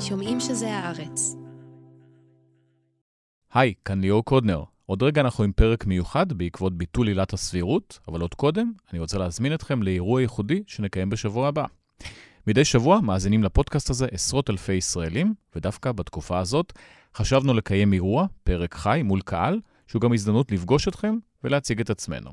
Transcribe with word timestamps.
שומעים 0.00 0.40
שזה 0.40 0.74
הארץ. 0.74 1.36
היי, 3.52 3.74
כאן 3.84 4.00
ליאור 4.00 4.24
קודנר. 4.24 4.62
עוד 4.86 5.02
רגע 5.02 5.20
אנחנו 5.20 5.44
עם 5.44 5.52
פרק 5.52 5.86
מיוחד 5.86 6.32
בעקבות 6.32 6.78
ביטול 6.78 7.08
עילת 7.08 7.32
הסבירות, 7.32 7.98
אבל 8.08 8.20
עוד 8.20 8.34
קודם, 8.34 8.72
אני 8.92 8.98
רוצה 8.98 9.18
להזמין 9.18 9.54
אתכם 9.54 9.82
לאירוע 9.82 10.20
ייחודי 10.20 10.62
שנקיים 10.66 11.10
בשבוע 11.10 11.48
הבא. 11.48 11.64
מדי 12.46 12.64
שבוע 12.64 13.00
מאזינים 13.00 13.44
לפודקאסט 13.44 13.90
הזה 13.90 14.06
עשרות 14.12 14.50
אלפי 14.50 14.72
ישראלים, 14.72 15.34
ודווקא 15.56 15.92
בתקופה 15.92 16.38
הזאת 16.38 16.72
חשבנו 17.14 17.54
לקיים 17.54 17.92
אירוע, 17.92 18.26
פרק 18.44 18.74
חי 18.74 19.00
מול 19.04 19.20
קהל, 19.20 19.60
שהוא 19.86 20.02
גם 20.02 20.12
הזדמנות 20.12 20.52
לפגוש 20.52 20.88
אתכם 20.88 21.16
ולהציג 21.44 21.80
את 21.80 21.90
עצמנו. 21.90 22.30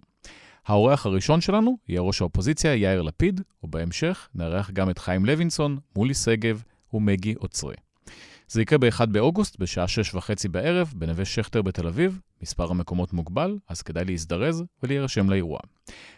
האורח 0.68 1.06
הראשון 1.06 1.42
שלנו 1.42 1.78
יהיה 1.90 2.02
ראש 2.02 2.22
האופוזיציה 2.22 2.76
יאיר 2.76 3.02
לפיד, 3.02 3.42
ובהמשך 3.64 4.30
נארח 4.36 4.72
גם 4.72 4.90
את 4.90 4.98
חיים 4.98 5.26
לוינסון, 5.26 5.78
מולי 5.96 6.14
שגב 6.14 6.64
ומגי 6.94 7.34
עוצרי. 7.34 7.76
זה 8.48 8.62
יקרה 8.62 8.78
ב-1 8.78 9.06
באוגוסט 9.06 9.60
בשעה 9.60 9.88
שש 9.88 10.14
וחצי 10.14 10.48
בערב 10.48 10.94
בנווה 10.96 11.26
שכטר 11.26 11.62
בתל 11.62 11.88
אביב. 11.88 12.20
מספר 12.42 12.72
המקומות 12.72 13.14
מוגבל, 13.14 13.58
אז 13.70 13.82
כדאי 13.82 14.06
להזדרז 14.06 14.64
ולהירשם 14.84 15.30
לאירוע. 15.30 15.60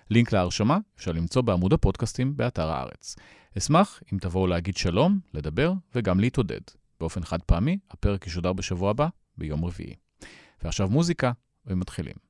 לינק 0.10 0.32
להרשמה 0.32 0.78
אפשר 0.98 1.12
למצוא 1.12 1.42
בעמוד 1.42 1.74
הפודקאסטים 1.74 2.38
באתר 2.38 2.70
הארץ. 2.70 3.16
אשמח 3.58 4.02
אם 4.14 4.18
תבואו 4.18 4.48
להגיד 4.48 4.78
שלום, 4.78 5.20
לדבר 5.34 5.74
וגם 5.96 6.20
להתעודד. 6.20 6.62
באופן 7.00 7.24
חד 7.24 7.42
פעמי, 7.42 7.78
הפרק 7.92 8.28
ישודר 8.28 8.54
בשבוע 8.54 8.90
הבא, 8.90 9.08
ביום 9.38 9.66
רביעי. 9.66 9.96
ועכשיו 10.64 10.90
מוזיקה, 10.90 11.32
ומתחילים. 11.66 12.29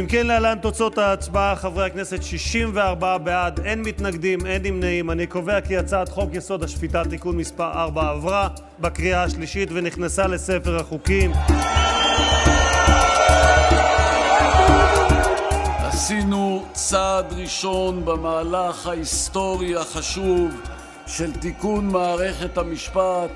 אם 0.00 0.06
כן, 0.08 0.26
להלן 0.26 0.58
תוצאות 0.58 0.98
ההצבעה, 0.98 1.56
חברי 1.56 1.86
הכנסת 1.86 2.22
64 2.22 3.18
בעד, 3.18 3.60
אין 3.60 3.82
מתנגדים, 3.82 4.46
אין 4.46 4.62
נמנעים. 4.62 5.10
אני 5.10 5.26
קובע 5.26 5.60
כי 5.60 5.76
הצעת 5.76 6.08
חוק 6.08 6.30
יסוד 6.32 6.62
השפיטה 6.62 7.02
(תיקון 7.10 7.36
מס' 7.36 7.52
4) 7.60 8.10
עברה 8.10 8.48
בקריאה 8.80 9.22
השלישית 9.22 9.68
ונכנסה 9.72 10.26
לספר 10.26 10.76
החוקים. 10.76 11.32
עשינו 15.78 16.66
צעד 16.72 17.32
ראשון 17.32 18.04
במהלך 18.04 18.86
ההיסטורי 18.86 19.76
החשוב 19.76 20.60
של 21.06 21.32
תיקון 21.32 21.88
מערכת 21.88 22.58
המשפט 22.58 23.30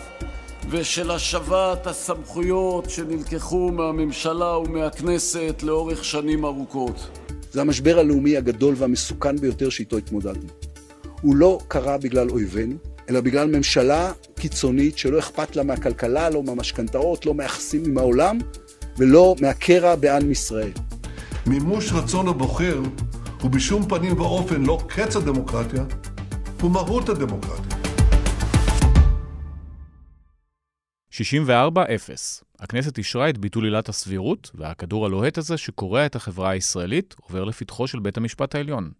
ושל 0.68 1.10
השבת 1.10 1.86
הסמכויות 1.86 2.90
שנלקחו 2.90 3.70
מהממשלה 3.72 4.58
ומהכנסת 4.58 5.62
לאורך 5.62 6.04
שנים 6.04 6.44
ארוכות. 6.44 7.08
זה 7.52 7.60
המשבר 7.60 7.98
הלאומי 7.98 8.36
הגדול 8.36 8.74
והמסוכן 8.78 9.36
ביותר 9.36 9.68
שאיתו 9.68 9.96
התמודדנו. 9.96 10.48
הוא 11.20 11.36
לא 11.36 11.58
קרה 11.68 11.98
בגלל 11.98 12.30
אויבינו, 12.30 12.76
אלא 13.10 13.20
בגלל 13.20 13.56
ממשלה 13.56 14.12
קיצונית 14.34 14.98
שלא 14.98 15.18
אכפת 15.18 15.56
לה 15.56 15.62
מהכלכלה, 15.62 16.30
לא 16.30 16.42
מהמשכנתאות, 16.42 17.26
לא 17.26 17.34
מהיחסים 17.34 17.82
עם 17.86 17.98
העולם 17.98 18.38
ולא 18.98 19.34
מהקרע 19.40 19.96
בעם 19.96 20.30
ישראל. 20.30 20.72
מימוש 21.46 21.92
רצון 21.92 22.28
הבוחר 22.28 22.80
הוא 23.42 23.50
בשום 23.50 23.88
פנים 23.88 24.20
ואופן 24.20 24.62
לא 24.62 24.78
קץ 24.88 25.16
הדמוקרטיה, 25.16 25.84
הוא 26.60 26.70
מהות 26.70 27.08
הדמוקרטיה. 27.08 27.69
64-0. 31.20 31.22
הכנסת 32.60 32.98
אישרה 32.98 33.28
את 33.28 33.38
ביטול 33.38 33.64
עילת 33.64 33.88
הסבירות, 33.88 34.50
והכדור 34.54 35.06
הלוהט 35.06 35.38
הזה 35.38 35.56
שקורע 35.56 36.06
את 36.06 36.16
החברה 36.16 36.50
הישראלית 36.50 37.14
עובר 37.20 37.44
לפתחו 37.44 37.86
של 37.86 37.98
בית 37.98 38.16
המשפט 38.16 38.54
העליון. 38.54 38.90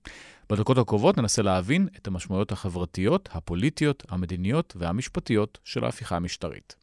בדקות 0.51 0.79
הקרובות 0.79 1.17
ננסה 1.17 1.43
להבין 1.43 1.89
את 1.97 2.07
המשמעויות 2.07 2.53
החברתיות, 2.53 3.29
הפוליטיות, 3.33 4.03
המדיניות 4.09 4.75
והמשפטיות 4.77 5.59
של 5.65 5.85
ההפיכה 5.85 6.17
המשטרית. 6.17 6.77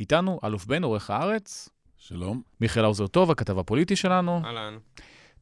איתנו 0.00 0.40
אלוף 0.44 0.66
בן, 0.66 0.82
עורך 0.82 1.10
הארץ. 1.10 1.68
שלום. 1.96 2.42
מיכאל 2.60 2.84
האוזר 2.84 3.06
טוב, 3.06 3.30
הכתב 3.30 3.58
הפוליטי 3.58 3.96
שלנו. 3.96 4.40
אהלן. 4.44 4.78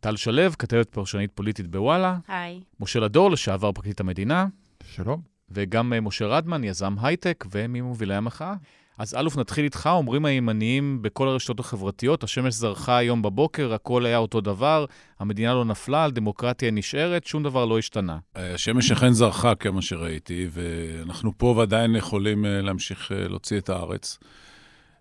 טל 0.00 0.16
שלו, 0.16 0.52
כתבת 0.58 0.90
פרשנית 0.90 1.30
פוליטית 1.34 1.66
בוואלה. 1.66 2.18
היי. 2.28 2.60
משה 2.80 3.00
לדור, 3.00 3.30
לשעבר 3.30 3.72
פרקליט 3.72 4.00
המדינה. 4.00 4.46
שלום. 4.84 5.20
וגם 5.50 5.92
אה, 5.92 6.00
משה 6.00 6.26
רדמן, 6.26 6.64
יזם 6.64 6.94
הייטק 7.00 7.44
וממובילי 7.50 8.14
המחאה. 8.14 8.54
אז 8.98 9.14
אלוף, 9.14 9.36
נתחיל 9.36 9.64
איתך, 9.64 9.88
אומרים 9.92 10.24
הימניים 10.24 11.02
בכל 11.02 11.28
הרשתות 11.28 11.60
החברתיות, 11.60 12.24
השמש 12.24 12.54
זרחה 12.54 12.96
היום 12.96 13.22
בבוקר, 13.22 13.74
הכל 13.74 14.06
היה 14.06 14.18
אותו 14.18 14.40
דבר, 14.40 14.84
המדינה 15.18 15.54
לא 15.54 15.64
נפלה, 15.64 16.04
הדמוקרטיה 16.04 16.70
נשארת, 16.70 17.26
שום 17.26 17.42
דבר 17.42 17.64
לא 17.64 17.78
השתנה. 17.78 18.18
השמש 18.34 18.90
אכן 18.90 19.12
זרחה, 19.12 19.54
כמה 19.54 19.82
שראיתי, 19.82 20.48
ואנחנו 20.50 21.32
פה 21.38 21.54
ועדיין 21.56 21.96
יכולים 21.96 22.46
אה, 22.46 22.62
להמשיך 22.62 23.12
אה, 23.12 23.28
להוציא 23.28 23.58
את 23.58 23.68
הארץ. 23.68 24.18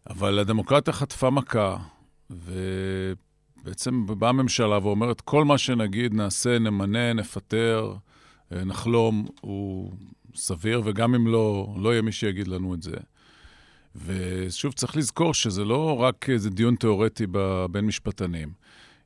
אבל 0.09 0.39
הדמוקרטיה 0.39 0.93
חטפה 0.93 1.29
מכה, 1.29 1.77
ובעצם 2.29 4.05
באה 4.05 4.29
הממשלה 4.29 4.79
ואומרת, 4.81 5.21
כל 5.21 5.45
מה 5.45 5.57
שנגיד, 5.57 6.13
נעשה, 6.13 6.59
נמנה, 6.59 7.13
נפטר, 7.13 7.93
אה, 8.51 8.63
נחלום, 8.63 9.25
הוא 9.41 9.91
סביר, 10.35 10.81
וגם 10.85 11.15
אם 11.15 11.27
לא, 11.27 11.75
לא 11.77 11.89
יהיה 11.89 12.01
מי 12.01 12.11
שיגיד 12.11 12.47
לנו 12.47 12.73
את 12.73 12.81
זה. 12.83 12.97
ושוב, 13.95 14.73
צריך 14.73 14.97
לזכור 14.97 15.33
שזה 15.33 15.65
לא 15.65 16.01
רק 16.01 16.29
איזה 16.29 16.49
דיון 16.49 16.75
תיאורטי 16.75 17.25
בין 17.71 17.85
משפטנים. 17.85 18.49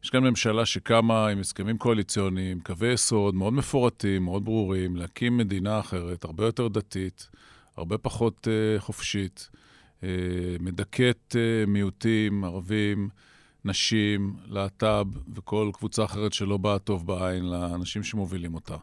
יש 0.04 0.10
כאן 0.10 0.24
ממשלה 0.24 0.66
שקמה 0.66 1.28
עם 1.28 1.40
הסכמים 1.40 1.78
קואליציוניים, 1.78 2.60
קווי 2.60 2.94
יסוד 2.94 3.36
מאוד 3.36 3.54
מפורטים, 3.54 4.24
מאוד 4.24 4.46
ברורים, 4.46 4.96
להקים 4.96 5.38
מדינה 5.38 5.80
אחרת, 5.80 6.24
הרבה 6.24 6.46
יותר 6.46 6.68
דתית, 6.68 7.30
הרבה 7.78 7.98
פחות 7.98 8.48
uh, 8.48 8.82
חופשית, 8.82 9.50
uh, 10.02 10.04
מדכאת 10.60 11.36
uh, 11.36 11.70
מיעוטים, 11.70 12.44
ערבים, 12.44 13.10
נשים, 13.66 14.36
להט"ב 14.48 15.06
וכל 15.36 15.70
קבוצה 15.74 16.06
אחרת 16.06 16.34
שלא 16.34 16.58
באה 16.58 16.80
טוב 16.80 17.08
בעין 17.08 17.46
לאנשים 17.46 18.04
שמובילים 18.04 18.54
אותה. 18.54 18.76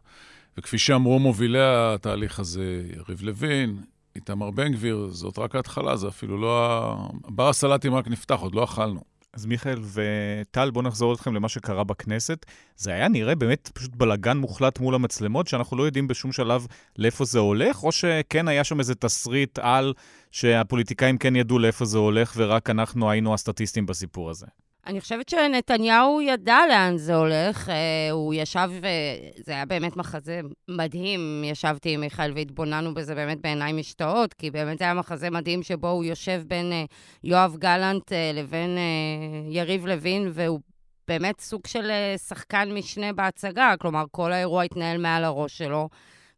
וכפי 0.59 0.79
שאמרו 0.79 1.19
מובילי 1.19 1.59
התהליך 1.63 2.41
הזה, 2.41 2.83
יריב 2.97 3.23
לוין, 3.23 3.77
איתמר 4.17 4.51
בן 4.51 4.73
גביר, 4.73 5.09
זאת 5.11 5.39
רק 5.39 5.55
ההתחלה, 5.55 5.97
זה 5.97 6.09
אפילו 6.09 6.39
לא 6.39 6.67
ה... 6.67 6.97
בר 7.29 7.49
הסלטים 7.49 7.95
רק 7.95 8.09
נפתח, 8.09 8.39
עוד 8.41 8.55
לא 8.55 8.65
אכלנו. 8.65 9.01
אז 9.33 9.47
מיכאל 9.47 9.79
וטל, 9.93 10.71
בואו 10.71 10.85
נחזור 10.85 11.15
אתכם 11.15 11.35
למה 11.35 11.49
שקרה 11.49 11.85
בכנסת. 11.85 12.47
זה 12.77 12.93
היה 12.93 13.09
נראה 13.09 13.35
באמת 13.35 13.71
פשוט 13.75 13.97
בלגן 13.97 14.37
מוחלט 14.37 14.79
מול 14.79 14.95
המצלמות, 14.95 15.47
שאנחנו 15.47 15.77
לא 15.77 15.83
יודעים 15.83 16.09
בשום 16.09 16.33
שלב 16.33 16.67
לאיפה 16.99 17.25
זה 17.25 17.39
הולך, 17.39 17.83
או 17.83 17.93
שכן 17.93 18.49
היה 18.49 18.65
שם 18.65 18.79
איזה 18.79 18.95
תסריט 18.95 19.59
על 19.59 19.95
שהפוליטיקאים 20.31 21.19
כן 21.19 21.37
ידעו 21.37 21.59
לאיפה 21.59 21.85
זה 21.85 21.99
הולך, 21.99 22.33
ורק 22.37 22.71
אנחנו 22.71 23.11
היינו 23.11 23.35
הסטטיסטים 23.35 23.87
בסיפור 23.87 24.31
הזה. 24.31 24.47
אני 24.87 25.01
חושבת 25.01 25.29
שנתניהו 25.29 26.23
ידע 26.23 26.59
לאן 26.69 26.97
זה 26.97 27.15
הולך. 27.15 27.69
אה, 27.69 28.11
הוא 28.11 28.35
ישב, 28.35 28.71
זה 29.37 29.53
היה 29.53 29.65
באמת 29.65 29.97
מחזה 29.97 30.41
מדהים. 30.69 31.45
ישבתי 31.45 31.95
עם 31.95 32.01
מיכאל 32.01 32.33
והתבוננו 32.35 32.95
בזה 32.95 33.15
באמת 33.15 33.41
בעיניים 33.41 33.77
משתאות, 33.77 34.35
כי 34.35 34.51
באמת 34.51 34.79
זה 34.79 34.85
היה 34.85 34.95
מחזה 34.95 35.31
מדהים 35.31 35.63
שבו 35.63 35.89
הוא 35.89 36.05
יושב 36.05 36.43
בין 36.47 36.73
אה, 36.73 36.85
יואב 37.25 37.57
גלנט 37.59 38.13
אה, 38.13 38.31
לבין 38.35 38.79
יריב 39.51 39.87
לוין, 39.87 40.31
והוא 40.33 40.61
באמת 41.09 41.41
סוג 41.41 41.67
של 41.67 41.91
שחקן 42.29 42.73
משנה 42.75 43.13
בהצגה. 43.13 43.75
כלומר, 43.81 44.05
כל 44.11 44.33
האירוע 44.33 44.63
התנהל 44.63 44.99
מעל 44.99 45.25
הראש 45.25 45.59
שלו. 45.59 45.89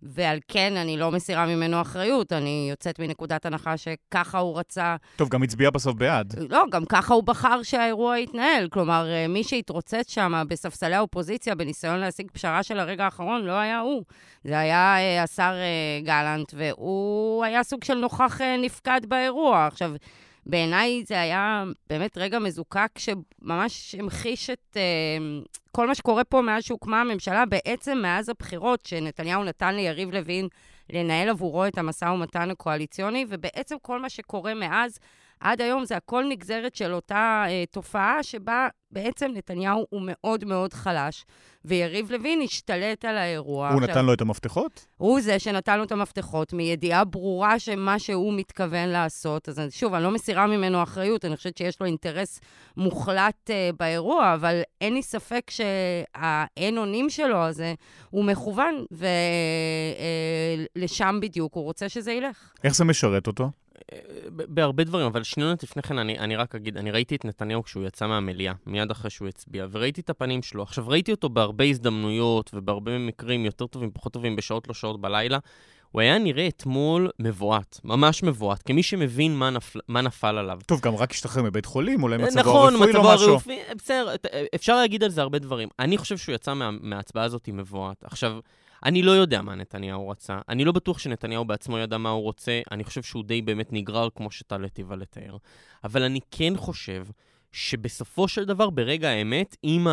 ועל 0.03 0.39
כן 0.49 0.77
אני 0.77 0.97
לא 0.97 1.11
מסירה 1.13 1.47
ממנו 1.47 1.81
אחריות, 1.81 2.33
אני 2.33 2.67
יוצאת 2.71 2.99
מנקודת 2.99 3.47
הנחה 3.47 3.77
שככה 3.77 4.39
הוא 4.39 4.59
רצה... 4.59 4.97
טוב, 5.17 5.29
גם 5.29 5.43
הצביע 5.43 5.71
בסוף 5.71 5.97
בעד. 5.97 6.35
לא, 6.51 6.65
גם 6.71 6.85
ככה 6.85 7.15
הוא 7.15 7.23
בחר 7.23 7.63
שהאירוע 7.63 8.19
יתנהל. 8.19 8.69
כלומר, 8.69 9.07
אה, 9.11 9.29
מי 9.29 9.45
שהתרוצץ 9.45 10.11
שם 10.11 10.45
בספסלי 10.49 10.95
האופוזיציה 10.95 11.55
בניסיון 11.55 11.99
להשיג 11.99 12.31
פשרה 12.31 12.63
של 12.63 12.79
הרגע 12.79 13.05
האחרון, 13.05 13.43
לא 13.43 13.53
היה 13.53 13.81
הוא. 13.81 14.03
זה 14.45 14.59
היה 14.59 14.97
uh, 14.97 15.25
השר 15.25 15.53
uh, 15.53 16.06
גלנט, 16.06 16.55
והוא 16.56 17.44
היה 17.44 17.62
סוג 17.62 17.85
של 17.85 17.94
נוכח 17.94 18.41
נפקד 18.59 19.01
באירוע. 19.09 19.67
עכשיו, 19.67 19.93
בעיניי 20.49 21.05
זה 21.06 21.21
היה 21.21 21.65
באמת 21.91 22.19
רגע 22.19 22.39
מזוקק 22.39 22.91
שממש 22.99 23.95
המחיש 23.95 24.50
את 24.50 24.77
uh, 24.77 25.49
כל 25.73 25.87
מה 25.87 25.95
שקורה 25.95 26.25
פה 26.25 26.41
מאז 26.41 26.62
שהוקמה 26.65 27.00
הממשלה, 27.00 27.47
בעצם 27.47 27.99
מאז 27.99 28.29
הבחירות 28.29 28.87
שנתניהו 28.87 29.45
נתן 29.45 29.75
ליריב 29.75 30.11
לוין 30.11 30.49
לנהל 30.91 31.29
עבורו 31.29 31.67
את 31.67 31.79
המשא 31.79 32.05
ומתן 32.05 32.50
הקואליציוני, 32.50 33.27
ובעצם 33.29 33.77
כל 33.83 34.00
מה 34.00 34.09
שקורה 34.09 34.55
מאז, 34.55 34.99
עד 35.40 35.61
היום 35.61 35.85
זה 35.85 35.96
הכל 35.96 36.25
נגזרת 36.29 36.75
של 36.75 36.94
אותה 36.94 37.44
אה, 37.49 37.64
תופעה 37.70 38.23
שבה 38.23 38.69
בעצם 38.90 39.31
נתניהו 39.35 39.87
הוא 39.90 40.00
מאוד 40.05 40.44
מאוד 40.44 40.73
חלש, 40.73 41.25
ויריב 41.64 42.12
לוין 42.12 42.40
השתלט 42.44 43.05
על 43.05 43.17
האירוע. 43.17 43.69
הוא 43.69 43.81
נתן 43.81 44.05
לו 44.05 44.12
את 44.12 44.20
המפתחות? 44.20 44.87
הוא 44.96 45.20
זה 45.20 45.38
שנתן 45.38 45.79
לו 45.79 45.85
את 45.85 45.93
המפתחות, 45.93 46.52
מידיעה 46.52 47.05
ברורה 47.05 47.58
שמה 47.58 47.99
שהוא 47.99 48.35
מתכוון 48.35 48.88
לעשות. 48.88 49.49
אז 49.49 49.62
שוב, 49.70 49.94
אני 49.94 50.05
לא 50.05 50.11
מסירה 50.11 50.46
ממנו 50.46 50.82
אחריות, 50.82 51.25
אני 51.25 51.37
חושבת 51.37 51.58
שיש 51.58 51.81
לו 51.81 51.87
אינטרס 51.87 52.41
מוחלט 52.76 53.50
uh, 53.50 53.76
באירוע, 53.79 54.34
אבל 54.34 54.61
אין 54.81 54.94
לי 54.94 55.02
ספק 55.02 55.50
שהאין 55.50 56.79
אונים 56.79 57.11
שלו 57.11 57.38
הזה 57.38 57.75
הוא 58.11 58.25
מכוון, 58.25 58.84
ולשם 60.76 61.14
uh, 61.19 61.23
בדיוק 61.23 61.55
הוא 61.55 61.64
רוצה 61.64 61.88
שזה 61.88 62.12
ילך. 62.12 62.52
איך 62.64 62.75
זה 62.75 62.84
משרת 62.84 63.26
אותו? 63.26 63.50
בהרבה 64.31 64.85
דברים, 64.85 65.07
אבל 65.07 65.23
שניות 65.23 65.63
לפני 65.63 65.83
כן 65.83 65.99
אני, 65.99 66.19
אני 66.19 66.37
רק 66.37 66.55
אגיד, 66.55 66.77
אני 66.77 66.91
ראיתי 66.91 67.17
את 67.17 67.25
נתניהו 67.25 67.63
כשהוא 67.63 67.87
יצא 67.87 68.07
מהמליאה, 68.07 68.53
מיד 68.67 68.91
אחרי 68.91 69.11
שהוא 69.11 69.29
הצביע, 69.29 69.67
וראיתי 69.71 70.01
את 70.01 70.11
הפנים 70.11 70.43
שלו. 70.43 70.63
עכשיו, 70.63 70.89
ראיתי 70.89 71.13
אותו 71.13 71.29
בהרבה 71.29 71.65
הזדמנויות 71.65 72.51
ובהרבה 72.55 72.99
מקרים 72.99 73.45
יותר 73.45 73.67
טובים, 73.67 73.91
פחות 73.91 74.13
טובים, 74.13 74.37
בשעות 74.37 74.69
לא 74.69 74.75
שעות 74.75 75.01
בלילה. 75.01 75.39
הוא 75.91 76.01
היה 76.01 76.19
נראה 76.19 76.49
אתמול 76.49 77.11
מבועת, 77.19 77.81
ממש 77.85 78.23
מבועת, 78.23 78.63
כמי 78.63 78.83
שמבין 78.83 79.37
מה, 79.37 79.51
נפל, 79.51 79.81
מה 79.89 80.01
נפל 80.01 80.39
עליו. 80.39 80.59
טוב, 80.67 80.81
גם 80.81 80.95
רק 80.95 81.11
השתחרר 81.11 81.43
מבית 81.43 81.67
חולים, 81.67 82.03
אולי 82.03 82.17
מצבו 82.17 82.41
נכון, 82.41 82.73
הרפואי 82.73 82.91
מצבו 82.91 83.03
לא 83.03 83.15
משהו. 83.15 83.33
הרפואי, 83.33 83.59
בסדר, 83.77 84.15
אפשר 84.55 84.77
להגיד 84.77 85.05
על 85.05 85.11
זה 85.11 85.21
הרבה 85.23 85.39
דברים. 85.39 85.69
אני 85.79 85.99
חושב 85.99 86.17
שהוא 86.17 86.35
יצא 86.35 86.55
מה, 86.55 86.71
מההצבעה 86.71 87.25
הזאת 87.25 87.49
מבועת. 87.53 88.05
עכשיו, 88.05 88.39
אני 88.85 89.03
לא 89.03 89.11
יודע 89.11 89.43
מה 89.43 89.55
נתניהו 89.55 90.09
רצה. 90.09 90.39
אני 90.49 90.65
לא 90.65 90.73
בטוח 90.73 90.99
שנתניהו 90.99 91.45
בעצמו 91.45 91.79
ידע 91.79 91.99
מה 91.99 92.11
הוא 92.11 92.23
רוצה. 92.23 92.61
אני 92.71 92.85
חושב 92.85 93.03
שהוא 93.03 93.25
די 93.25 93.43
באמת 93.43 93.73
נגרר, 93.73 94.09
כמו 94.15 94.31
שטל 94.31 94.63
היטיבה 94.63 94.97
לתאר. 94.97 95.37
אבל 95.85 96.03
אני 96.03 96.21
כן 96.31 96.57
חושב 96.57 97.05
שבסופו 97.53 98.29
של 98.29 98.45
דבר, 98.45 98.71
ברגע 98.71 99.09
האמת, 99.09 99.57
עם 99.63 99.87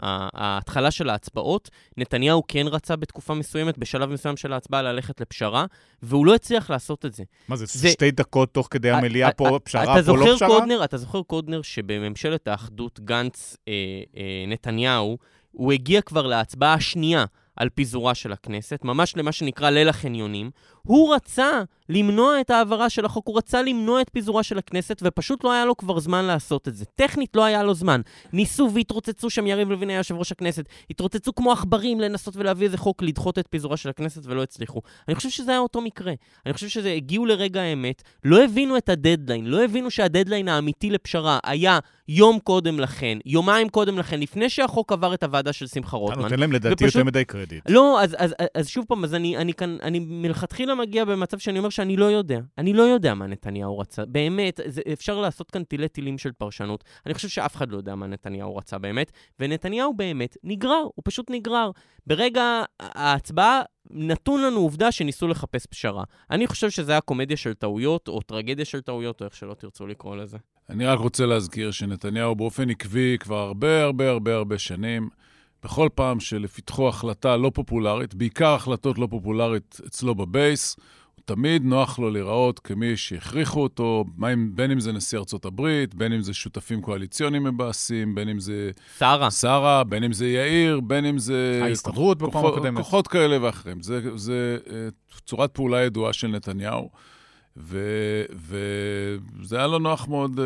ההתחלה 0.00 0.90
של 0.90 1.08
ההצבעות, 1.08 1.70
נתניהו 1.96 2.42
כן 2.48 2.66
רצה 2.66 2.96
בתקופה 2.96 3.34
מסוימת, 3.34 3.78
בשלב 3.78 4.10
מסוים 4.10 4.36
של 4.36 4.52
ההצבעה, 4.52 4.82
ללכת 4.82 5.20
לפשרה, 5.20 5.66
והוא 6.02 6.26
לא 6.26 6.34
הצליח 6.34 6.70
לעשות 6.70 7.06
את 7.06 7.14
זה. 7.14 7.24
מה 7.48 7.56
זה, 7.56 7.66
זה... 7.66 7.88
שתי 7.88 8.10
דקות 8.10 8.54
תוך 8.54 8.68
כדי 8.70 8.90
המליאה 8.90 9.32
פה, 9.32 9.58
פשרה 9.64 9.82
אתה 9.82 10.06
פה 10.06 10.16
לא 10.16 10.36
פשרה? 10.36 10.48
קודנר, 10.48 10.84
אתה 10.84 10.96
זוכר, 10.96 11.22
קודנר, 11.22 11.62
שבממשלת 11.62 12.48
האחדות 12.48 13.00
גנץ-נתניהו, 13.00 15.08
אה, 15.08 15.10
אה, 15.10 15.16
הוא 15.50 15.72
הגיע 15.72 16.00
כבר 16.00 16.26
להצבעה 16.26 16.74
השנייה. 16.74 17.24
על 17.56 17.68
פיזורה 17.68 18.14
של 18.14 18.32
הכנסת, 18.32 18.80
ממש 18.84 19.16
למה 19.16 19.32
שנקרא 19.32 19.70
ליל 19.70 19.88
החניונים. 19.88 20.50
הוא 20.82 21.14
רצה 21.14 21.62
למנוע 21.92 22.40
את 22.40 22.50
ההעברה 22.50 22.90
של 22.90 23.04
החוק, 23.04 23.26
הוא 23.26 23.38
רצה 23.38 23.62
למנוע 23.62 24.00
את 24.00 24.10
פיזורה 24.12 24.42
של 24.42 24.58
הכנסת, 24.58 25.02
ופשוט 25.02 25.44
לא 25.44 25.52
היה 25.52 25.64
לו 25.64 25.76
כבר 25.76 26.00
זמן 26.00 26.24
לעשות 26.24 26.68
את 26.68 26.76
זה. 26.76 26.84
טכנית 26.84 27.36
לא 27.36 27.44
היה 27.44 27.62
לו 27.62 27.74
זמן. 27.74 28.00
ניסו 28.32 28.70
והתרוצצו 28.74 29.30
שם, 29.30 29.46
יריב 29.46 29.70
לוין 29.70 29.90
היה 29.90 29.96
יושב 29.96 30.14
ראש 30.14 30.32
הכנסת, 30.32 30.64
התרוצצו 30.90 31.34
כמו 31.34 31.52
עכברים 31.52 32.00
לנסות 32.00 32.36
ולהביא 32.36 32.66
איזה 32.66 32.78
חוק 32.78 33.02
לדחות 33.02 33.38
את 33.38 33.46
פיזורה 33.50 33.76
של 33.76 33.88
הכנסת 33.88 34.22
ולא 34.24 34.42
הצליחו. 34.42 34.80
אני 35.08 35.14
חושב 35.14 35.30
שזה 35.30 35.50
היה 35.50 35.60
אותו 35.60 35.80
מקרה. 35.80 36.12
אני 36.46 36.54
חושב 36.54 36.68
שזה 36.68 36.92
הגיעו 36.92 37.26
לרגע 37.26 37.62
האמת, 37.62 38.02
לא 38.24 38.44
הבינו 38.44 38.76
את 38.76 38.88
הדדליין, 38.88 39.46
לא 39.46 39.64
הבינו 39.64 39.90
שהדדליין 39.90 40.48
האמיתי 40.48 40.90
לפשרה 40.90 41.38
היה 41.44 41.78
יום 42.08 42.38
קודם 42.38 42.80
לכן, 42.80 43.18
יומיים 43.26 43.68
קודם 43.68 43.98
לכן, 43.98 44.20
לפני 44.20 44.50
שהחוק 44.50 44.92
עבר 44.92 45.14
את 45.14 45.22
הוועדה 45.22 45.52
של 45.52 45.66
שמחה 45.66 45.96
רוטמן. 45.96 46.18
אתה 46.18 46.22
נותן 46.22 46.40
להם 46.40 46.52
לדעתי 46.52 46.84
ופשוט... 46.84 46.94
יותר 46.94 47.04
מדי 47.04 47.24
קרדיט. 47.24 47.70
לא, 47.70 48.02
אז, 48.02 48.16
אז, 48.18 48.34
אז, 48.38 48.46
אז 48.54 48.68
שוב 48.68 48.84
פעם, 48.88 49.04
אז 49.04 49.14
אני, 49.14 49.36
אני 49.36 49.54
כאן, 49.54 49.76
אני 49.82 49.98
מלכתחילה 49.98 50.74
מגיע 50.74 51.04
במצב 51.04 51.38
שאני 51.38 51.58
אומר 51.58 51.70
שאני 51.82 51.96
לא 51.96 52.04
יודע. 52.04 52.40
אני 52.58 52.72
לא 52.72 52.82
יודע 52.82 53.14
מה 53.14 53.26
נתניהו 53.26 53.78
רצה. 53.78 54.04
באמת, 54.06 54.60
זה, 54.66 54.82
אפשר 54.92 55.20
לעשות 55.20 55.50
כאן 55.50 55.64
תילי 55.64 55.88
תילים 55.88 56.18
של 56.18 56.32
פרשנות. 56.32 56.84
אני 57.06 57.14
חושב 57.14 57.28
שאף 57.28 57.56
אחד 57.56 57.70
לא 57.70 57.76
יודע 57.76 57.94
מה 57.94 58.06
נתניהו 58.06 58.56
רצה 58.56 58.78
באמת, 58.78 59.12
ונתניהו 59.40 59.94
באמת 59.94 60.36
נגרר, 60.44 60.82
הוא 60.94 61.02
פשוט 61.04 61.30
נגרר. 61.30 61.70
ברגע 62.06 62.62
ההצבעה, 62.80 63.62
נתון 63.90 64.42
לנו 64.42 64.60
עובדה 64.60 64.92
שניסו 64.92 65.28
לחפש 65.28 65.66
פשרה. 65.66 66.04
אני 66.30 66.46
חושב 66.46 66.70
שזה 66.70 66.92
היה 66.92 67.00
קומדיה 67.00 67.36
של 67.36 67.54
טעויות, 67.54 68.08
או 68.08 68.22
טרגדיה 68.22 68.64
של 68.64 68.80
טעויות, 68.80 69.20
או 69.20 69.26
איך 69.26 69.36
שלא 69.36 69.54
תרצו 69.54 69.86
לקרוא 69.86 70.16
לזה. 70.16 70.38
אני 70.70 70.86
רק 70.86 70.98
רוצה 70.98 71.26
להזכיר 71.26 71.70
שנתניהו 71.70 72.34
באופן 72.34 72.70
עקבי 72.70 73.16
כבר 73.20 73.38
הרבה 73.38 73.82
הרבה 73.82 74.10
הרבה 74.10 74.34
הרבה 74.34 74.58
שנים, 74.58 75.08
בכל 75.62 75.88
פעם 75.94 76.20
שלפתחו 76.20 76.88
החלטה 76.88 77.36
לא 77.36 77.50
פופולרית, 77.54 78.14
בעיקר 78.14 78.54
החלטות 78.54 78.98
לא 78.98 79.08
פופולרית 79.10 79.80
אצלו 79.86 80.14
בבייס, 80.14 80.76
תמיד 81.24 81.64
נוח 81.64 81.98
לו 81.98 82.10
להיראות 82.10 82.58
כמי 82.58 82.96
שהכריחו 82.96 83.62
אותו, 83.62 84.04
בין 84.54 84.70
אם 84.70 84.80
זה 84.80 84.92
נשיא 84.92 85.18
ארצות 85.18 85.44
הברית, 85.44 85.94
בין 85.94 86.12
אם 86.12 86.20
זה 86.20 86.34
שותפים 86.34 86.80
קואליציוניים 86.80 87.44
מבאסים, 87.44 88.14
בין 88.14 88.28
אם 88.28 88.40
זה... 88.40 88.70
שרה. 88.98 89.30
שרה, 89.30 89.84
בין 89.84 90.04
אם 90.04 90.12
זה 90.12 90.28
יאיר, 90.28 90.80
בין 90.80 91.04
אם 91.04 91.18
זה... 91.18 91.60
ההסתדרות 91.62 92.18
בפעם 92.18 92.46
הקודמת. 92.46 92.78
כוחות 92.78 93.08
כאלה 93.08 93.42
ואחרים. 93.42 93.82
זה, 93.82 94.16
זה 94.16 94.58
uh, 94.66 94.70
צורת 95.26 95.50
פעולה 95.54 95.82
ידועה 95.82 96.12
של 96.12 96.28
נתניהו. 96.28 96.90
וזה 97.56 99.56
היה 99.56 99.66
לו 99.66 99.78
נוח 99.78 100.08
מאוד 100.08 100.38
uh, 100.38 100.42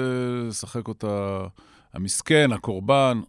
לשחק 0.48 0.88
אותה 0.88 1.46
המסכן, 1.94 2.52
הקורבן. 2.52 3.20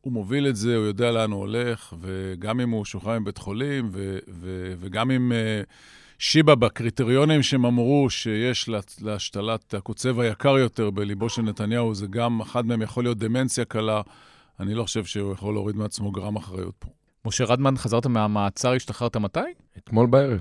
הוא 0.00 0.12
מוביל 0.12 0.48
את 0.48 0.56
זה, 0.56 0.76
הוא 0.76 0.86
יודע 0.86 1.12
לאן 1.12 1.30
הוא 1.30 1.40
הולך, 1.40 1.94
וגם 2.00 2.60
אם 2.60 2.70
הוא 2.70 2.84
שוחרר 2.84 3.18
מבית 3.18 3.38
חולים, 3.38 3.88
ו- 3.92 4.18
ו- 4.28 4.74
וגם 4.78 5.10
אם 5.10 5.32
uh, 5.32 5.66
שיבא 6.24 6.54
בקריטריונים 6.54 7.42
שהם 7.42 7.64
אמרו 7.64 8.10
שיש 8.10 8.68
לה, 8.68 8.80
להשתלת 9.00 9.74
הקוצב 9.74 10.20
היקר 10.20 10.58
יותר 10.58 10.90
בליבו 10.90 11.28
של 11.28 11.42
נתניהו, 11.42 11.94
זה 11.94 12.06
גם, 12.06 12.40
אחד 12.40 12.66
מהם 12.66 12.82
יכול 12.82 13.04
להיות 13.04 13.18
דמנציה 13.18 13.64
קלה, 13.64 14.02
אני 14.60 14.74
לא 14.74 14.82
חושב 14.82 15.04
שהוא 15.04 15.32
יכול 15.32 15.54
להוריד 15.54 15.76
מעצמו 15.76 16.12
גרם 16.12 16.36
אחריות 16.36 16.74
פה. 16.78 16.88
משה 17.24 17.44
רדמן, 17.44 17.76
חזרת 17.76 18.06
מהמעצר, 18.06 18.72
השתחררת 18.72 19.16
מתי? 19.16 19.40
אתמול 19.78 20.06
בערב. 20.06 20.40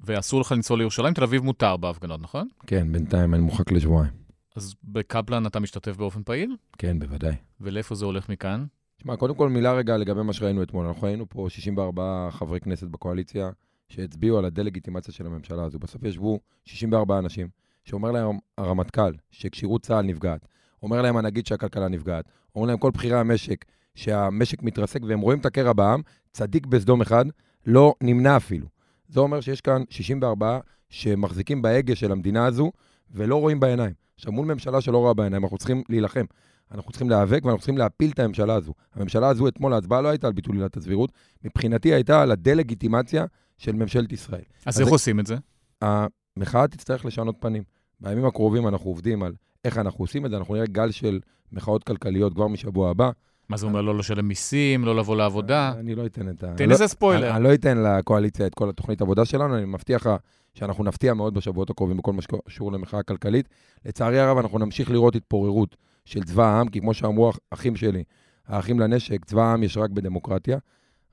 ואסור 0.00 0.40
לך 0.40 0.52
לנסוע 0.52 0.76
לירושלים, 0.76 1.14
תל 1.14 1.22
אביב 1.22 1.42
מותר 1.42 1.76
בהפגנות, 1.76 2.20
נכון? 2.20 2.48
כן, 2.66 2.92
בינתיים 2.92 3.34
אני 3.34 3.42
מורחק 3.42 3.72
לשבועיים. 3.72 4.12
אז 4.56 4.74
בקפלן 4.84 5.46
אתה 5.46 5.60
משתתף 5.60 5.96
באופן 5.96 6.22
פעיל? 6.22 6.56
כן, 6.78 6.98
בוודאי. 6.98 7.34
ולאיפה 7.60 7.94
זה 7.94 8.04
הולך 8.04 8.28
מכאן? 8.28 8.64
תשמע, 8.98 9.16
קודם 9.16 9.34
כל 9.34 9.48
מילה 9.48 9.72
רגע 9.72 9.96
לגבי 9.96 10.22
מה 10.22 10.32
שראינו 10.32 10.62
אתמול. 10.62 10.86
אנחנו 10.86 11.06
היינו 11.06 11.28
פה 11.28 11.46
64 11.48 12.28
חברי 12.30 12.60
כנסת 12.60 12.86
בקואליציה 12.86 13.50
שהצביעו 13.88 14.38
על 14.38 14.44
הדה-לגיטימציה 14.44 15.14
של 15.14 15.26
הממשלה 15.26 15.64
הזו. 15.64 15.78
בסוף 15.78 16.02
ישבו 16.02 16.40
64 16.64 17.18
אנשים, 17.18 17.48
שאומר 17.84 18.10
להם 18.10 18.38
הרמטכ"ל 18.58 19.12
שכשירות 19.30 19.82
צה"ל 19.82 20.06
נפגעת, 20.06 20.48
אומר 20.82 21.02
להם 21.02 21.16
הנגיד 21.16 21.46
שהכלכלה 21.46 21.88
נפגעת, 21.88 22.24
אומר 22.54 22.66
להם 22.66 22.78
כל 22.78 22.90
בכירי 22.90 23.18
המשק 23.18 23.64
שהמשק 23.94 24.62
מתרסק 24.62 25.00
והם 25.08 25.20
רואים 25.20 25.38
את 25.38 25.46
הקרע 25.46 25.72
בעם, 25.72 26.02
צדיק 26.32 26.66
בסדום 26.66 27.00
אחד, 27.00 27.24
לא 27.66 27.94
נמנע 28.00 28.36
אפילו. 28.36 28.66
זה 29.08 29.20
אומר 29.20 29.40
שיש 29.40 29.60
כאן 29.60 29.82
64 29.90 30.58
שמחזיקים 30.90 31.62
בהגה 31.62 31.94
של 31.94 32.12
המדינה 32.12 32.46
הזו 32.46 32.72
ולא 33.10 33.36
רואים 33.36 33.60
בעיניים. 33.60 33.92
עכשיו, 34.14 34.32
מול 34.32 34.46
ממשלה 34.46 34.80
שלא 34.80 34.98
רואה 34.98 35.14
בעיניים, 35.14 35.42
אנחנו 35.42 35.58
צריכים 35.58 35.82
להילחם. 35.88 36.24
אנחנו 36.72 36.90
צריכים 36.90 37.10
להיאבק 37.10 37.44
ואנחנו 37.44 37.58
צריכים 37.58 37.78
להפיל 37.78 38.10
את 38.10 38.18
הממשלה 38.18 38.54
הזו. 38.54 38.72
הממשלה 38.94 39.28
הזו, 39.28 39.48
אתמול 39.48 39.72
ההצבעה 39.72 40.00
לא 40.00 40.08
הייתה 40.08 40.26
על 40.26 40.32
ביטול 40.32 40.56
עילת 40.56 40.76
הסבירות, 40.76 41.12
מבחינתי 41.44 41.94
הייתה 41.94 42.22
על 42.22 42.30
הדה-לגיטימציה 42.30 43.24
של 43.58 43.72
ממשלת 43.72 44.12
ישראל. 44.12 44.42
אז, 44.66 44.74
אז 44.74 44.80
איך 44.80 44.88
עושים 44.88 45.20
את 45.20 45.26
זה? 45.26 45.36
המחאה 45.82 46.68
תצטרך 46.68 47.04
לשנות 47.04 47.36
פנים. 47.40 47.62
בימים 48.00 48.24
הקרובים 48.24 48.68
אנחנו 48.68 48.90
עובדים 48.90 49.22
על 49.22 49.32
איך 49.64 49.78
אנחנו 49.78 50.04
עושים 50.04 50.26
את 50.26 50.30
זה, 50.30 50.36
אנחנו 50.36 50.54
נראה 50.54 50.66
גל 50.66 50.90
של 50.90 51.20
מחאות 51.52 51.84
כלכליות 51.84 52.34
כבר 52.34 52.48
משבוע 52.48 52.90
הבא. 52.90 53.10
מה 53.48 53.56
זה 53.56 53.66
אומר, 53.66 53.80
לא 53.80 53.98
לשלם 53.98 54.28
מיסים, 54.28 54.84
לא 54.84 54.96
לבוא 54.96 55.16
לעבודה? 55.16 55.72
אני 55.78 55.94
לא 55.94 56.06
אתן 56.06 56.28
את 56.28 56.44
ה... 56.44 56.54
תן 56.56 56.70
איזה 56.70 56.88
ספוילר. 56.88 57.36
אני 57.36 57.44
לא 57.44 57.54
אתן 57.54 57.78
לקואליציה 57.78 58.46
את 58.46 58.54
כל 58.54 58.68
התוכנית 58.68 59.02
עבודה 59.02 59.24
שלנו, 59.24 59.56
אני 59.56 59.64
מבטיח 59.64 60.06
לך 60.06 60.12
שאנחנו 60.54 60.84
נפתיע 60.84 61.14
מאוד 61.14 61.34
בשבועות 61.34 61.70
הקרובים 61.70 61.96
בכל 61.96 62.12
מה 62.12 62.22
שקשור 62.22 62.72
למחאה 62.72 63.02
כלכלית. 63.02 63.48
לצערי 63.84 64.20
הרב, 64.20 64.38
אנחנו 64.38 64.58
נמשיך 64.58 64.90
לראות 64.90 65.16
התפוררות 65.16 65.76
של 66.04 66.24
צבא 66.24 66.44
העם, 66.44 66.68
כי 66.68 66.80
כמו 66.80 66.94
שאמרו 66.94 67.32
אחים 67.50 67.76
שלי, 67.76 68.04
האחים 68.46 68.80
לנשק, 68.80 69.24
צבא 69.24 69.42
העם 69.42 69.62
יש 69.62 69.76
רק 69.76 69.90
בדמוקרטיה. 69.90 70.58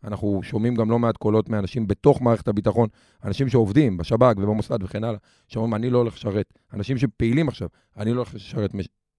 אנחנו 0.04 0.40
שומעים 0.44 0.76
גם 0.76 0.92
לא 0.92 1.00
מעט 1.00 1.18
קולות 1.18 1.50
מאנשים 1.50 1.88
בתוך 1.88 2.22
מערכת 2.22 2.48
הביטחון, 2.48 2.90
אנשים 3.24 3.50
שעובדים 3.50 3.98
בשב"כ 3.98 4.38
ובמוסד 4.38 4.84
וכן 4.84 5.04
הלאה, 5.04 5.20
שאומרים, 5.48 5.74
אני 5.74 5.90
לא 5.90 5.98
הולך 5.98 6.14
לשרת. 6.14 6.54
אנשים 6.74 6.98
שפעילים 6.98 7.48
עכשיו, 7.48 7.68
אני 7.98 8.12
לא 8.12 8.16
הולך 8.16 8.36
לשרת 8.36 8.72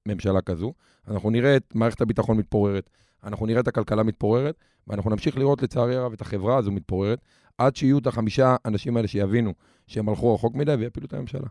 ממשלה 0.08 0.40
כזו. 0.40 0.72
אנחנו 1.08 1.30
נראה 1.30 1.56
את 1.56 1.74
מערכת 1.74 2.00
הביטחון 2.00 2.36
מתפוררת, 2.36 2.90
אנחנו 3.24 3.46
נראה 3.46 3.60
את 3.60 3.68
הכלכלה 3.68 4.02
מתפוררת, 4.02 4.54
ואנחנו 4.86 5.10
נמשיך 5.10 5.38
לראות 5.38 5.62
לצערי 5.62 5.96
הרב 5.96 6.12
את 6.12 6.20
החברה 6.20 6.56
הזו 6.56 6.72
מתפוררת, 6.72 7.20
עד 7.58 7.76
שיהיו 7.76 7.98
את 7.98 8.06
החמישה 8.06 8.56
אנשים 8.64 8.96
האלה 8.96 9.08
שיבינו 9.08 9.52
שהם 9.86 10.08
הלכו 10.08 10.34
רחוק 10.34 10.54
מדי 10.54 10.74
ויפילו 10.74 11.06
את 11.06 11.12
הממשלה. 11.12 11.46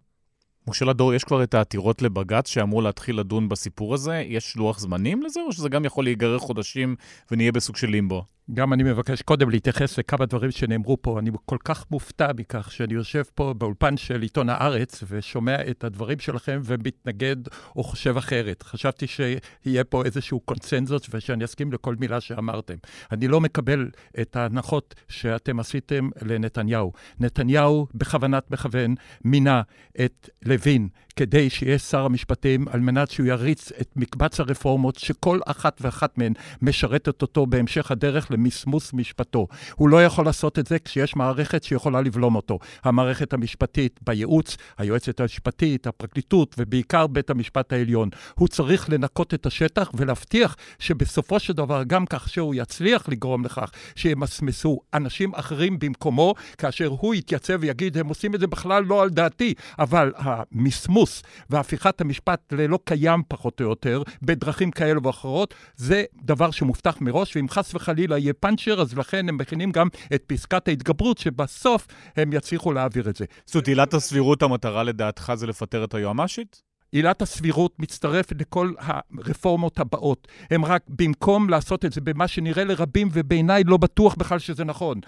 משה 0.67 0.85
לדור, 0.85 1.13
יש 1.13 1.23
כבר 1.23 1.43
את 1.43 1.53
העתירות 1.53 2.01
לבג"ץ 2.01 2.47
שאמור 2.47 2.83
להתחיל 2.83 3.19
לדון 3.19 3.49
בסיפור 3.49 3.93
הזה? 3.93 4.23
יש 4.27 4.55
לוח 4.55 4.79
זמנים 4.79 5.23
לזה, 5.23 5.39
או 5.41 5.51
שזה 5.51 5.69
גם 5.69 5.85
יכול 5.85 6.03
להיגרר 6.03 6.37
חודשים 6.39 6.95
ונהיה 7.31 7.51
בסוג 7.51 7.75
של 7.75 7.87
לימבו? 7.87 8.25
גם 8.53 8.73
אני 8.73 8.83
מבקש 8.83 9.21
קודם 9.21 9.49
להתייחס 9.49 9.97
לכמה 9.97 10.25
דברים 10.25 10.51
שנאמרו 10.51 10.97
פה. 11.01 11.19
אני 11.19 11.31
כל 11.45 11.57
כך 11.63 11.85
מופתע 11.91 12.31
מכך 12.37 12.71
שאני 12.71 12.93
יושב 12.93 13.23
פה 13.35 13.53
באולפן 13.57 13.97
של 13.97 14.21
עיתון 14.21 14.49
הארץ 14.49 15.03
ושומע 15.07 15.55
את 15.69 15.83
הדברים 15.83 16.19
שלכם 16.19 16.61
ומתנגד 16.63 17.35
או 17.75 17.83
חושב 17.83 18.17
אחרת. 18.17 18.63
חשבתי 18.63 19.07
שיהיה 19.07 19.83
פה 19.83 20.03
איזשהו 20.05 20.39
קונצנזוס 20.39 21.01
ושאני 21.13 21.45
אסכים 21.45 21.73
לכל 21.73 21.95
מילה 21.99 22.21
שאמרתם. 22.21 22.75
אני 23.11 23.27
לא 23.27 23.41
מקבל 23.41 23.89
את 24.21 24.35
ההנחות 24.35 24.95
שאתם 25.07 25.59
עשיתם 25.59 26.09
לנתניהו. 26.21 26.91
נתניהו 27.19 27.87
בכוונת 27.95 28.51
מכוון 28.51 28.95
מינה 29.23 29.61
את 30.05 30.29
לוין 30.45 30.87
כדי 31.15 31.49
שיהיה 31.49 31.79
שר 31.79 32.05
המשפטים, 32.05 32.65
על 32.67 32.79
מנת 32.79 33.11
שהוא 33.11 33.27
יריץ 33.27 33.71
את 33.81 33.89
מקבץ 33.95 34.39
הרפורמות, 34.39 34.95
שכל 34.95 35.39
אחת 35.45 35.77
ואחת 35.81 36.17
מהן 36.17 36.33
משרתת 36.61 37.21
אותו 37.21 37.45
בהמשך 37.45 37.91
הדרך 37.91 38.31
למסמוס 38.31 38.93
משפטו. 38.93 39.47
הוא 39.75 39.89
לא 39.89 40.05
יכול 40.05 40.25
לעשות 40.25 40.59
את 40.59 40.67
זה 40.67 40.79
כשיש 40.79 41.15
מערכת 41.15 41.63
שיכולה 41.63 42.01
לבלום 42.01 42.35
אותו. 42.35 42.59
המערכת 42.83 43.33
המשפטית 43.33 43.99
בייעוץ, 44.05 44.57
היועצת 44.77 45.19
המשפטית, 45.19 45.87
הפרקליטות, 45.87 46.55
ובעיקר 46.57 47.07
בית 47.07 47.29
המשפט 47.29 47.73
העליון. 47.73 48.09
הוא 48.35 48.47
צריך 48.47 48.89
לנקות 48.89 49.33
את 49.33 49.45
השטח 49.45 49.91
ולהבטיח 49.93 50.55
שבסופו 50.79 51.39
של 51.39 51.53
דבר, 51.53 51.83
גם 51.87 52.05
כך 52.05 52.29
שהוא 52.29 52.55
יצליח 52.55 53.09
לגרום 53.09 53.45
לכך 53.45 53.71
שימסמסו 53.95 54.79
אנשים 54.93 55.31
אחרים 55.35 55.79
במקומו, 55.79 56.33
כאשר 56.57 56.87
הוא 56.87 57.15
יתייצב 57.15 57.57
ויגיד, 57.59 57.97
הם 57.97 58.07
עושים 58.07 58.35
את 58.35 58.39
זה 58.39 58.47
בכלל 58.47 58.83
לא 58.83 59.01
על 59.01 59.09
דעתי, 59.09 59.53
אבל 59.79 60.11
המסמוס... 60.17 61.02
ניכוס 61.03 61.23
והפיכת 61.49 62.01
המשפט 62.01 62.53
ללא 62.53 62.79
קיים 62.85 63.21
פחות 63.27 63.61
או 63.61 63.65
יותר, 63.65 64.03
בדרכים 64.21 64.71
כאלו 64.71 65.03
ואחרות, 65.03 65.53
זה 65.75 66.03
דבר 66.23 66.51
שמובטח 66.51 67.01
מראש, 67.01 67.35
ואם 67.35 67.49
חס 67.49 67.75
וחלילה 67.75 68.17
יהיה 68.17 68.33
פאנצ'ר, 68.33 68.81
אז 68.81 68.97
לכן 68.97 69.29
הם 69.29 69.37
מכינים 69.37 69.71
גם 69.71 69.87
את 70.15 70.23
פסקת 70.27 70.67
ההתגברות, 70.67 71.17
שבסוף 71.17 71.87
הם 72.15 72.33
יצליחו 72.33 72.71
להעביר 72.73 73.09
את 73.09 73.15
זה. 73.15 73.25
זאת 73.45 73.67
עילת 73.67 73.93
הסבירות, 73.93 74.43
המטרה 74.43 74.83
לדעתך 74.83 75.31
זה 75.35 75.47
לפטר 75.47 75.83
את 75.83 75.93
היועמ"שית? 75.93 76.72
עילת 76.93 77.21
הסבירות 77.21 77.79
מצטרפת 77.79 78.41
לכל 78.41 78.73
הרפורמות 78.79 79.79
הבאות. 79.79 80.27
הם 80.51 80.65
רק, 80.65 80.83
במקום 80.89 81.49
לעשות 81.49 81.85
את 81.85 81.93
זה 81.93 82.01
במה 82.01 82.27
שנראה 82.27 82.63
לרבים, 82.63 83.09
ובעיניי 83.11 83.63
לא 83.63 83.77
בטוח 83.77 84.15
בכלל 84.15 84.39
שזה 84.39 84.63
נכון, 84.63 84.99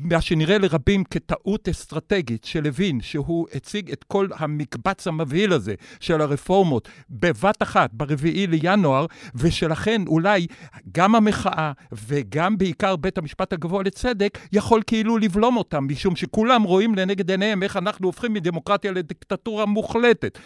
מה 0.00 0.20
שנראה 0.20 0.58
לרבים 0.58 1.04
כטעות 1.04 1.68
אסטרטגית 1.68 2.44
של 2.44 2.62
לוין, 2.62 3.00
שהוא 3.00 3.46
הציג 3.54 3.90
את 3.90 4.04
כל 4.04 4.28
המקבץ 4.36 5.06
המבהיל 5.06 5.52
הזה 5.52 5.74
של 6.00 6.20
הרפורמות 6.20 6.88
בבת 7.10 7.62
אחת, 7.62 7.90
ברביעי 7.92 8.46
לינואר, 8.46 9.06
ושלכן 9.34 10.02
אולי 10.06 10.46
גם 10.92 11.14
המחאה 11.14 11.72
וגם 11.92 12.58
בעיקר 12.58 12.96
בית 12.96 13.18
המשפט 13.18 13.52
הגבוה 13.52 13.82
לצדק 13.82 14.38
יכול 14.52 14.82
כאילו 14.86 15.18
לבלום 15.18 15.56
אותם, 15.56 15.86
משום 15.90 16.16
שכולם 16.16 16.62
רואים 16.62 16.94
לנגד 16.94 17.30
עיניהם 17.30 17.62
איך 17.62 17.76
אנחנו 17.76 18.06
הופכים 18.06 18.32
מדמוקרטיה 18.32 18.92
לדיקטטורה 18.92 19.66
מוחלטת. 19.66 20.38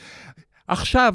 עכשיו 0.71 1.15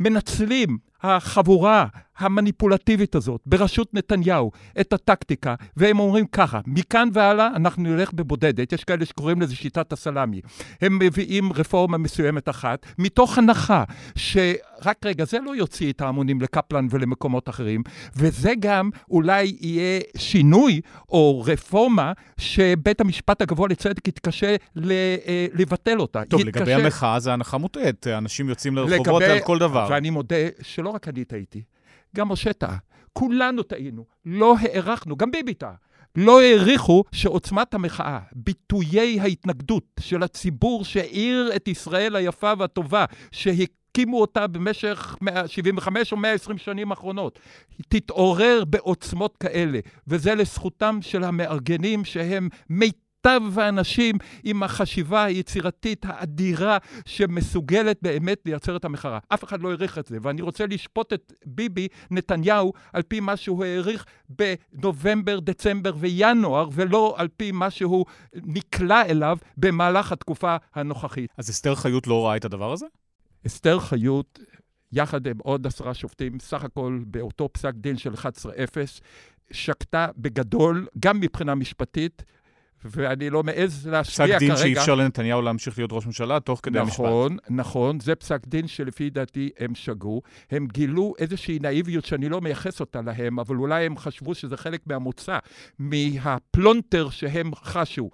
מנצלים 0.00 0.78
החבורה 1.02 1.86
המניפולטיבית 2.20 3.14
הזאת, 3.14 3.40
בראשות 3.46 3.94
נתניהו, 3.94 4.50
את 4.80 4.92
הטקטיקה, 4.92 5.54
והם 5.76 5.98
אומרים 5.98 6.26
ככה, 6.26 6.60
מכאן 6.66 7.08
והלאה 7.12 7.46
אנחנו 7.56 7.82
נלך 7.82 8.12
בבודדת, 8.12 8.72
יש 8.72 8.84
כאלה 8.84 9.04
שקוראים 9.04 9.40
לזה 9.40 9.56
שיטת 9.56 9.92
הסלאמי. 9.92 10.40
הם 10.80 10.98
מביאים 10.98 11.52
רפורמה 11.52 11.98
מסוימת 11.98 12.48
אחת, 12.48 12.86
מתוך 12.98 13.38
הנחה 13.38 13.84
שרק 14.14 14.96
רגע, 15.04 15.24
זה 15.24 15.38
לא 15.38 15.56
יוציא 15.56 15.92
את 15.92 16.00
ההמונים 16.00 16.40
לקפלן 16.40 16.86
ולמקומות 16.90 17.48
אחרים, 17.48 17.82
וזה 18.16 18.52
גם 18.60 18.90
אולי 19.10 19.56
יהיה 19.60 20.00
שינוי 20.16 20.80
או 21.08 21.42
רפורמה 21.46 22.12
שבית 22.38 23.00
המשפט 23.00 23.42
הגבוה 23.42 23.68
לצדק 23.68 24.08
יתקשה 24.08 24.56
אה, 24.90 25.46
לבטל 25.54 26.00
אותה. 26.00 26.22
טוב, 26.24 26.40
יתקשה... 26.40 26.60
לגבי 26.60 26.74
המחאה 26.74 27.20
זה 27.20 27.32
הנחה 27.32 27.58
מוטעית, 27.58 28.06
אנשים 28.06 28.48
יוצאים 28.48 28.76
לרחובות 28.76 29.22
לגבי... 29.22 29.32
על 29.32 29.40
כל 29.40 29.58
דבר. 29.58 29.86
ואני 29.90 30.10
מודה 30.10 30.36
שלא 30.62 30.88
רק 30.88 31.08
אני 31.08 31.24
טעיתי, 31.24 31.62
גם 32.16 32.28
משה 32.28 32.52
טעה. 32.52 32.76
כולנו 33.12 33.62
טעינו, 33.62 34.04
לא 34.26 34.56
הערכנו, 34.60 35.16
גם 35.16 35.30
ביבי 35.30 35.54
טעה. 35.54 35.74
לא 36.16 36.40
העריכו 36.40 37.04
שעוצמת 37.12 37.74
המחאה, 37.74 38.18
ביטויי 38.32 39.20
ההתנגדות 39.20 39.84
של 40.00 40.22
הציבור 40.22 40.84
שהעיר 40.84 41.50
את 41.56 41.68
ישראל 41.68 42.16
היפה 42.16 42.52
והטובה, 42.58 43.04
שהקימו 43.32 44.20
אותה 44.20 44.46
במשך 44.46 45.16
75 45.46 46.12
או 46.12 46.16
120 46.16 46.58
שנים 46.58 46.90
האחרונות, 46.90 47.38
תתעורר 47.88 48.64
בעוצמות 48.64 49.36
כאלה, 49.36 49.78
וזה 50.08 50.34
לזכותם 50.34 50.98
של 51.02 51.24
המארגנים 51.24 52.04
שהם 52.04 52.48
מיטב. 52.70 52.99
מיטב 53.26 53.58
האנשים 53.58 54.16
עם 54.44 54.62
החשיבה 54.62 55.24
היצירתית 55.24 56.06
האדירה 56.08 56.78
שמסוגלת 57.06 57.98
באמת 58.02 58.38
לייצר 58.46 58.76
את 58.76 58.84
המחאה. 58.84 59.18
אף 59.28 59.44
אחד 59.44 59.62
לא 59.62 59.68
העריך 59.68 59.98
את 59.98 60.06
זה, 60.06 60.18
ואני 60.22 60.42
רוצה 60.42 60.66
לשפוט 60.66 61.12
את 61.12 61.32
ביבי 61.46 61.88
נתניהו 62.10 62.72
על 62.92 63.02
פי 63.02 63.20
מה 63.20 63.36
שהוא 63.36 63.64
העריך 63.64 64.06
בנובמבר, 64.28 65.40
דצמבר 65.40 65.92
וינואר, 65.96 66.68
ולא 66.72 67.14
על 67.18 67.28
פי 67.36 67.52
מה 67.52 67.70
שהוא 67.70 68.06
נקלע 68.34 69.02
אליו 69.02 69.38
במהלך 69.56 70.12
התקופה 70.12 70.56
הנוכחית. 70.74 71.30
אז 71.38 71.50
אסתר 71.50 71.74
חיות 71.74 72.06
לא 72.06 72.26
ראה 72.26 72.36
את 72.36 72.44
הדבר 72.44 72.72
הזה? 72.72 72.86
אסתר 73.46 73.80
חיות 73.80 74.38
יחד 74.92 75.26
עם 75.26 75.38
עוד 75.38 75.66
עשרה 75.66 75.94
שופטים, 75.94 76.38
סך 76.40 76.64
הכל 76.64 77.00
באותו 77.06 77.48
פסק 77.52 77.74
דין 77.74 77.96
של 77.96 78.14
11-0, 78.14 78.16
שקטה 79.50 80.06
בגדול, 80.16 80.86
גם 80.98 81.20
מבחינה 81.20 81.54
משפטית, 81.54 82.22
ואני 82.84 83.30
לא 83.30 83.42
מעז 83.42 83.86
להשפיע 83.86 84.26
כרגע. 84.26 84.38
פסק 84.38 84.46
דין 84.46 84.56
שאי 84.56 84.78
אפשר 84.78 84.94
לנתניהו 84.94 85.42
להמשיך 85.42 85.78
להיות 85.78 85.92
ראש 85.92 86.06
ממשלה 86.06 86.40
תוך 86.40 86.60
כדי 86.62 86.78
המשפט. 86.78 87.00
נכון, 87.00 87.36
נכון. 87.50 88.00
זה 88.00 88.14
פסק 88.14 88.46
דין 88.46 88.66
שלפי 88.66 89.10
דעתי 89.10 89.50
הם 89.58 89.74
שגו. 89.74 90.22
הם 90.50 90.66
גילו 90.72 91.14
איזושהי 91.18 91.58
נאיביות 91.58 92.04
שאני 92.04 92.28
לא 92.28 92.40
מייחס 92.40 92.80
אותה 92.80 93.00
להם, 93.02 93.38
אבל 93.38 93.56
אולי 93.56 93.86
הם 93.86 93.96
חשבו 93.96 94.34
שזה 94.34 94.56
חלק 94.56 94.80
מהמוצא, 94.86 95.38
מהפלונטר 95.78 97.10
שהם 97.10 97.54
חשו. 97.54 98.10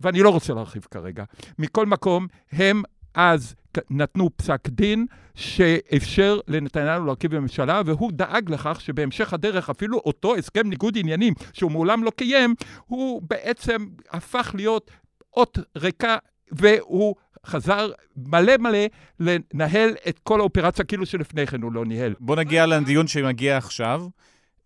ואני 0.00 0.22
לא 0.22 0.30
רוצה 0.30 0.54
להרחיב 0.54 0.86
כרגע. 0.90 1.24
מכל 1.58 1.86
מקום, 1.86 2.26
הם 2.52 2.82
אז 3.14 3.54
נתנו 3.90 4.30
פסק 4.36 4.68
דין 4.68 5.06
שאפשר 5.34 6.38
לנתניהו 6.48 7.04
להרכיב 7.04 7.36
ממשלה, 7.36 7.82
והוא 7.86 8.12
דאג 8.12 8.50
לכך 8.50 8.80
שבהמשך 8.80 9.32
הדרך, 9.32 9.70
אפילו 9.70 9.98
אותו 9.98 10.36
הסכם 10.36 10.68
ניגוד 10.68 10.98
עניינים 10.98 11.34
שהוא 11.52 11.70
מעולם 11.70 12.04
לא 12.04 12.10
קיים, 12.10 12.54
הוא 12.86 13.22
בעצם 13.22 13.86
הפך 14.10 14.50
להיות 14.54 14.90
אות 15.36 15.58
ריקה, 15.76 16.16
והוא 16.52 17.14
חזר 17.46 17.90
מלא 18.16 18.56
מלא 18.56 18.78
לנהל 19.20 19.90
את 20.08 20.18
כל 20.18 20.40
האופרציה 20.40 20.84
כאילו 20.84 21.06
שלפני 21.06 21.46
כן 21.46 21.62
הוא 21.62 21.72
לא 21.72 21.84
ניהל. 21.84 22.14
בוא 22.20 22.36
נגיע 22.36 22.66
לדיון 22.66 23.06
שמגיע 23.06 23.56
עכשיו. 23.56 24.06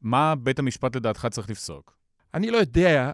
מה 0.03 0.35
בית 0.35 0.59
המשפט 0.59 0.97
לדעתך 0.97 1.27
צריך 1.31 1.51
לפסוק? 1.51 1.98
אני 2.35 2.51
לא 2.51 2.57
יודע, 2.57 3.11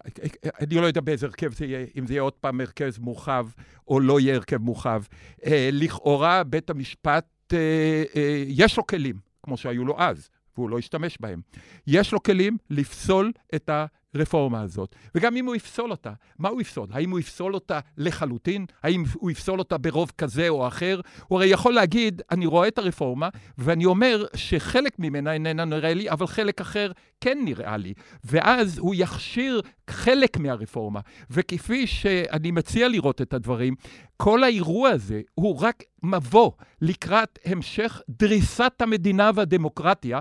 אני 0.61 0.75
לא 0.75 0.87
יודע 0.87 1.01
באיזה 1.01 1.27
הרכב 1.27 1.53
זה 1.53 1.67
יהיה, 1.67 1.87
אם 1.99 2.07
זה 2.07 2.13
יהיה 2.13 2.23
עוד 2.23 2.33
פעם 2.33 2.61
הרכב 2.61 2.91
מורחב 2.99 3.47
או 3.89 4.01
לא 4.01 4.21
יהיה 4.21 4.35
הרכב 4.35 4.57
מורחב. 4.57 5.03
אה, 5.47 5.69
לכאורה, 5.73 6.45
בית 6.45 6.71
המשפט, 6.71 7.27
אה, 7.53 8.05
אה, 8.17 8.45
יש 8.47 8.77
לו 8.77 8.87
כלים, 8.87 9.17
כמו 9.43 9.57
שהיו 9.57 9.85
לו 9.85 10.01
אז, 10.01 10.29
והוא 10.57 10.71
לא 10.71 10.79
השתמש 10.79 11.19
בהם. 11.21 11.41
יש 11.87 12.13
לו 12.13 12.23
כלים 12.23 12.57
לפסול 12.71 13.33
את 13.55 13.69
ה... 13.69 13.87
הרפורמה 14.15 14.63
הזאת. 14.63 14.95
וגם 15.15 15.37
אם 15.37 15.47
הוא 15.47 15.55
יפסול 15.55 15.91
אותה, 15.91 16.13
מה 16.39 16.49
הוא 16.49 16.61
יפסול? 16.61 16.89
האם 16.93 17.11
הוא 17.11 17.19
יפסול 17.19 17.55
אותה 17.55 17.81
לחלוטין? 17.99 18.67
האם 18.83 19.05
הוא 19.15 19.31
יפסול 19.31 19.59
אותה 19.59 19.79
ברוב 19.79 20.13
כזה 20.19 20.49
או 20.49 20.69
אחר? 20.69 21.01
הוא 21.27 21.39
הרי 21.39 21.47
יכול 21.47 21.75
להגיד, 21.75 22.23
אני 22.31 22.47
רואה 22.47 22.69
את 22.69 22.79
הרפורמה, 22.79 23.29
ואני 23.59 23.85
אומר 23.85 24.25
שחלק 24.37 24.99
ממנה 24.99 25.33
איננה 25.33 25.65
נראה 25.65 25.95
לי, 25.95 26.11
אבל 26.11 26.27
חלק 26.27 26.61
אחר 26.61 26.93
כן 27.21 27.39
נראה 27.45 27.77
לי. 27.77 27.95
ואז 28.25 28.79
הוא 28.79 28.95
יכשיר 28.99 29.61
חלק 29.91 30.37
מהרפורמה. 30.37 31.01
וכפי 31.31 31.87
שאני 31.87 32.51
מציע 32.51 32.89
לראות 32.89 33.23
את 33.23 33.35
הדברים, 33.35 33.75
כל 34.17 34.45
האירוע 34.45 34.89
הזה 34.89 35.21
הוא 35.35 35.61
רק 35.61 35.83
מבוא 36.03 36.51
לקראת 36.81 37.39
המשך 37.45 38.01
דריסת 38.09 38.73
המדינה 38.81 39.31
והדמוקרטיה 39.35 40.21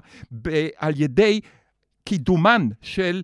על 0.78 0.94
ידי 0.96 1.40
קידומן 2.06 2.68
של 2.82 3.22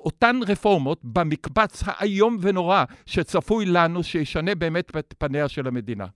אותן 0.00 0.40
רפורמות 0.46 1.00
במקבץ 1.04 1.82
האיום 1.86 2.36
ונורא 2.40 2.84
שצפוי 3.06 3.66
לנו, 3.66 4.02
שישנה 4.02 4.54
באמת 4.54 4.96
את 4.96 5.14
פניה 5.18 5.48
של 5.48 5.66
המדינה. 5.66 6.06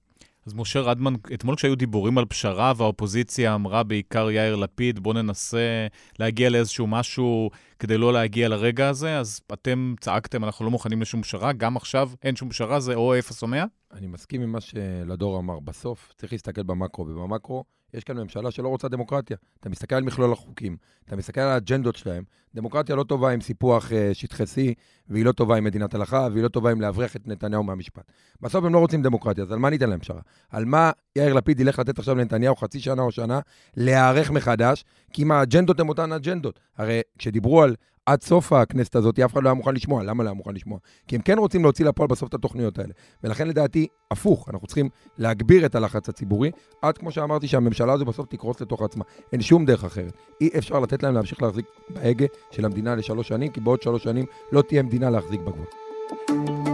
אז 0.46 0.54
משה 0.54 0.80
רדמן, 0.80 1.14
אתמול 1.34 1.56
כשהיו 1.56 1.74
דיבורים 1.74 2.18
על 2.18 2.24
פשרה 2.24 2.72
והאופוזיציה 2.76 3.54
אמרה 3.54 3.82
בעיקר 3.82 4.30
יאיר 4.30 4.56
לפיד, 4.56 4.98
בוא 4.98 5.14
ננסה 5.14 5.86
להגיע 6.18 6.50
לאיזשהו 6.50 6.86
משהו 6.86 7.50
כדי 7.78 7.98
לא 7.98 8.12
להגיע 8.12 8.48
לרגע 8.48 8.88
הזה, 8.88 9.18
אז 9.18 9.40
אתם 9.52 9.94
צעקתם, 10.00 10.44
אנחנו 10.44 10.64
לא 10.64 10.70
מוכנים 10.70 11.02
לשום 11.02 11.22
פשרה, 11.22 11.52
גם 11.52 11.76
עכשיו 11.76 12.10
אין 12.22 12.36
שום 12.36 12.50
פשרה, 12.50 12.80
זה 12.80 12.94
או 12.94 13.18
אפס 13.18 13.42
או 13.42 13.48
מאה? 13.48 13.64
אני 13.92 14.06
מסכים 14.06 14.42
עם 14.42 14.52
מה 14.52 14.60
שלדור 14.60 15.38
אמר. 15.38 15.60
בסוף 15.60 16.12
צריך 16.16 16.32
להסתכל 16.32 16.62
במקרו, 16.62 17.06
ובמקרו 17.08 17.64
יש 17.94 18.04
כאן 18.04 18.18
ממשלה 18.18 18.50
שלא 18.50 18.68
רוצה 18.68 18.88
דמוקרטיה. 18.88 19.36
אתה 19.60 19.68
מסתכל 19.68 19.94
על 19.94 20.02
מכלול 20.02 20.32
החוקים, 20.32 20.76
אתה 21.04 21.16
מסתכל 21.16 21.40
על 21.40 21.48
האג'נדות 21.48 21.96
שלהם. 21.96 22.24
דמוקרטיה 22.54 22.96
לא 22.96 23.02
טובה 23.02 23.30
עם 23.30 23.40
סיפוח 23.40 23.90
uh, 23.90 23.94
שטחי 24.12 24.42
C, 24.42 24.56
והיא 25.08 25.24
לא 25.24 25.32
טובה 25.32 25.56
עם 25.56 25.64
מדינת 25.64 25.94
הלכה, 25.94 26.28
והיא 26.32 26.42
לא 26.42 26.48
טובה 26.48 26.70
עם 26.70 26.80
להבריח 26.80 27.16
את 27.16 27.28
נתניהו 27.28 27.62
מהמשפט. 27.62 28.02
בסוף 28.40 28.64
הם 28.64 28.74
לא 28.74 28.78
רוצים 28.78 29.02
דמוקרטיה, 29.02 29.44
אז 29.44 29.52
על 29.52 29.58
מה 29.58 29.70
ניתן 29.70 29.90
להם 29.90 29.98
פשרה? 29.98 30.20
על 30.50 30.64
מה 30.64 30.90
יאיר 31.16 31.32
לפיד 31.32 31.60
ילך 31.60 31.78
לתת 31.78 31.98
עכשיו 31.98 32.14
לנתניהו 32.14 32.56
חצי 32.56 32.80
שנה 32.80 33.02
או 33.02 33.12
שנה 33.12 33.40
להיערך 33.76 34.30
מחדש? 34.30 34.84
כי 35.12 35.22
אם 35.22 35.32
האג'נדות 35.32 35.80
הן 35.80 35.88
אותן 35.88 36.12
אג'נדות. 36.12 36.60
הרי 36.76 37.00
כשדיברו 37.18 37.62
על 37.62 37.74
עד 38.06 38.22
סוף 38.22 38.52
הכנסת 38.52 38.96
הזאת, 38.96 39.18
אף 39.18 39.32
אחד 39.32 39.42
לא 39.42 39.48
היה 39.48 39.54
מוכן 39.54 39.74
לשמוע. 39.74 40.02
למה 40.02 40.24
לא 40.24 40.28
היה 40.28 40.34
מוכן 40.34 40.54
לשמוע? 40.54 40.78
כי 41.08 41.16
הם 41.16 41.22
כן 41.22 41.38
רוצים 41.38 41.62
להוציא 41.62 41.84
לפועל 41.84 42.08
בסוף 42.08 42.28
את 42.28 42.34
התוכניות 42.34 42.78
האלה. 42.78 42.92
ולכן 43.24 43.48
לדעתי, 43.48 43.86
הפוך, 44.10 44.48
אנחנו 44.48 44.66
צריכים 44.66 44.88
להגביר 45.18 45.66
את 45.66 45.74
הלחץ 45.74 46.08
הציבורי, 46.08 46.50
עד 46.82 46.98
כמו 46.98 47.10
שאמרתי, 47.10 47.48
שהממשלה 47.48 47.92
הזו 47.92 48.04
בסוף 48.04 48.26
תקרוס 48.26 48.60
לתוך 48.60 48.82
עצמה. 48.82 49.04
אין 49.32 49.40
שום 49.40 49.64
דרך 49.64 49.84
אחרת. 49.84 50.12
אי 50.40 50.50
אפשר 50.58 50.80
לתת 50.80 51.02
להם 51.02 51.14
להמשיך 51.14 51.42
להחזיק 51.42 51.66
בהגה 51.90 52.26
של 52.50 52.64
המדינה 52.64 52.94
לשלוש 52.94 53.28
שנים, 53.28 53.52
כי 53.52 53.60
בעוד 53.60 53.82
שלוש 53.82 54.02
שנים 54.04 54.26
לא 54.52 54.62
תהיה 54.62 54.82
מדינה 54.82 55.10
להחזיק 55.10 55.40
בגבול. 55.40 56.73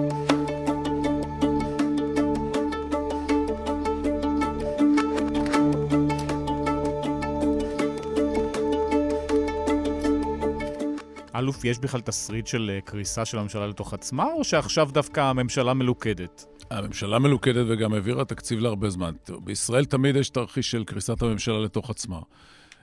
אלוף, 11.40 11.64
יש 11.64 11.78
בכלל 11.78 12.00
תסריט 12.00 12.46
של 12.46 12.70
אה, 12.74 12.80
קריסה 12.80 13.24
של 13.24 13.38
הממשלה 13.38 13.66
לתוך 13.66 13.94
עצמה, 13.94 14.24
או 14.24 14.44
שעכשיו 14.44 14.88
דווקא 14.92 15.20
הממשלה 15.20 15.74
מלוכדת? 15.74 16.44
הממשלה 16.70 17.18
מלוכדת 17.18 17.66
וגם 17.68 17.92
העבירה 17.92 18.24
תקציב 18.24 18.58
להרבה 18.58 18.90
זמן. 18.90 19.14
בישראל 19.44 19.84
תמיד 19.84 20.16
יש 20.16 20.30
תרחיש 20.30 20.70
של 20.70 20.84
קריסת 20.84 21.22
הממשלה 21.22 21.58
לתוך 21.58 21.90
עצמה. 21.90 22.18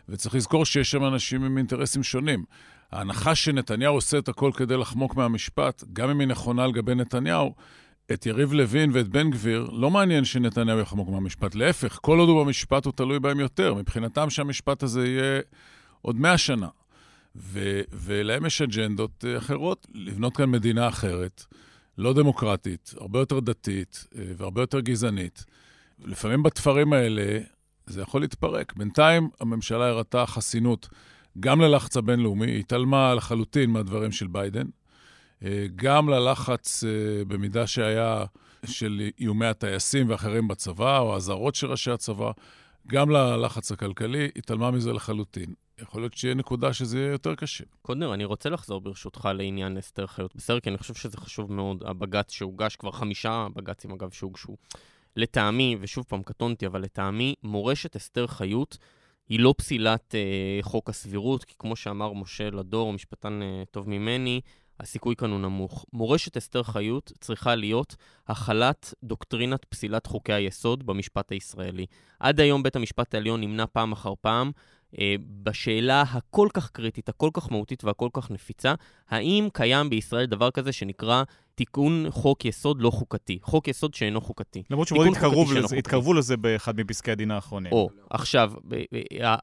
וצריך 0.10 0.36
לזכור 0.36 0.66
שיש 0.66 0.92
שם 0.92 1.04
אנשים 1.06 1.44
עם 1.44 1.58
אינטרסים 1.58 2.04
שונים. 2.04 2.44
ההנחה 2.92 3.36
שנתניהו 3.36 3.94
עושה 3.94 4.18
את 4.18 4.30
הכל 4.30 4.52
כדי 4.56 4.78
לחמוק 4.78 5.16
מהמשפט, 5.16 5.84
גם 5.94 6.10
אם 6.10 6.20
היא 6.20 6.28
נכונה 6.28 6.68
לגבי 6.68 6.96
נתניהו, 6.96 7.54
את 8.14 8.26
יריב 8.26 8.54
לוין 8.54 8.90
ואת 8.94 9.08
בן 9.08 9.30
גביר, 9.30 9.70
לא 9.72 9.90
מעניין 9.92 10.26
שנתניהו 10.26 10.80
יחמוק 10.80 11.10
מהמשפט. 11.10 11.56
להפך, 11.56 12.00
כל 12.02 12.20
עוד 12.20 12.30
הוא 12.30 12.44
במשפט 12.44 12.86
הוא 12.86 12.94
תלוי 12.96 13.20
בהם 13.20 13.40
יותר. 13.40 13.74
מבחינתם 13.74 14.30
שהמשפט 14.30 14.84
הזה 14.84 15.08
יהיה 15.08 15.42
עוד 16.02 16.20
מאה 16.20 16.38
שנה. 16.38 16.68
ו- 17.38 17.82
ולהם 17.94 18.46
יש 18.46 18.62
אג'נדות 18.62 19.26
אה, 19.28 19.38
אחרות, 19.38 19.88
לבנות 19.94 20.38
כאן 20.38 20.50
מדינה 20.50 20.88
אחרת, 20.88 21.46
לא 21.98 22.14
דמוקרטית, 22.14 22.94
הרבה 23.00 23.20
יותר 23.20 23.40
דתית 23.40 24.08
אה, 24.16 24.24
והרבה 24.38 24.62
יותר 24.62 24.80
גזענית. 24.80 25.46
לפעמים 26.06 26.44
בתפרים 26.44 26.94
האלה 26.94 27.40
זה 27.86 28.02
יכול 28.02 28.22
להתפרק. 28.22 28.74
בינתיים 28.76 29.30
הממשלה 29.40 29.88
הראתה 29.88 30.26
חסינות 30.26 30.90
גם 31.40 31.62
ללחץ 31.62 31.98
הבינלאומי, 31.98 32.52
היא 32.52 32.60
התעלמה 32.60 33.16
לחלוטין 33.16 33.70
מהדברים 33.70 34.12
של 34.12 34.28
ביידן, 34.28 34.68
אה, 35.44 35.66
גם 35.76 36.10
ללחץ 36.10 36.84
במידה 37.28 37.68
שהיה 37.68 38.26
של 38.66 39.10
איומי 39.20 39.46
הטייסים 39.46 40.10
ואחרים 40.10 40.48
בצבא, 40.48 41.00
או 41.00 41.14
האזהרות 41.14 41.56
של 41.56 41.68
ראשי 41.68 41.92
הצבא, 41.92 42.32
גם 42.88 43.10
ללחץ 43.10 43.72
הכלכלי, 43.72 44.30
התעלמה 44.36 44.72
מזה 44.72 44.94
לחלוטין. 44.94 45.54
יכול 45.82 46.02
להיות 46.02 46.14
שיהיה 46.14 46.36
נקודה 46.36 46.74
שזה 46.74 47.00
יהיה 47.00 47.12
יותר 47.12 47.36
קשה. 47.36 47.64
קודנר, 47.82 48.14
אני 48.14 48.26
רוצה 48.26 48.50
לחזור 48.50 48.82
ברשותך 48.82 49.30
לעניין 49.34 49.78
אסתר 49.78 50.08
חיות. 50.08 50.36
בסדר, 50.36 50.60
כי 50.60 50.70
אני 50.70 50.78
חושב 50.78 50.94
שזה 50.94 51.18
חשוב 51.18 51.54
מאוד, 51.54 51.84
הבג"ץ 51.86 52.32
שהוגש, 52.32 52.76
כבר 52.76 52.92
חמישה 52.92 53.48
בג"צים 53.56 53.92
אגב 53.92 54.12
שהוגשו. 54.12 54.56
לטעמי, 55.16 55.78
ושוב 55.80 56.06
פעם 56.08 56.24
קטונתי, 56.24 56.66
אבל 56.66 56.82
לטעמי, 56.82 57.36
מורשת 57.44 57.96
אסתר 57.96 58.28
חיות 58.28 58.78
היא 59.30 59.40
לא 59.40 59.54
פסילת 59.58 60.16
אה, 60.16 60.60
חוק 60.62 60.90
הסבירות, 60.90 61.44
כי 61.44 61.56
כמו 61.60 61.76
שאמר 61.76 62.14
משה 62.14 62.50
לדור, 62.50 62.94
משפטן 62.94 63.42
אה, 63.42 63.64
טוב 63.72 63.90
ממני, 63.90 64.42
הסיכוי 64.80 65.16
כאן 65.16 65.32
הוא 65.32 65.40
נמוך. 65.40 65.86
מורשת 65.94 66.38
אסתר 66.38 66.64
חיות 66.64 67.12
צריכה 67.20 67.56
להיות 67.56 67.96
החלת 68.28 68.94
דוקטרינת 69.04 69.66
פסילת 69.66 70.06
חוקי 70.06 70.34
היסוד 70.34 70.86
במשפט 70.86 71.32
הישראלי. 71.32 71.86
עד 72.20 72.40
היום 72.40 72.64
בית 72.64 72.76
המשפט 72.76 73.14
העליון 73.14 73.42
נמנע 73.42 73.66
פעם 73.66 73.92
אחר 73.92 74.14
פעם 74.22 74.52
בשאלה 75.44 76.02
הכל 76.02 76.48
כך 76.54 76.70
קריטית, 76.70 77.10
הכל 77.10 77.30
כך 77.34 77.52
מהותית 77.52 77.84
והכל 77.84 78.10
כך 78.14 78.32
נפיצה, 78.32 78.74
האם 79.10 79.48
קיים 79.54 79.90
בישראל 79.90 80.26
דבר 80.26 80.52
כזה 80.52 80.72
שנקרא 80.72 81.24
תיקון 81.58 82.06
חוק 82.10 82.46
יסוד 82.46 82.82
לא 82.82 82.90
חוקתי, 82.90 83.40
חוק 83.42 83.68
יסוד 83.68 83.94
שאינו 83.94 84.22
חוקתי. 84.22 84.64
למרות 84.70 84.88
שמאוד 84.88 85.08
התקרבו 85.08 85.46
לזה, 85.54 85.76
התקרבו 85.76 86.14
לזה 86.14 86.38
באחד 86.38 86.80
מפסקי 86.80 87.12
הדין 87.12 87.32
האחרונים. 87.32 87.72
או, 87.72 87.90
עכשיו, 88.10 88.52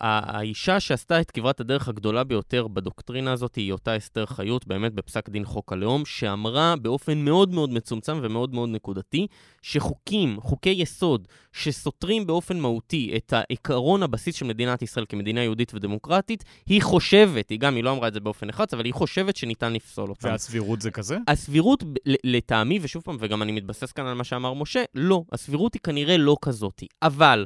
האישה 0.01 0.81
שעשתה 0.81 1.21
את 1.21 1.31
כברת 1.31 1.61
הדרך 1.61 1.89
הגדולה 1.89 2.25
ביותר 2.25 2.69
בדוקטרינה 2.69 3.33
הזאת 3.33 3.55
היא 3.55 3.73
אותה 3.73 3.97
אסתר 3.97 4.27
חיות, 4.27 4.67
באמת 4.67 4.95
בפסק 4.95 5.29
דין 5.29 5.45
חוק 5.45 5.73
הלאום, 5.73 6.05
שאמרה 6.05 6.75
באופן 6.83 7.19
מאוד 7.19 7.55
מאוד 7.55 7.71
מצומצם 7.71 8.19
ומאוד 8.23 8.55
מאוד 8.55 8.69
נקודתי, 8.69 9.27
שחוקים, 9.63 10.41
חוקי 10.41 10.71
יסוד, 10.71 11.29
שסותרים 11.53 12.27
באופן 12.27 12.61
מהותי 12.61 13.13
את 13.17 13.33
העיקרון 13.33 14.03
הבסיס 14.03 14.35
של 14.35 14.47
מדינת 14.47 14.83
ישראל 14.83 15.05
כמדינה 15.09 15.43
יהודית 15.43 15.75
ודמוקרטית, 15.75 16.45
היא 16.67 16.83
חושבת, 16.83 17.51
היא 17.51 17.59
גם, 17.59 17.75
היא 17.75 17.85
לא 17.85 17.93
אמרה 17.93 18.09
את 18.09 18.15
זה 18.15 18.21
באופן 18.21 18.49
אחד, 18.49 18.65
אבל 18.73 18.85
היא 18.85 18.95
חושבת 18.95 19.37
שניתן 19.37 19.73
לפסול 19.73 20.11
אותם. 20.11 20.29
והסבירות 20.29 20.81
זה 20.81 20.91
כזה? 20.91 21.19
הסבירות, 21.29 21.85
לטעמי, 22.07 22.79
ושוב 22.83 23.03
פעם, 23.03 23.17
וגם 23.21 23.43
אני 23.43 23.53
מתבסס 23.53 23.93
כאן 23.93 24.07
על 24.07 24.15
מה 24.15 24.25
שאמר 24.25 24.55
משה, 24.55 24.85
לא, 24.95 25.25
הסבירות 25.33 25.75
היא 25.75 25.81
כנראה 25.85 26.17
לא 26.17 26.37
כזאתי. 26.43 26.87
אבל 27.03 27.45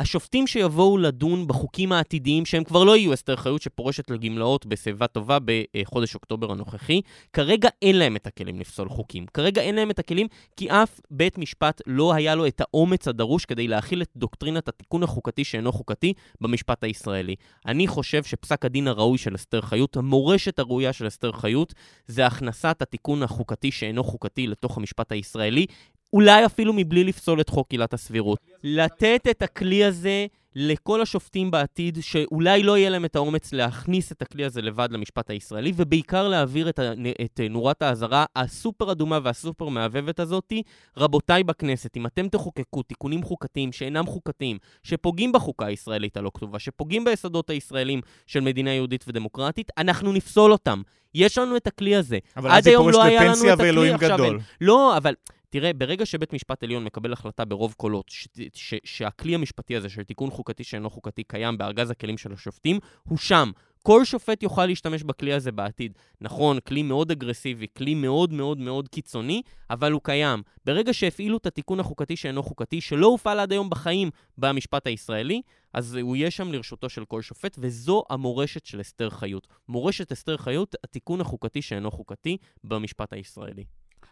השופטים 0.00 0.46
שיבואו 0.46 0.98
לדון 0.98 1.46
בחוקים 1.46 1.92
העתידיים, 1.92 2.46
שהם 2.46 2.64
כבר 2.64 2.84
לא 2.84 2.96
יהיו 2.96 3.14
אסתר 3.14 3.36
חיות 3.36 3.62
שפורשת 3.62 4.10
לגמלאות 4.10 4.66
בשיבה 4.66 5.06
טובה 5.06 5.38
בחודש 5.44 6.14
אוקטובר 6.14 6.52
הנוכחי, 6.52 7.00
כרגע 7.32 7.68
אין 7.82 7.98
להם 7.98 8.16
את 8.16 8.26
הכלים 8.26 8.60
לפסול 8.60 8.88
חוקים. 8.88 9.26
כרגע 9.34 9.62
אין 9.62 9.74
להם 9.74 9.90
את 9.90 9.98
הכלים 9.98 10.26
כי 10.56 10.70
אף 10.70 11.00
בית 11.10 11.38
משפט 11.38 11.82
לא 11.86 12.14
היה 12.14 12.34
לו 12.34 12.46
את 12.46 12.60
האומץ 12.60 13.08
הדרוש 13.08 13.44
כדי 13.44 13.68
להכיל 13.68 14.02
את 14.02 14.08
דוקטרינת 14.16 14.68
התיקון 14.68 15.02
החוקתי 15.02 15.44
שאינו 15.44 15.72
חוקתי 15.72 16.12
במשפט 16.40 16.84
הישראלי. 16.84 17.34
אני 17.66 17.86
חושב 17.86 18.24
שפסק 18.24 18.64
הדין 18.64 18.88
הראוי 18.88 19.18
של 19.18 19.34
אסתר 19.34 19.60
חיות, 19.60 19.96
המורשת 19.96 20.58
הראויה 20.58 20.92
של 20.92 21.06
אסתר 21.06 21.32
חיות, 21.32 21.74
זה 22.06 22.26
הכנסת 22.26 22.82
התיקון 22.82 23.22
החוקתי 23.22 23.70
שאינו 23.70 24.04
חוקתי 24.04 24.46
לתוך 24.46 24.76
המשפט 24.76 25.12
הישראלי, 25.12 25.66
אולי 26.12 26.46
אפילו 26.46 26.72
מבלי 26.72 27.04
לפסול 27.04 27.40
את 27.40 27.48
חוק 27.48 27.70
עילת 27.70 27.94
הסבירות. 27.94 28.38
לתת 28.62 29.26
את 29.30 29.42
הכלי 29.42 29.84
הזה 29.84 30.26
לכל 30.54 31.02
השופטים 31.02 31.50
בעתיד, 31.50 31.98
שאולי 32.00 32.62
לא 32.62 32.78
יהיה 32.78 32.90
להם 32.90 33.04
את 33.04 33.16
האומץ 33.16 33.52
להכניס 33.52 34.12
את 34.12 34.22
הכלי 34.22 34.44
הזה 34.44 34.62
לבד 34.62 34.88
למשפט 34.90 35.30
הישראלי, 35.30 35.72
ובעיקר 35.76 36.28
להעביר 36.28 36.68
את, 36.68 36.78
ה, 36.78 36.92
את 37.24 37.40
נורת 37.50 37.82
האזהרה 37.82 38.24
הסופר 38.36 38.92
אדומה 38.92 39.18
והסופר 39.22 39.68
מהבהבת 39.68 40.20
הזאתי. 40.20 40.62
רבותיי 40.96 41.44
בכנסת, 41.44 41.96
אם 41.96 42.06
אתם 42.06 42.28
תחוקקו 42.28 42.82
תיקונים 42.82 43.22
חוקתיים 43.22 43.72
שאינם 43.72 44.06
חוקתיים, 44.06 44.58
שפוגעים 44.82 45.32
בחוקה 45.32 45.66
הישראלית 45.66 46.16
הלא 46.16 46.30
כתובה, 46.34 46.58
שפוגעים 46.58 47.04
ביסודות 47.04 47.50
הישראלים 47.50 48.00
של 48.26 48.40
מדינה 48.40 48.70
יהודית 48.70 49.04
ודמוקרטית, 49.08 49.70
אנחנו 49.78 50.12
נפסול 50.12 50.52
אותם. 50.52 50.82
יש 51.14 51.38
לנו 51.38 51.56
את 51.56 51.66
הכלי 51.66 51.96
הזה. 51.96 52.18
אבל 52.36 52.50
אז 52.50 52.64
זה 52.64 52.72
פורש 52.76 52.94
לא 52.94 53.06
לפנסיה 53.06 53.54
ואלוהים 53.58 53.96
גדול. 53.96 54.36
עכשיו, 54.36 54.56
לא, 54.60 54.96
אבל 54.96 55.14
תראה, 55.50 55.72
ברגע 55.72 56.06
שבית 56.06 56.32
משפט 56.32 56.62
עליון 56.62 56.84
מקבל 56.84 57.12
החלטה 57.12 57.44
ברוב 57.44 57.74
קולות, 57.76 58.08
ש- 58.08 58.28
ש- 58.54 58.74
שהכלי 58.84 59.34
המשפטי 59.34 59.76
הזה 59.76 59.88
של 59.88 60.02
תיקון 60.02 60.30
חוקתי 60.30 60.64
שאינו 60.64 60.90
חוקתי 60.90 61.24
קיים 61.24 61.58
בארגז 61.58 61.90
הכלים 61.90 62.18
של 62.18 62.32
השופטים, 62.32 62.78
הוא 63.08 63.18
שם. 63.18 63.50
כל 63.82 64.04
שופט 64.04 64.42
יוכל 64.42 64.66
להשתמש 64.66 65.02
בכלי 65.02 65.32
הזה 65.32 65.52
בעתיד. 65.52 65.92
נכון, 66.20 66.60
כלי 66.60 66.82
מאוד 66.82 67.10
אגרסיבי, 67.10 67.66
כלי 67.76 67.94
מאוד 67.94 68.32
מאוד 68.32 68.58
מאוד 68.58 68.88
קיצוני, 68.88 69.42
אבל 69.70 69.92
הוא 69.92 70.00
קיים. 70.04 70.42
ברגע 70.64 70.94
שהפעילו 70.94 71.36
את 71.36 71.46
התיקון 71.46 71.80
החוקתי 71.80 72.16
שאינו 72.16 72.42
חוקתי, 72.42 72.80
שלא 72.80 73.06
הופעל 73.06 73.40
עד 73.40 73.52
היום 73.52 73.70
בחיים 73.70 74.10
במשפט 74.38 74.86
הישראלי, 74.86 75.42
אז 75.72 75.94
הוא 75.94 76.16
יהיה 76.16 76.30
שם 76.30 76.52
לרשותו 76.52 76.88
של 76.88 77.04
כל 77.04 77.22
שופט, 77.22 77.56
וזו 77.58 78.04
המורשת 78.10 78.66
של 78.66 78.80
אסתר 78.80 79.10
חיות. 79.10 79.48
מורשת 79.68 80.12
אסתר 80.12 80.36
חיות, 80.36 80.74
התיקון 80.84 81.20
החוקתי 81.20 81.62
שאינו 81.62 81.90
חוקתי 81.90 82.36
במשפט 82.64 83.12
הישראלי. 83.12 83.64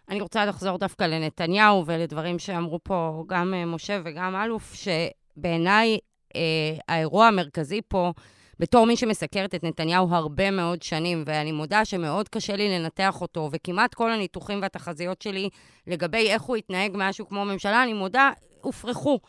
אני 0.09 0.21
רוצה 0.21 0.47
לחזור 0.47 0.79
דווקא 0.79 1.05
לנתניהו 1.05 1.87
ולדברים 1.87 2.39
שאמרו 2.39 2.79
פה 2.83 3.25
גם 3.27 3.55
אה, 3.55 3.65
משה 3.65 4.01
וגם 4.05 4.37
אלוף, 4.37 4.75
שבעיניי 4.75 5.99
אה, 6.37 6.41
האירוע 6.89 7.27
המרכזי 7.27 7.81
פה, 7.89 8.13
בתור 8.59 8.87
מי 8.87 8.97
שמסקרת 8.97 9.55
את 9.55 9.65
נתניהו 9.65 10.09
הרבה 10.11 10.51
מאוד 10.51 10.83
שנים, 10.83 11.23
ואני 11.27 11.53
מודה 11.53 11.85
שמאוד 11.85 12.29
קשה 12.29 12.57
לי 12.57 12.79
לנתח 12.79 13.21
אותו, 13.21 13.49
וכמעט 13.53 13.95
כל 13.95 14.13
הניתוחים 14.13 14.63
והתחזיות 14.63 15.23
שלי 15.23 15.49
לגבי 15.87 16.31
איך 16.31 16.43
הוא 16.43 16.57
התנהג 16.57 16.93
משהו 16.95 17.29
כמו 17.29 17.45
ממשלה, 17.45 17.83
אני 17.83 17.93
מודה, 17.93 18.31
הופרכו. 18.61 19.21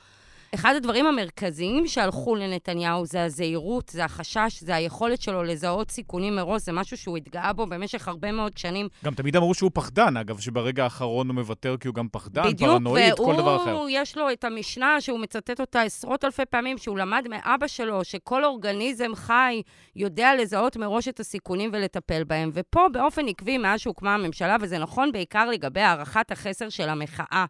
אחד 0.56 0.74
הדברים 0.76 1.06
המרכזיים 1.06 1.88
שהלכו 1.88 2.36
לנתניהו 2.36 3.06
זה 3.06 3.24
הזהירות, 3.24 3.90
זה 3.90 4.06
החשש, 4.06 4.64
זה 4.64 4.76
היכולת 4.76 5.22
שלו 5.22 5.44
לזהות 5.44 5.92
סיכונים 5.92 6.36
מראש, 6.36 6.62
זה 6.62 6.72
משהו 6.72 6.98
שהוא 6.98 7.18
התגאה 7.18 7.54
בו 7.54 7.66
במשך 7.66 8.08
הרבה 8.08 8.32
מאוד 8.32 8.58
שנים. 8.58 8.88
גם 9.06 9.14
תמיד 9.14 9.36
אמרו 9.36 9.54
שהוא 9.54 9.72
פחדן, 9.74 10.18
אגב, 10.18 10.40
שברגע 10.40 10.84
האחרון 10.84 11.28
הוא 11.28 11.36
מוותר 11.36 11.76
כי 11.80 11.88
הוא 11.88 11.96
גם 11.96 12.08
פחדן, 12.12 12.44
בדיוק, 12.44 12.72
פרנואיד, 12.72 13.14
כל 13.14 13.36
דבר 13.38 13.56
אחר. 13.56 13.76
והוא, 13.76 13.90
יש 13.92 14.18
לו 14.18 14.32
את 14.32 14.44
המשנה 14.44 15.02
שהוא 15.02 15.20
מצטט 15.20 15.60
אותה 15.60 15.82
עשרות 15.82 16.26
אלפי 16.26 16.46
פעמים, 16.46 16.78
שהוא 16.78 16.98
למד 16.98 17.26
מאבא 17.30 17.68
שלו, 17.68 18.04
שכל 18.04 18.46
אורגניזם 18.46 19.16
חי 19.16 19.62
יודע 19.96 20.36
לזהות 20.36 20.78
מראש 20.78 21.08
את 21.08 21.20
הסיכונים 21.20 21.70
ולטפל 21.74 22.24
בהם. 22.24 22.52
ופה, 22.54 22.86
באופן 22.92 23.28
עקבי, 23.28 23.58
מאז 23.58 23.80
שהוקמה 23.80 24.14
הממשלה, 24.14 24.58
וזה 24.62 24.78
נכון 24.78 25.12
בעיקר 25.12 25.50
לגבי 25.50 25.82
הערכת 25.82 26.32
החסר 26.32 26.70
של 26.70 26.90
המחאה. 26.90 27.46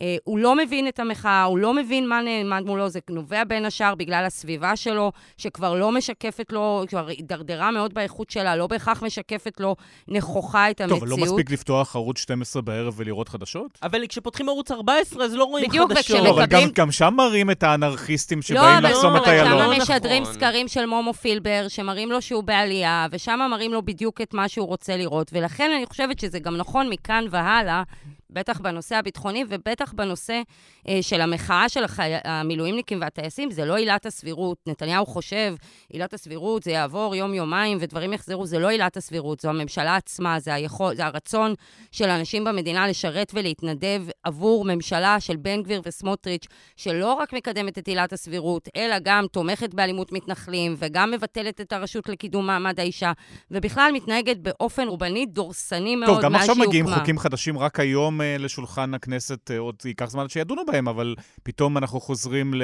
אה, 0.00 0.16
הוא 0.24 0.38
לא 0.38 0.56
מבין 0.56 0.88
את 0.88 1.00
המחאה, 1.00 1.44
הוא 1.44 1.58
לא 1.58 1.74
מבין 1.74 2.08
מה 2.08 2.20
נעמד 2.22 2.62
מולו, 2.66 2.88
זה 2.88 3.00
נובע 3.10 3.44
בין 3.44 3.64
השאר 3.64 3.94
בגלל 3.94 4.24
הסביבה 4.26 4.76
שלו, 4.76 5.12
שכבר 5.36 5.74
לא 5.74 5.92
משקפת 5.92 6.52
לו, 6.52 6.84
כבר 6.88 7.06
הידרדרה 7.08 7.70
מאוד 7.70 7.94
באיכות 7.94 8.30
שלה, 8.30 8.56
לא 8.56 8.66
בהכרח 8.66 9.02
משקפת 9.02 9.60
לו 9.60 9.76
נכוחה 10.08 10.70
את 10.70 10.80
המציאות. 10.80 11.00
טוב, 11.00 11.08
אבל 11.12 11.20
לא 11.20 11.26
מספיק 11.26 11.50
לפתוח 11.50 11.96
ערוץ 11.96 12.18
12 12.18 12.62
בערב 12.62 12.94
ולראות 12.96 13.28
חדשות? 13.28 13.78
אבל 13.82 14.06
כשפותחים 14.08 14.48
ערוץ 14.48 14.70
14 14.70 15.24
אז 15.24 15.34
לא 15.34 15.44
רואים 15.44 15.68
בדיוק, 15.68 15.92
חדשות. 15.92 16.00
וכשמקבלים- 16.20 16.32
אבל 16.34 16.46
גם, 16.46 16.60
גם 16.74 16.90
שם 16.92 17.14
מראים 17.16 17.50
את 17.50 17.62
האנרכיסטים 17.62 18.38
לא, 18.38 18.42
שבאים 18.42 18.60
אבל 18.64 18.90
לחסום 18.90 19.12
לא, 19.12 19.16
את 19.18 19.22
אבל 19.22 19.30
איילון. 19.32 19.58
שם 19.64 19.70
לא 19.70 19.78
משדרים 19.78 20.22
נכון. 20.22 20.34
סקרים 20.34 20.68
של 20.68 20.86
מומו 20.86 21.12
פילבר, 21.12 21.66
שמראים 21.68 22.10
לו 22.12 22.22
שהוא 22.22 22.42
בעלייה, 22.44 23.06
ושם 23.10 23.40
מראים 23.50 23.72
לו 23.72 23.82
בדיוק 23.82 24.20
את 24.20 24.34
מה 24.34 24.48
שהוא 24.48 24.66
רוצה 24.66 24.96
לראות. 24.96 25.30
ולכן 25.32 25.70
אני 25.76 25.86
חושבת 25.86 26.18
שזה 26.20 26.38
גם 26.38 26.56
נכון 26.56 26.88
מכאן 26.90 27.24
והלאה, 27.30 27.82
בטח 28.30 28.60
בנושא 28.60 28.96
הביטחוני 28.96 29.44
ובטח 29.48 29.92
בנושא 29.92 30.42
אה, 30.88 30.98
של 31.02 31.20
המחאה 31.20 31.68
של 31.68 31.84
החי... 31.84 32.12
המילואימניקים 32.24 33.00
והטייסים, 33.00 33.50
זה 33.50 33.64
לא 33.64 33.76
עילת 33.76 34.06
הסבירות. 34.06 34.58
נתניהו 34.66 35.06
חושב, 35.06 35.54
עילת 35.88 36.14
הסבירות, 36.14 36.62
זה 36.62 36.70
יעבור 36.70 37.14
יום-יומיים 37.14 37.78
ודברים 37.80 38.12
יחזרו, 38.12 38.46
זה 38.46 38.58
לא 38.58 38.68
עילת 38.68 38.96
הסבירות, 38.96 39.40
זו 39.40 39.48
הממשלה 39.48 39.96
עצמה, 39.96 40.40
זה, 40.40 40.54
היכול... 40.54 40.94
זה 40.94 41.06
הרצון 41.06 41.54
של 41.92 42.08
אנשים 42.08 42.44
במדינה 42.44 42.88
לשרת 42.88 43.32
ולהתנדב 43.34 44.02
עבור 44.22 44.64
ממשלה 44.64 45.20
של 45.20 45.36
בן 45.36 45.62
גביר 45.62 45.82
וסמוטריץ', 45.84 46.46
שלא 46.76 47.12
רק 47.12 47.32
מקדמת 47.32 47.78
את 47.78 47.88
עילת 47.88 48.12
הסבירות, 48.12 48.68
אלא 48.76 48.96
גם 49.02 49.24
תומכת 49.32 49.74
באלימות 49.74 50.12
מתנחלים, 50.12 50.76
וגם 50.78 51.10
מבטלת 51.10 51.60
את 51.60 51.72
הרשות 51.72 52.08
לקידום 52.08 52.46
מעמד 52.46 52.80
האישה, 52.80 53.12
ובכלל 53.50 53.90
מתנהגת 53.94 54.36
באופן 54.36 54.88
רובני 54.88 55.26
דורסני 55.26 55.96
מאוד 55.96 56.14
טוב, 56.14 56.22
גם 56.22 56.34
עכשיו 56.34 56.56
מגיעים 56.56 56.84
הוקמה. 56.84 57.00
חוקים 57.00 57.18
חדשים 57.18 57.58
רק 57.58 57.80
היום 57.80 58.15
אה, 58.20 58.36
לשולחן 58.38 58.94
הכנסת, 58.94 59.50
אה, 59.50 59.58
עוד 59.58 59.76
ייקח 59.84 60.10
זמן 60.10 60.28
שידונו 60.28 60.62
בהם, 60.66 60.88
אבל 60.88 61.14
פתאום 61.42 61.78
אנחנו 61.78 62.00
חוזרים 62.00 62.54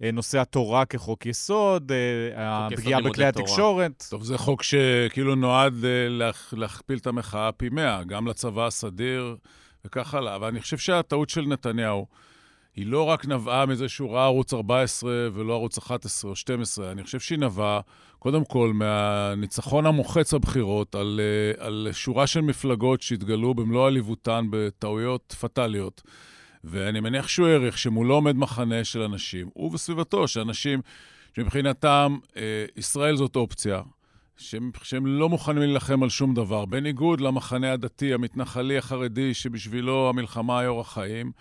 לנושא 0.00 0.38
התורה 0.40 0.84
כחוק 0.84 1.26
יסוד, 1.26 1.92
אה, 1.92 2.66
הפגיעה 2.66 3.00
בכלי. 3.00 3.24
התקשורת. 3.24 4.04
טוב, 4.10 4.22
זה 4.24 4.38
חוק 4.38 4.62
שכאילו 4.62 5.34
נועד 5.34 5.74
להכ- 6.08 6.54
להכפיל 6.56 6.98
את 6.98 7.06
המחאה 7.06 7.52
פי 7.52 7.68
מאה, 7.68 8.04
גם 8.04 8.26
לצבא 8.26 8.66
הסדיר 8.66 9.36
וכך 9.84 10.14
הלאה. 10.14 10.36
אבל 10.36 10.46
אני 10.48 10.60
חושב 10.60 10.78
שהטעות 10.78 11.30
של 11.30 11.40
נתניהו 11.42 12.06
היא 12.76 12.86
לא 12.86 13.02
רק 13.02 13.26
נבעה 13.26 13.66
מזה 13.66 13.88
שהוא 13.88 14.10
ראה 14.14 14.24
ערוץ 14.24 14.54
14 14.54 15.10
ולא 15.32 15.52
ערוץ 15.52 15.78
11 15.78 16.30
או 16.30 16.36
12, 16.36 16.90
אני 16.92 17.02
חושב 17.04 17.20
שהיא 17.20 17.38
נבעה, 17.38 17.80
קודם 18.18 18.44
כל, 18.44 18.72
מהניצחון 18.74 19.86
המוחץ 19.86 20.34
בבחירות 20.34 20.94
על, 20.94 21.20
אה, 21.22 21.66
על 21.66 21.88
שורה 21.92 22.26
של 22.26 22.40
מפלגות 22.40 23.02
שהתגלו 23.02 23.54
במלוא 23.54 23.86
עליבותן 23.86 24.46
בטעויות 24.50 25.36
פטאליות. 25.40 26.02
ואני 26.64 27.00
מניח 27.00 27.28
שהוא 27.28 27.46
העריך 27.46 27.78
שמולו 27.78 28.14
עומד 28.14 28.36
מחנה 28.36 28.84
של 28.84 29.02
אנשים, 29.02 29.48
הוא 29.54 29.74
וסביבתו, 29.74 30.28
שאנשים 30.28 30.80
שמבחינתם 31.36 32.16
אה, 32.36 32.64
ישראל 32.76 33.16
זאת 33.16 33.36
אופציה, 33.36 33.82
שהם, 34.36 34.70
שהם 34.82 35.06
לא 35.06 35.28
מוכנים 35.28 35.58
להילחם 35.58 36.02
על 36.02 36.08
שום 36.08 36.34
דבר, 36.34 36.64
בניגוד 36.64 37.20
למחנה 37.20 37.72
הדתי, 37.72 38.14
המתנחלי, 38.14 38.78
החרדי, 38.78 39.34
שבשבילו 39.34 40.08
המלחמה 40.08 40.58
היא 40.58 40.68
אורח 40.68 40.92
חיים. 40.92 41.32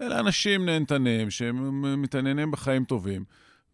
אלה 0.00 0.20
אנשים 0.20 0.66
נהנתנים, 0.66 1.30
שהם 1.30 2.02
מתעניינים 2.02 2.50
בחיים 2.50 2.84
טובים. 2.84 3.24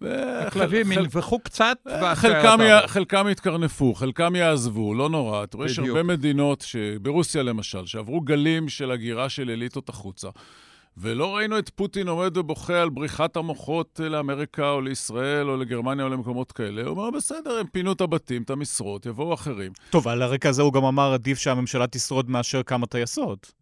הכלבים 0.02 0.86
וחל- 0.90 1.00
ינבחו 1.00 1.38
קצת, 1.38 1.76
ואחרי 1.86 2.30
חלקם. 2.30 2.58
י... 2.62 2.88
חלקם 2.88 3.26
יתקרנפו, 3.30 3.94
חלקם 3.94 4.36
יעזבו, 4.36 4.94
לא 4.94 5.08
נורא. 5.08 5.44
אתה 5.44 5.56
רואה, 5.56 5.68
יש. 5.68 5.78
הרבה 5.78 6.02
מדינות, 6.02 6.60
ש... 6.60 6.76
ברוסיה 7.02 7.42
למשל, 7.42 7.86
שעברו 7.86 8.20
גלים 8.20 8.68
של 8.68 8.90
הגירה 8.90 9.28
של 9.28 9.50
אליטות 9.50 9.88
החוצה. 9.88 10.28
ולא 10.98 11.36
ראינו 11.36 11.58
את 11.58 11.68
פוטין 11.68 12.08
עומד 12.08 12.36
ובוכה 12.36 12.82
על 12.82 12.88
בריחת 12.88 13.36
המוחות 13.36 14.00
לאמריקה 14.10 14.70
או 14.70 14.80
לישראל 14.80 15.50
או 15.50 15.56
לגרמניה 15.56 16.04
או 16.04 16.10
למקומות 16.10 16.52
כאלה. 16.52 16.82
הוא 16.82 16.90
אומר, 16.90 17.10
בסדר, 17.10 17.58
הם 17.58 17.66
פינו 17.72 17.92
את 17.92 18.00
הבתים, 18.00 18.42
את 18.42 18.50
המשרות, 18.50 19.06
יבואו 19.06 19.34
אחרים. 19.34 19.72
טוב, 19.90 20.08
על 20.08 20.22
הרקע 20.22 20.48
הזה 20.48 20.62
הוא 20.62 20.72
גם 20.72 20.84
אמר, 20.84 21.12
עדיף 21.12 21.38
שהממשלה 21.38 21.86
תשרוד 21.86 22.30
מאשר 22.30 22.62
כמה 22.62 22.86
טייסות. 22.86 23.52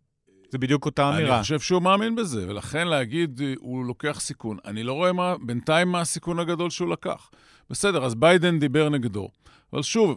זה 0.55 0.59
בדיוק 0.59 0.87
אותה 0.87 1.09
אמירה. 1.09 1.35
אני 1.35 1.43
חושב 1.43 1.61
שהוא 1.61 1.83
מאמין 1.83 2.17
בזה, 2.17 2.49
ולכן 2.49 2.89
להגיד, 2.89 3.41
אה, 3.45 3.55
הוא 3.59 3.85
לוקח 3.85 4.21
סיכון. 4.21 4.57
אני 4.65 4.83
לא 4.83 4.93
רואה 4.93 5.13
מה, 5.13 5.35
בינתיים 5.43 5.89
מה 5.89 6.01
הסיכון 6.01 6.39
הגדול 6.39 6.71
שהוא 6.71 6.89
לקח. 6.91 7.31
בסדר, 7.71 8.05
אז 8.05 8.15
ביידן 8.15 8.59
דיבר 8.59 8.89
נגדו. 8.89 9.29
אבל 9.73 9.83
שוב, 9.83 10.17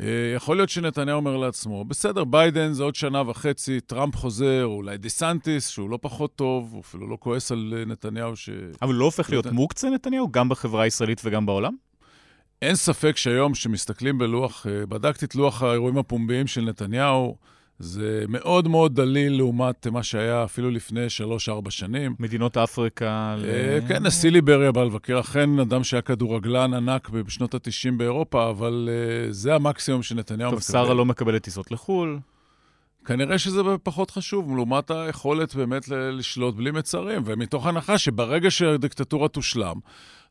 אה, 0.00 0.06
יכול 0.36 0.56
להיות 0.56 0.68
שנתניהו 0.68 1.16
אומר 1.16 1.36
לעצמו, 1.36 1.84
בסדר, 1.84 2.24
ביידן 2.24 2.72
זה 2.72 2.82
עוד 2.82 2.94
שנה 2.94 3.22
וחצי, 3.30 3.80
טראמפ 3.80 4.16
חוזר, 4.16 4.64
אולי 4.64 4.96
דסנטיס, 4.98 5.68
שהוא 5.68 5.90
לא 5.90 5.98
פחות 6.02 6.36
טוב, 6.36 6.72
הוא 6.72 6.80
אפילו 6.80 7.08
לא 7.08 7.16
כועס 7.20 7.52
על 7.52 7.74
אה, 7.76 7.84
נתניהו 7.84 8.36
ש... 8.36 8.50
אבל 8.82 8.92
הוא 8.92 8.98
לא 9.00 9.04
הופך 9.04 9.30
להיות 9.30 9.46
נת- 9.46 9.52
מוקצה, 9.52 9.90
נתניהו, 9.90 10.32
גם 10.32 10.48
בחברה 10.48 10.82
הישראלית 10.82 11.20
וגם 11.24 11.46
בעולם? 11.46 11.72
אין 12.62 12.74
ספק 12.74 13.16
שהיום, 13.16 13.52
כשמסתכלים 13.52 14.18
בלוח, 14.18 14.66
בדקתי 14.88 15.24
את 15.24 15.34
לוח 15.34 15.62
האירועים 15.62 15.98
הפומביים 15.98 16.46
של 16.46 16.60
נתניהו, 16.60 17.36
זה 17.78 18.24
מאוד 18.28 18.68
מאוד 18.68 18.94
דליל 18.94 19.36
לעומת 19.36 19.86
מה 19.86 20.02
שהיה 20.02 20.44
אפילו 20.44 20.70
לפני 20.70 21.06
3-4 21.66 21.70
שנים. 21.70 22.14
מדינות 22.18 22.56
אפריקה... 22.56 23.34
ל- 23.38 23.44
אה, 23.44 23.78
כן, 23.88 24.06
נשיא 24.06 24.30
ליבריה 24.30 24.72
בא 24.72 24.84
לבקר, 24.84 25.20
אכן 25.20 25.58
אדם 25.58 25.84
שהיה 25.84 26.02
כדורגלן 26.02 26.74
ענק 26.74 27.08
בשנות 27.08 27.54
ה-90 27.54 27.90
באירופה, 27.96 28.50
אבל 28.50 28.88
אה, 28.92 29.32
זה 29.32 29.54
המקסימום 29.54 30.02
שנתניהו 30.02 30.50
טוב, 30.50 30.58
מקבל. 30.58 30.72
שרה 30.72 30.94
לא 30.94 31.04
מקבלת 31.04 31.42
טיסות 31.42 31.70
לחו"ל. 31.70 32.18
כנראה 33.04 33.38
שזה 33.38 33.60
פחות 33.82 34.10
חשוב, 34.10 34.56
לעומת 34.56 34.90
היכולת 34.90 35.54
באמת 35.54 35.88
לשלוט 35.88 36.54
בלי 36.54 36.70
מצרים, 36.70 37.22
ומתוך 37.24 37.66
הנחה 37.66 37.98
שברגע 37.98 38.50
שהדיקטטורה 38.50 39.28
תושלם, 39.28 39.76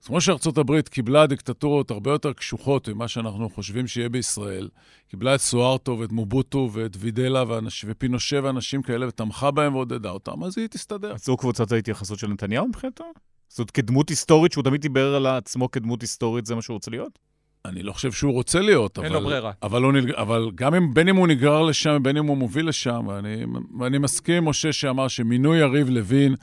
אז 0.02 0.08
כמו 0.08 0.22
שארצות 0.22 0.58
הברית 0.58 0.90
קיבלה 0.90 1.28
דיקטטורות 1.28 1.92
הרבה 1.92 2.12
יותר 2.12 2.34
קשוחות 2.34 2.90
ממה 2.90 3.08
שאנחנו 3.08 3.50
חושבים 3.50 3.88
שיהיה 3.88 4.10
בישראל, 4.10 4.70
קיבלה 5.08 5.36
את 5.36 5.42
סוארטו 5.42 5.98
ואת 6.00 6.12
מובוטו 6.12 6.70
ואת 6.74 6.98
וידלה 7.00 7.44
ואנש, 7.48 7.86
ופינושה 7.88 8.40
ואנשים 8.44 8.82
כאלה, 8.82 9.08
ותמכה 9.08 9.52
בהם 9.52 9.76
ועודדה 9.76 10.10
אותם, 10.10 10.44
אז 10.44 10.58
היא 10.58 10.68
תסתדר. 10.68 11.14
אז 11.14 11.26
זו 11.26 11.38
קבוצת 11.38 11.72
ההתייחסות 11.72 12.20
של 12.20 12.28
נתניהו 12.28 12.68
מבחינתו? 12.68 13.04
זאת 13.50 13.72
כדמות 13.72 14.10
היסטורית, 14.10 14.52
שהוא 14.52 14.64
תמיד 14.64 14.82
דיבר 14.82 15.16
על 15.16 15.26
עצמו 15.26 15.72
כדמות 15.72 16.02
היסטורית, 16.02 16.46
זה 16.46 16.56
מה 16.56 16.62
שהוא 16.62 16.74
רוצה 16.74 16.92
להיות? 16.92 17.20
אני 17.66 17.84
לא 17.84 17.94
חושב 17.94 18.12
שהוא 18.12 18.34
רוצה 18.34 18.62
להיות, 18.62 19.00
אין 19.00 19.06
אבל... 19.06 19.16
לו 19.16 19.22
ברירה. 19.22 19.52
אבל, 19.64 19.84
הוא 19.84 19.94
נלג... 19.94 20.12
אבל 20.12 20.52
גם 20.56 20.76
אם, 20.76 20.94
בין 20.94 21.10
אם 21.10 21.16
הוא 21.16 21.28
נגרר 21.28 21.64
לשם, 21.64 22.04
בין 22.04 22.18
אם 22.18 22.26
הוא 22.26 22.38
מוביל 22.38 22.68
לשם, 22.68 23.10
אני, 23.10 23.44
אני 23.86 23.98
מסכים 23.98 24.36
עם 24.36 24.50
משה 24.50 24.74
שאמר 24.74 25.08
שמינוי 25.08 25.58
יריב 25.58 25.90
לוין, 25.90 26.36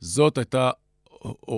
זאת 0.00 0.38
הייתה 0.38 0.70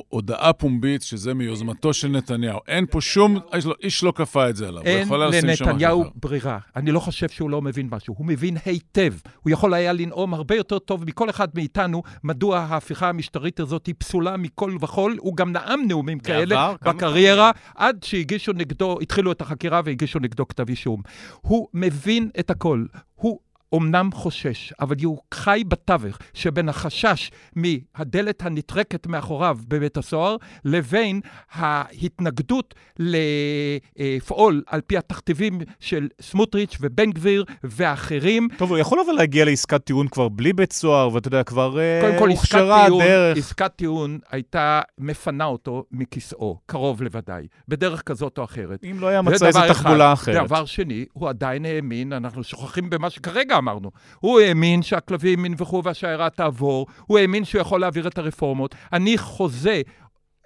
הודעה 0.09 0.53
פומבית 0.53 1.03
שזה 1.03 1.35
מיוזמתו 1.35 1.93
של 1.93 2.09
נתניהו. 2.09 2.59
אין 2.69 2.87
פה 2.91 3.01
שום, 3.01 3.39
איש 3.55 3.67
לא, 3.67 3.75
איש 3.83 4.05
לא 4.05 4.13
כפה 4.17 4.49
את 4.49 4.57
זה 4.57 4.69
עליו. 4.69 4.83
אין 4.83 5.09
לנתניהו. 5.09 6.05
ברירה. 6.15 6.59
אני 6.77 6.91
לא 6.91 7.01
חושב 7.01 7.29
שהוא 7.29 7.51
לא 7.51 7.63
מבין 7.63 7.89
משהו. 7.91 8.15
הוא 8.19 8.27
מבין 8.27 8.57
היטב. 8.65 9.15
הוא 9.41 9.51
יכול 9.51 9.75
היה 9.75 9.93
לנאום 9.93 10.35
הרבה 10.35 10.57
יותר 10.57 10.79
טוב 10.79 11.05
מכל 11.05 11.31
אחד 11.31 11.49
מאיתנו, 11.55 12.03
מדוע 12.25 12.59
ההפיכה 12.59 13.09
המשטרית 13.09 13.61
הזאת 13.61 13.87
היא 13.87 13.95
פסולה 13.99 14.37
מכל 14.37 14.77
וכול. 14.81 15.17
הוא 15.21 15.37
גם 15.37 15.53
נאם 15.53 15.81
נאומים 15.89 16.19
כאלה 16.19 16.75
בקריירה, 16.85 17.51
עד 17.75 18.03
שהגישו 18.03 18.53
נגדו, 18.53 18.99
התחילו 19.03 19.33
את 19.33 19.41
החקירה 19.41 19.81
והגישו 19.85 20.19
נגדו 20.19 20.49
כתב 20.49 20.69
אישום. 20.69 21.03
הוא 21.41 21.69
מבין 21.75 22.31
את 22.39 22.51
הכל. 22.51 22.85
הוא... 23.15 23.39
אומנם 23.73 24.11
חושש, 24.13 24.73
אבל 24.81 24.97
הוא 25.03 25.19
חי 25.35 25.63
בתווך 25.69 26.19
שבין 26.35 26.69
החשש 26.69 27.31
מהדלת 27.57 28.43
הנטרקת 28.43 29.07
מאחוריו 29.07 29.59
בבית 29.69 29.97
הסוהר, 29.97 30.37
לבין 30.65 31.21
ההתנגדות 31.53 32.75
לפעול 32.99 34.63
על 34.67 34.81
פי 34.81 34.99
התכתיבים 34.99 35.61
של 35.81 36.09
סמוטריץ' 36.21 36.77
ובן 36.81 37.11
גביר 37.11 37.45
ואחרים. 37.65 38.49
טוב, 38.57 38.71
הוא 38.71 38.79
יכול 38.79 39.01
אבל 39.07 39.13
להגיע 39.13 39.45
לעסקת 39.45 39.85
טיעון 39.85 40.09
כבר 40.09 40.29
בלי 40.29 40.53
בית 40.53 40.73
סוהר, 40.73 41.15
ואתה 41.15 41.29
יודע, 41.29 41.43
כבר 41.43 41.81
אה, 41.81 42.01
קודם 42.01 42.19
כל, 42.19 42.31
עסקת 42.31 42.39
הוכשרה 42.39 42.85
טיעון, 42.85 43.03
הדרך. 43.03 43.39
עסקת 43.39 43.73
טיעון 43.77 44.19
הייתה 44.31 44.81
מפנה 44.99 45.45
אותו 45.45 45.85
מכיסאו, 45.91 46.59
קרוב 46.67 47.03
לוודאי, 47.03 47.47
בדרך 47.69 48.03
כזאת 48.03 48.39
או 48.39 48.45
אחרת. 48.45 48.85
אם 48.91 49.01
לא 49.01 49.07
היה 49.07 49.23
מצא 49.23 49.47
איזו 49.47 49.61
תחבולה 49.69 50.13
אחד. 50.13 50.33
אחרת. 50.33 50.45
דבר 50.45 50.65
שני, 50.65 51.05
הוא 51.13 51.29
עדיין 51.29 51.65
האמין, 51.65 52.13
אנחנו 52.13 52.45
שוכחים 52.45 52.91
במה 52.91 53.11
שכרגע 53.11 53.61
אמרנו, 53.63 53.91
הוא 54.21 54.41
האמין 54.41 54.83
שהכלבים 54.83 55.45
ינבחו 55.45 55.83
והשיירה 55.85 56.31
תעבור, 56.31 56.87
הוא 57.07 57.19
האמין 57.19 57.45
שהוא 57.45 57.61
יכול 57.61 57.81
להעביר 57.81 58.09
את 58.09 58.19
הרפורמות. 58.19 58.75
אני 58.93 59.19
חוזה 59.19 59.83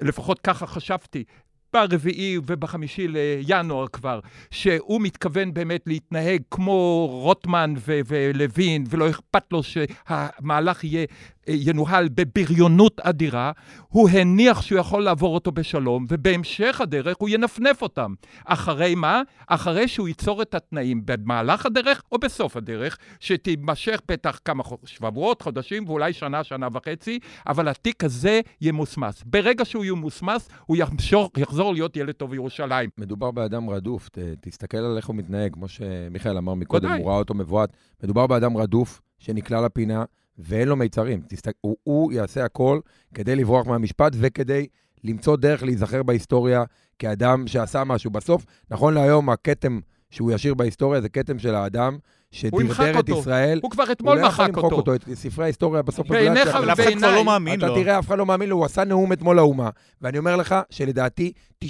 לפחות 0.00 0.38
ככה 0.38 0.66
חשבתי, 0.66 1.24
ברביעי 1.72 2.38
ובחמישי 2.46 3.06
לינואר 3.08 3.86
כבר, 3.88 4.20
שהוא 4.50 5.00
מתכוון 5.00 5.54
באמת 5.54 5.82
להתנהג 5.86 6.42
כמו 6.50 7.08
רוטמן 7.10 7.74
ו- 7.78 8.00
ולוין, 8.06 8.84
ולא 8.88 9.10
אכפת 9.10 9.52
לו 9.52 9.62
שהמהלך 9.62 10.84
יהיה 10.84 11.06
ינוהל 11.48 12.08
בבריונות 12.08 13.00
אדירה, 13.00 13.52
הוא 13.88 14.08
הניח 14.08 14.62
שהוא 14.62 14.78
יכול 14.78 15.02
לעבור 15.02 15.34
אותו 15.34 15.52
בשלום, 15.52 16.06
ובהמשך 16.08 16.80
הדרך 16.80 17.16
הוא 17.18 17.28
ינפנף 17.28 17.82
אותם. 17.82 18.14
אחרי 18.44 18.94
מה? 18.94 19.22
אחרי 19.46 19.88
שהוא 19.88 20.08
ייצור 20.08 20.42
את 20.42 20.54
התנאים 20.54 21.02
במהלך 21.04 21.66
הדרך 21.66 22.02
או 22.12 22.18
בסוף 22.18 22.56
הדרך, 22.56 22.98
שתימשך 23.20 24.00
בטח 24.08 24.40
כמה 24.44 24.62
שבועות, 24.84 25.42
חודשים 25.42 25.84
ואולי 25.86 26.12
שנה, 26.12 26.44
שנה 26.44 26.68
וחצי, 26.72 27.18
אבל 27.46 27.68
התיק 27.68 28.04
הזה 28.04 28.40
ימוסמס. 28.60 29.22
ברגע 29.26 29.64
שהוא 29.64 29.84
ימוסמס, 29.84 30.48
הוא 30.66 30.76
יחזור, 30.76 31.30
יחזור 31.36 31.72
להיות 31.72 31.96
ילד 31.96 32.14
טוב 32.14 32.30
בירושלים. 32.30 32.90
מדובר 32.98 33.30
באדם 33.30 33.70
רדוף, 33.70 34.08
ת, 34.08 34.18
תסתכל 34.40 34.76
על 34.76 34.96
איך 34.96 35.06
הוא 35.06 35.16
מתנהג, 35.16 35.52
כמו 35.52 35.68
שמיכאל 35.68 36.36
אמר 36.36 36.54
מקודם, 36.54 36.90
הוא 36.90 37.08
ראה 37.08 37.18
אותו 37.18 37.34
מבועת. 37.34 37.76
מדובר 38.02 38.26
באדם 38.26 38.56
רדוף 38.56 39.00
שנקלע 39.18 39.60
לפינה. 39.60 40.04
ואין 40.38 40.68
לו 40.68 40.76
מיצרים. 40.76 41.22
תסתכל, 41.28 41.58
הוא, 41.60 41.76
הוא 41.82 42.12
יעשה 42.12 42.44
הכל 42.44 42.80
כדי 43.14 43.36
לברוח 43.36 43.66
מהמשפט 43.66 44.12
וכדי 44.18 44.66
למצוא 45.04 45.36
דרך 45.36 45.62
להיזכר 45.62 46.02
בהיסטוריה 46.02 46.64
כאדם 46.98 47.46
שעשה 47.46 47.84
משהו. 47.84 48.10
בסוף, 48.10 48.46
נכון 48.70 48.94
להיום, 48.94 49.30
הכתם 49.30 49.80
שהוא 50.10 50.32
ישאיר 50.32 50.54
בהיסטוריה 50.54 51.00
זה 51.00 51.08
כתם 51.08 51.38
של 51.38 51.54
האדם 51.54 51.98
שדרדר 52.30 53.00
את 53.00 53.08
ישראל. 53.08 53.60
הוא 53.62 53.70
כבר 53.70 53.92
אתמול 53.92 54.20
מחק 54.20 54.40
אותו. 54.40 54.46
הוא 54.46 54.46
לא 54.46 54.48
יכול 54.48 54.64
למחוק 54.64 54.72
אותו. 54.72 54.94
את 54.94 55.14
ספרי 55.14 55.44
ההיסטוריה 55.44 55.82
בסוף 55.82 56.08
בעיניך 56.08 56.42
ובעיניי. 56.42 56.58
אבל 56.58 56.72
אף 56.72 56.80
אחד 56.80 56.98
כבר 56.98 57.14
לא 57.14 57.24
מאמין 57.24 57.60
לו. 57.60 57.66
אתה 57.66 57.74
תראה, 57.74 57.98
אף 57.98 58.06
אחד 58.06 58.18
לא 58.18 58.26
מאמין 58.26 58.48
לו, 58.48 58.56
הוא 58.56 58.64
עשה 58.64 58.84
נאום 58.84 59.12
אתמול 59.12 59.36
לאומה. 59.36 59.70
ואני 60.02 60.18
אומר 60.18 60.36
לך 60.36 60.54
שלדעתי 60.70 61.32
99% 61.64 61.68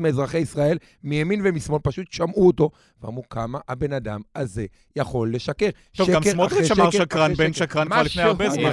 מאזרחי 0.00 0.38
ישראל, 0.38 0.78
מימין 1.04 1.40
ומשמאל, 1.44 1.78
פשוט 1.82 2.06
שמעו 2.12 2.46
אותו, 2.46 2.70
ואמרו 3.02 3.28
כמה 3.30 3.58
הבן 3.68 3.92
אדם 3.92 4.20
הזה 4.36 4.66
יכול 4.96 5.34
לשקר. 5.34 5.68
טוב, 5.96 6.10
גם 6.10 6.22
סמוטריץ' 6.22 6.70
אמר 6.70 6.90
שקרן, 6.90 7.34
בן 7.34 7.52
שקרן 7.52 7.86
כבר 7.88 8.02
לפני 8.02 8.22
הרבה 8.22 8.50
זמן. 8.50 8.70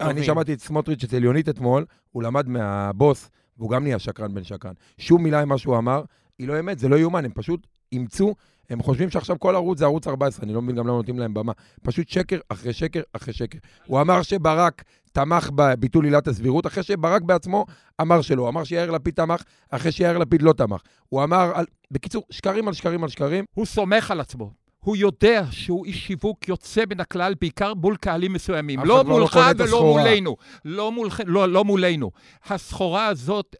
אני 0.00 0.24
שמעתי 0.24 0.52
את 0.52 0.60
סמוטריץ' 0.60 1.04
אצל 1.04 1.24
יונית 1.24 1.48
אתמול, 1.48 1.84
הוא 2.12 2.22
למד 2.22 2.48
מהבוס, 2.48 3.30
והוא 3.58 3.70
גם 3.70 3.82
נהיה 3.82 3.98
שקרן 3.98 4.34
בן 4.34 4.44
שקרן. 4.44 4.72
שום 4.98 5.22
מילה 5.22 5.44
ממה 5.44 5.58
שהוא 5.58 5.78
אמר, 5.78 6.02
היא 6.38 6.48
לא 6.48 6.60
אמת, 6.60 6.78
זה 6.78 6.88
לא 6.88 6.96
יאומן, 6.96 7.24
הם 7.24 7.32
פשוט 7.34 7.66
אימצו 7.92 8.34
הם 8.70 8.82
חושבים 8.82 9.10
שעכשיו 9.10 9.38
כל 9.38 9.54
ערוץ 9.54 9.78
זה 9.78 9.84
ערוץ 9.84 10.06
14, 10.06 10.44
אני 10.44 10.54
לא 10.54 10.62
מבין 10.62 10.76
גם 10.76 10.86
למה 10.86 10.96
נותנים 10.96 11.18
להם 11.18 11.34
במה. 11.34 11.52
פשוט 11.82 12.08
שקר 12.08 12.38
אחרי 12.48 12.72
שקר 12.72 13.00
אחרי 13.12 13.34
שקר. 13.34 13.58
הוא 13.86 14.00
אמר 14.00 14.22
שברק 14.22 14.82
תמך 15.12 15.50
בביטול 15.54 16.04
עילת 16.04 16.28
הסבירות, 16.28 16.66
אחרי 16.66 16.82
שברק 16.82 17.22
בעצמו 17.22 17.66
אמר 18.00 18.20
שלא. 18.22 18.42
הוא 18.42 18.48
אמר 18.48 18.64
שיאיר 18.64 18.90
לפיד 18.90 19.14
תמך, 19.14 19.42
אחרי 19.70 19.92
שיאיר 19.92 20.18
לפיד 20.18 20.42
לא 20.42 20.52
תמך. 20.52 20.80
הוא 21.08 21.24
אמר, 21.24 21.50
על... 21.54 21.64
בקיצור, 21.90 22.22
שקרים 22.30 22.68
על 22.68 22.74
שקרים 22.74 23.02
על 23.02 23.08
שקרים. 23.08 23.44
הוא 23.54 23.66
סומך 23.66 24.10
על 24.10 24.20
עצמו. 24.20 24.50
הוא 24.80 24.96
יודע 24.96 25.44
שהוא 25.50 25.86
איש 25.86 26.06
שיווק 26.06 26.48
יוצא 26.48 26.82
מן 26.90 27.00
הכלל, 27.00 27.34
בעיקר 27.40 27.74
מול 27.74 27.96
קהלים 27.96 28.32
מסוימים. 28.32 28.80
לא, 28.80 28.86
לא 28.86 29.04
מולך 29.04 29.38
ולא 29.58 29.82
מולנו. 29.82 30.36
לא, 30.64 30.92
מול, 30.92 31.08
לא, 31.26 31.48
לא 31.48 31.64
מולנו. 31.64 32.10
הסחורה 32.46 33.06
הזאת 33.06 33.56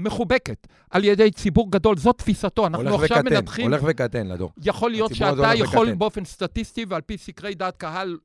מחובקת 0.00 0.66
על 0.90 1.04
ידי 1.04 1.30
ציבור 1.30 1.70
גדול, 1.70 1.96
זאת 1.96 2.18
תפיסתו. 2.18 2.66
אנחנו 2.66 2.94
עכשיו 2.94 3.18
וקטן, 3.18 3.34
מנתחים... 3.34 3.64
הולך 3.64 3.82
וקטן, 3.86 4.26
לדור. 4.26 4.50
יכול 4.62 4.90
להיות 4.90 5.14
שאתה 5.14 5.54
יכול 5.54 5.86
וקטן. 5.86 5.98
באופן 5.98 6.24
סטטיסטי 6.24 6.84
ועל 6.88 7.00
פי 7.00 7.18
סקרי 7.18 7.54
דעת 7.54 7.76
קהל 7.76 8.18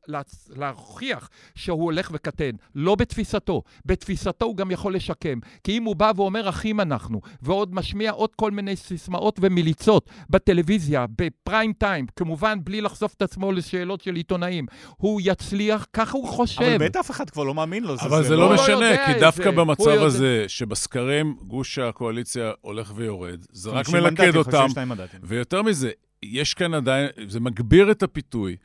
להוכיח 0.56 1.30
שהוא 1.56 1.84
הולך 1.84 2.10
וקטן. 2.14 2.52
לא 2.76 2.96
בתפיסתו. 2.96 3.62
בתפיסתו 3.86 4.46
הוא 4.46 4.58
גם 4.58 4.72
יכול 4.72 4.96
לשקם. 4.96 5.40
כי 5.64 5.78
אם 5.78 5.84
הוא 5.84 5.96
בא 5.96 6.12
ואומר 6.16 6.50
אחים 6.50 6.82
אנחנו, 6.82 7.22
ועוד 7.42 7.76
משמיע 7.76 8.12
עוד 8.12 8.30
כל 8.36 8.52
מיני 8.52 8.76
סיסמאות 8.76 9.40
ומיליצות 9.42 10.10
בטלוויזיה, 10.30 11.06
בפריים 11.18 11.74
טיים, 11.74 12.06
כמובן 12.16 12.60
בלי 12.64 12.82
לחשוף 12.82 13.14
את 13.14 13.22
עצמו 13.22 13.52
לשאלות 13.52 14.02
של 14.02 14.16
עיתונאים, 14.16 14.66
הוא 14.98 15.22
יצליח, 15.24 15.86
ככה 15.94 16.18
הוא 16.18 16.28
חושב. 16.28 16.62
אבל 16.62 16.78
באמת 16.78 16.96
אף 16.96 17.12
אחד 17.12 17.30
כבר 17.30 17.44
לא 17.44 17.54
מאמין 17.54 17.84
לו. 17.84 17.96
אבל 18.02 18.24
זה, 18.24 18.30
זה 18.30 18.36
לא, 18.36 18.50
לא 18.50 18.56
משנה, 18.56 19.06
כי 19.06 19.20
דווקא 19.20 19.52
במצב 19.52 19.92
הזה, 19.92 20.46
שבסקרים 20.48 21.36
גוש 21.66 21.80
הקואליציה 21.80 22.52
הולך 22.62 22.92
ויורד, 22.96 23.46
זה 23.52 23.70
רק 23.70 23.90
מלכד 23.90 24.36
אותם. 24.36 24.68
ויותר 25.24 25.62
מזה, 25.62 25.92
יש 26.24 26.54
כאן 26.54 26.74
עדיין, 26.74 27.10
זה 27.28 27.40
מגביר 27.40 27.92
את 27.92 28.04
הפיתוי 28.04 28.56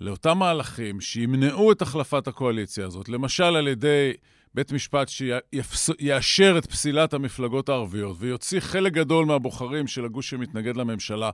לאותם 0.00 0.38
מהלכים 0.38 1.00
שימנעו 1.00 1.72
את 1.72 1.82
החלפת 1.82 2.28
הקואליציה 2.28 2.86
הזאת, 2.86 3.08
למשל 3.08 3.44
על 3.44 3.68
ידי 3.68 4.12
בית 4.54 4.72
משפט 4.72 5.08
שיאשר 5.08 6.58
את 6.58 6.66
פסילת 6.66 7.14
המפלגות 7.14 7.68
הערביות 7.68 8.16
ויוציא 8.20 8.60
חלק 8.60 8.92
גדול 8.92 9.26
מהבוחרים 9.26 9.86
של 9.86 10.04
הגוש 10.04 10.30
שמתנגד 10.30 10.76
לממשלה 10.76 11.30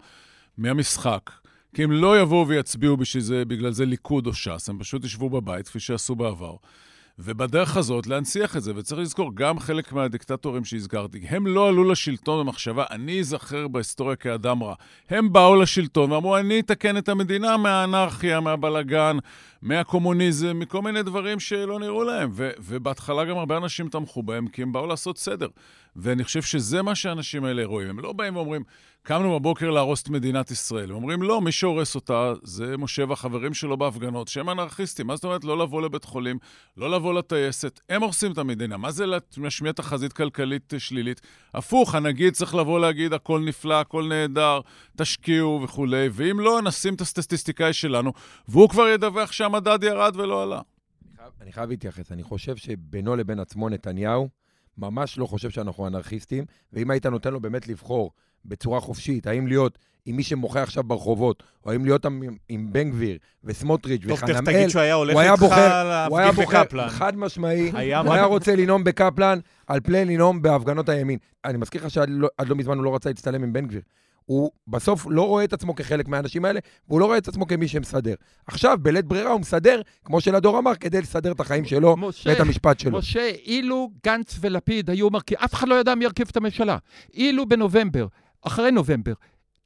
מהמשחק. 0.59 1.31
כי 1.75 1.85
הם 1.85 1.93
לא 1.93 2.21
יבואו 2.21 2.49
ויצביעו 2.49 2.97
בשביל 2.97 3.23
זה, 3.23 3.45
בגלל 3.45 3.71
זה 3.71 3.85
ליכוד 3.85 4.27
או 4.27 4.35
ש"ס, 4.35 4.69
הם 4.69 4.79
פשוט 4.79 5.05
ישבו 5.05 5.31
בבית, 5.31 5.69
כפי 5.69 5.81
שעשו 5.81 6.15
בעבר. 6.15 6.55
ובדרך 7.19 7.77
הזאת 7.77 8.07
להנציח 8.07 8.57
את 8.57 8.63
זה. 8.63 8.73
וצריך 8.77 9.01
לזכור, 9.01 9.31
גם 9.35 9.59
חלק 9.59 9.93
מהדיקטטורים 9.93 10.65
שהזכרתי, 10.65 11.19
הם 11.29 11.47
לא 11.47 11.69
עלו 11.69 11.85
לשלטון 11.91 12.47
במחשבה, 12.47 12.85
אני 12.91 13.21
אזכר 13.21 13.69
בהיסטוריה 13.69 14.17
כאדם 14.17 14.63
רע. 14.63 14.75
הם 15.11 15.33
באו 15.33 15.57
לשלטון 15.57 16.13
ואמרו, 16.13 16.37
אני 16.37 16.61
אתקן 16.61 16.97
את 16.97 17.09
המדינה 17.09 17.57
מהאנרכיה, 17.57 18.41
מהבלגן, 18.41 19.17
מהקומוניזם, 19.63 20.59
מכל 20.59 20.83
מיני 20.83 21.03
דברים 21.03 21.41
שלא 21.41 21.79
נראו 21.79 22.05
להם. 22.05 22.31
ובהתחלה 22.35 23.25
גם 23.25 23.39
הרבה 23.39 23.57
אנשים 23.57 23.89
תמכו 23.89 24.23
בהם, 24.23 24.47
כי 24.47 24.63
הם 24.63 24.73
באו 24.73 24.87
לעשות 24.87 25.19
סדר. 25.19 25.49
ואני 25.97 26.25
חושב 26.25 26.43
שזה 26.43 26.83
מה 26.83 26.95
שהאנשים 26.95 27.45
האלה 27.45 27.65
רואים. 27.65 27.91
הם 27.91 28.01
לא 28.01 28.13
באים 28.13 28.37
ואומרים, 28.37 28.63
קמנו 29.03 29.39
בבוקר 29.39 29.71
להרוס 29.71 30.03
את 30.03 30.09
מדינת 30.09 30.51
ישראל. 30.51 30.91
הם 30.91 30.97
אומרים, 30.97 31.23
לא, 31.23 31.41
מי 31.41 31.53
שהורס 31.53 31.95
אותה 31.95 32.33
זה 32.43 32.77
משה 32.77 33.05
והחברים 33.09 33.55
שלו 33.55 33.77
בהפגנות, 33.77 34.29
שהם 34.29 34.51
אנרכיסטים. 34.51 35.07
מה 35.07 35.17
זאת 35.17 35.25
אומרת 35.25 35.45
לא 35.45 35.59
לבוא 35.59 35.83
לבית 35.83 36.05
חולים, 36.05 36.39
לא 36.77 36.91
לבוא 36.91 37.15
לטייסת? 37.15 37.81
הם 37.89 38.03
הורסים 38.03 38.33
את 38.33 38.39
המדינה. 38.39 38.77
מה 38.77 38.91
זה 38.91 39.05
להשמיע 39.37 39.73
תחזית 39.73 40.13
כלכלית 40.13 40.73
שלילית? 40.79 41.21
הפוך, 41.55 41.95
הנגיד 41.95 42.33
צריך 42.33 42.55
לבוא 42.55 42.81
להגיד, 42.81 43.13
הכל 43.13 43.41
נפלא, 43.41 43.81
הכל 43.81 44.07
נהדר, 44.09 44.61
תשקיעו 44.97 45.61
וכולי, 45.65 46.09
ואם 46.13 46.41
לא, 46.41 46.63
נשים 46.63 46.95
את 46.95 47.01
הסטטיסטיקאי 47.01 47.73
שלנו, 47.73 48.13
והוא 48.49 48.69
כבר 48.69 48.89
ידווח 48.89 49.33
שהמדד 49.33 49.79
ירד 49.85 50.17
ולא 50.17 50.43
עלה. 50.43 50.61
אני 51.41 51.53
חייב 51.53 51.71
להתייחס. 51.71 52.13
אני 52.13 52.23
חושב 52.23 52.57
שבינו 52.57 53.17
לבין 53.17 53.39
עצמו 53.41 53.69
נתניהו 53.69 54.42
ממש 54.79 55.19
לא 55.19 55.27
חושב 55.27 55.51
שאנחנו 55.51 55.87
אנרכיסטים, 55.87 56.45
ואם 56.73 56.91
היית 56.91 57.07
נותן 57.07 57.33
לו 57.33 57.41
באמת 57.41 57.69
לבחור 57.69 58.11
בצורה 58.45 58.81
חופשית, 58.81 59.27
האם 59.27 59.47
להיות 59.47 59.79
עם 60.07 60.17
מי 60.17 60.23
שמוחה 60.23 60.63
עכשיו 60.63 60.85
ברחובות, 60.85 61.43
או 61.67 61.73
האם 61.73 61.85
להיות 61.85 62.07
עם, 62.07 62.23
עם 62.49 62.73
בן 62.73 62.91
גביר 62.91 63.19
וסמוטריץ' 63.45 64.03
וחנמאל, 64.07 64.35
טוב, 64.35 64.45
תגיד 64.45 64.69
שהוא 64.69 64.83
היה 64.83 64.95
הולך 64.95 65.17
איתך 65.19 65.53
להפגין 65.53 66.47
בקפלן. 66.47 66.89
חד 66.89 67.17
משמעי, 67.17 67.71
הוא 67.71 68.13
היה 68.13 68.25
רוצה 68.25 68.57
לנאום 68.57 68.85
בקפלן 68.85 69.39
על 69.67 69.81
פני 69.81 70.05
לנאום 70.05 70.43
בהפגנות 70.43 70.89
הימין. 70.89 71.19
אני 71.45 71.59
מזכיר 71.59 71.85
לך 71.85 71.91
שעד 71.91 72.09
לא, 72.11 72.29
לא 72.47 72.57
מזמן 72.57 72.77
הוא 72.77 72.85
לא 72.85 72.95
רצה 72.95 73.09
להצטלם 73.09 73.43
עם 73.43 73.53
בן 73.53 73.67
גביר. 73.67 73.83
הוא 74.25 74.51
בסוף 74.69 75.07
לא 75.11 75.27
רואה 75.27 75.45
את 75.45 75.53
עצמו 75.53 75.75
כחלק 75.75 76.09
מהאנשים 76.09 76.45
האלה, 76.45 76.61
והוא 76.89 77.01
לא 77.01 77.05
רואה 77.05 77.19
את 77.19 77.29
עצמו 77.29 77.47
כמי 77.47 77.69
שמסדר. 77.69 78.15
עכשיו, 78.47 78.79
בלית 78.83 79.05
ברירה 79.05 79.31
הוא 79.31 79.41
מסדר, 79.41 79.81
כמו 80.05 80.21
שלדור 80.21 80.59
אמר, 80.59 80.75
כדי 80.75 81.01
לסדר 81.01 81.33
את 81.33 81.41
החיים 81.41 81.65
שלו 81.65 81.97
משה, 81.97 82.31
ואת 82.31 82.41
המשפט 82.41 82.81
שלו. 82.81 82.99
משה, 82.99 83.31
אילו 83.45 83.91
גנץ 84.05 84.39
ולפיד 84.41 84.91
היו 84.91 85.11
מרכיבים, 85.11 85.45
אף 85.45 85.55
אחד 85.55 85.69
לא 85.69 85.75
ידע 85.75 85.95
מי 85.95 86.05
ירכיב 86.05 86.29
את 86.31 86.37
הממשלה. 86.37 86.79
אילו 87.15 87.47
בנובמבר, 87.47 88.07
אחרי 88.43 88.71
נובמבר, 88.71 89.13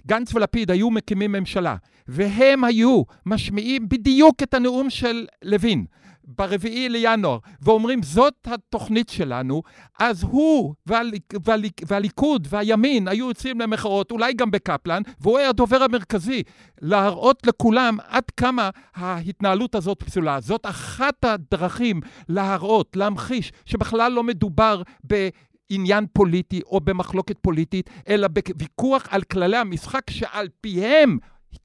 גנץ 0.07 0.35
ולפיד 0.35 0.71
היו 0.71 0.90
מקימים 0.90 1.33
ממשלה, 1.33 1.77
והם 2.09 2.64
היו 2.64 3.03
משמיעים 3.27 3.88
בדיוק 3.88 4.42
את 4.42 4.55
הנאום 4.55 4.90
של 4.90 5.27
לוין. 5.42 5.85
ברביעי 6.27 6.89
לינואר, 6.89 7.39
ואומרים, 7.62 8.03
זאת 8.03 8.35
התוכנית 8.45 9.09
שלנו, 9.09 9.62
אז 9.99 10.23
הוא 10.23 10.75
והליק, 10.87 11.35
והליק, 11.45 11.81
והליכוד 11.87 12.49
והימין 12.51 13.09
היו 13.09 13.29
יוצאים 13.29 13.61
למחאות, 13.61 14.11
אולי 14.11 14.33
גם 14.33 14.51
בקפלן, 14.51 15.03
והוא 15.21 15.39
היה 15.39 15.49
הדובר 15.49 15.83
המרכזי, 15.83 16.43
להראות 16.81 17.47
לכולם 17.47 17.99
עד 18.09 18.25
כמה 18.37 18.71
ההתנהלות 18.95 19.75
הזאת 19.75 20.03
פסולה. 20.03 20.41
זאת 20.41 20.67
אחת 20.67 21.25
הדרכים 21.25 22.01
להראות, 22.29 22.97
להמחיש, 22.97 23.53
שבכלל 23.65 24.12
לא 24.12 24.23
מדובר 24.23 24.83
ב... 25.07 25.29
עניין 25.69 26.07
פוליטי 26.12 26.61
או 26.67 26.81
במחלוקת 26.81 27.39
פוליטית, 27.39 27.91
אלא 28.09 28.29
בוויכוח 28.29 29.07
על 29.11 29.23
כללי 29.23 29.57
המשחק 29.57 30.11
שעל 30.11 30.49
פיהם 30.61 31.19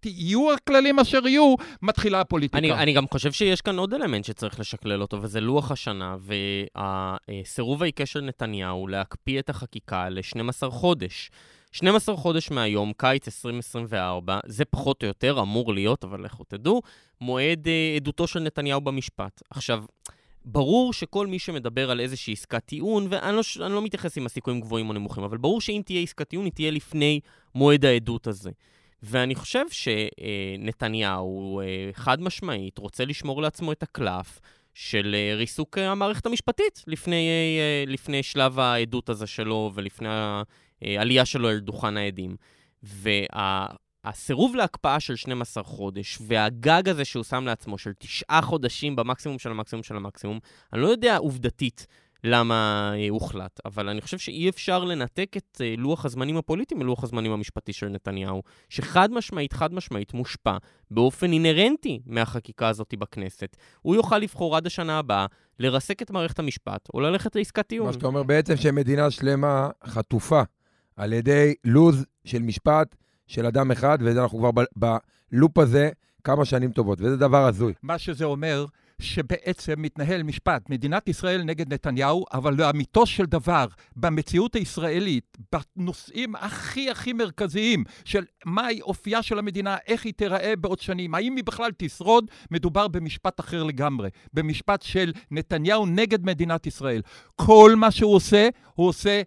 יהיו 0.06 0.54
הכללים 0.54 1.00
אשר 1.00 1.28
יהיו, 1.28 1.56
מתחילה 1.82 2.22
הפוליטיקה. 2.22 2.58
אני, 2.58 2.74
אני 2.74 2.94
גם 2.94 3.06
חושב 3.12 3.32
שיש 3.32 3.62
כאן 3.62 3.78
עוד 3.78 3.94
אלמנט 3.94 4.26
שצריך 4.26 4.60
לשקלל 4.60 5.02
אותו, 5.02 5.22
וזה 5.22 5.42
לוח 5.42 5.72
השנה, 5.72 6.16
והסירוב 6.78 7.84
העיקש 7.84 8.14
של 8.14 8.22
נתניהו 8.22 8.88
להקפיא 8.88 9.40
את 9.40 9.50
החקיקה 9.50 10.10
ל-12 10.10 10.70
חודש. 10.70 11.32
12 11.72 12.16
חודש 12.18 12.52
מהיום, 12.52 12.94
קיץ 12.98 13.28
2024, 13.28 14.40
זה 14.46 14.66
פחות 14.66 15.04
או 15.04 15.08
יותר 15.08 15.42
אמור 15.42 15.74
להיות, 15.74 16.04
אבל 16.04 16.26
לכו 16.26 16.44
תדעו, 16.44 16.82
מועד 17.22 17.68
אה, 17.68 17.94
עדותו 17.96 18.28
של 18.28 18.40
נתניהו 18.40 18.82
במשפט. 18.82 19.42
עכשיו, 19.50 19.84
ברור 20.46 20.94
שכל 20.94 21.28
מי 21.28 21.40
שמדבר 21.40 21.92
על 21.92 22.00
איזושהי 22.00 22.34
עסקת 22.34 22.66
טיעון, 22.66 23.08
ואני 23.10 23.36
לא, 23.36 23.70
לא 23.70 23.82
מתייחס 23.82 24.18
אם 24.18 24.26
הסיכויים 24.26 24.62
גבוהים 24.62 24.90
או 24.90 24.94
נמוכים, 24.94 25.24
אבל 25.24 25.38
ברור 25.38 25.62
שאם 25.62 25.82
תהיה 25.86 26.02
עסקת 26.02 26.28
טיעון, 26.28 26.46
היא 26.46 26.54
תהיה 26.54 26.72
לפני 26.72 27.20
מועד 27.56 27.86
העדות 27.86 28.28
הזה. 28.28 28.52
ואני 29.04 29.36
חושב 29.36 29.66
שנתניהו 29.70 31.62
אה, 31.62 31.90
חד 31.94 32.22
משמעית 32.22 32.78
רוצה 32.78 33.06
לשמור 33.06 33.42
לעצמו 33.42 33.72
את 33.72 33.84
הקלף 33.84 34.40
של 34.74 35.16
אה, 35.18 35.36
ריסוק 35.36 35.78
אה, 35.78 35.92
המערכת 35.92 36.26
המשפטית 36.26 36.84
לפני, 36.88 37.30
לפני 37.88 38.24
שלב 38.24 38.60
העדות 38.60 39.10
הזה 39.10 39.28
שלו 39.28 39.72
ולפני 39.74 40.10
העלייה 40.82 41.26
שלו 41.26 41.50
אל 41.50 41.60
דוכן 41.60 41.98
העדים. 41.98 42.36
והסירוב 42.84 44.56
להקפאה 44.56 45.00
של 45.00 45.16
12 45.16 45.64
חודש, 45.64 46.18
והגג 46.28 46.90
הזה 46.90 47.06
שהוא 47.06 47.24
שם 47.24 47.46
לעצמו 47.46 47.78
של 47.78 47.94
תשעה 47.94 48.42
חודשים 48.42 48.96
במקסימום 48.96 49.40
של 49.40 49.52
המקסימום 49.52 49.84
של 49.84 49.96
המקסימום, 49.96 50.40
אני 50.74 50.82
לא 50.82 50.88
יודע 50.88 51.18
עובדתית 51.18 51.88
למה 52.24 52.92
אה, 52.96 53.10
הוחלט, 53.10 53.60
אבל 53.66 53.90
אני 53.90 54.02
חושב 54.02 54.18
שאי 54.18 54.50
אפשר 54.50 54.84
לנתק 54.84 55.34
את 55.38 55.62
אה, 55.62 55.74
לוח 55.78 56.06
הזמנים 56.06 56.38
הפוליטי 56.38 56.76
מלוח 56.76 57.04
הזמנים 57.04 57.32
המשפטי 57.32 57.74
של 57.74 57.88
נתניהו, 57.88 58.44
שחד 58.70 59.12
משמעית, 59.12 59.54
חד 59.54 59.74
משמעית 59.74 60.14
מושפע 60.14 60.58
באופן 60.92 61.32
אינהרנטי 61.32 62.02
מהחקיקה 62.06 62.68
הזאת 62.68 62.94
בכנסת. 63.00 63.58
הוא 63.82 63.96
יוכל 63.96 64.18
לבחור 64.18 64.58
עד 64.58 64.68
השנה 64.68 65.00
הבאה 65.00 65.26
לרסק 65.60 66.02
את 66.02 66.12
מערכת 66.12 66.40
המשפט 66.40 66.90
או 66.94 67.00
ללכת 67.00 67.36
לעסקת 67.36 67.68
טיעון. 67.68 67.88
מה 67.88 67.94
שאתה 67.94 68.08
אומר 68.08 68.24
בעצם 68.24 68.58
שמדינה 68.58 69.12
שלמה 69.12 69.70
חטופה 69.86 70.42
על 70.96 71.14
ידי 71.14 71.54
לוז 71.64 72.06
של 72.26 72.42
משפט 72.42 72.96
של 73.28 73.46
אדם 73.46 73.72
אחד, 73.72 73.98
ואנחנו 74.02 74.40
כבר 74.40 74.64
בלופ 75.32 75.58
הזה 75.58 75.90
כמה 76.24 76.46
שנים 76.46 76.72
טובות, 76.72 77.02
וזה 77.02 77.18
דבר 77.18 77.46
הזוי. 77.46 77.74
מה 77.84 77.98
שזה 77.98 78.26
אומר, 78.26 78.66
שבעצם 79.02 79.74
מתנהל 79.78 80.24
משפט, 80.24 80.70
מדינת 80.70 81.08
ישראל 81.08 81.44
נגד 81.44 81.74
נתניהו, 81.74 82.26
אבל 82.34 82.54
לאמיתו 82.54 83.06
של 83.06 83.26
דבר, 83.26 83.66
במציאות 83.96 84.56
הישראלית, 84.56 85.38
בנושאים 85.52 86.36
הכי 86.36 86.90
הכי 86.92 87.14
מרכזיים 87.14 87.84
של 88.06 88.24
מהי 88.46 88.82
אופייה 88.82 89.22
של 89.22 89.40
המדינה, 89.40 89.78
איך 89.88 90.06
היא 90.06 90.14
תיראה 90.14 90.54
בעוד 90.56 90.80
שנים, 90.80 91.16
האם 91.16 91.36
היא 91.36 91.44
בכלל 91.44 91.72
תשרוד, 91.78 92.32
מדובר 92.52 92.88
במשפט 92.88 93.40
אחר 93.40 93.64
לגמרי, 93.64 94.10
במשפט 94.34 94.82
של 94.82 95.12
נתניהו 95.32 95.86
נגד 95.86 96.26
מדינת 96.26 96.68
ישראל. 96.68 97.02
כל 97.36 97.74
מה 97.78 97.92
שהוא 97.92 98.16
עושה, 98.16 98.50
הוא 98.76 98.88
עושה 98.88 99.22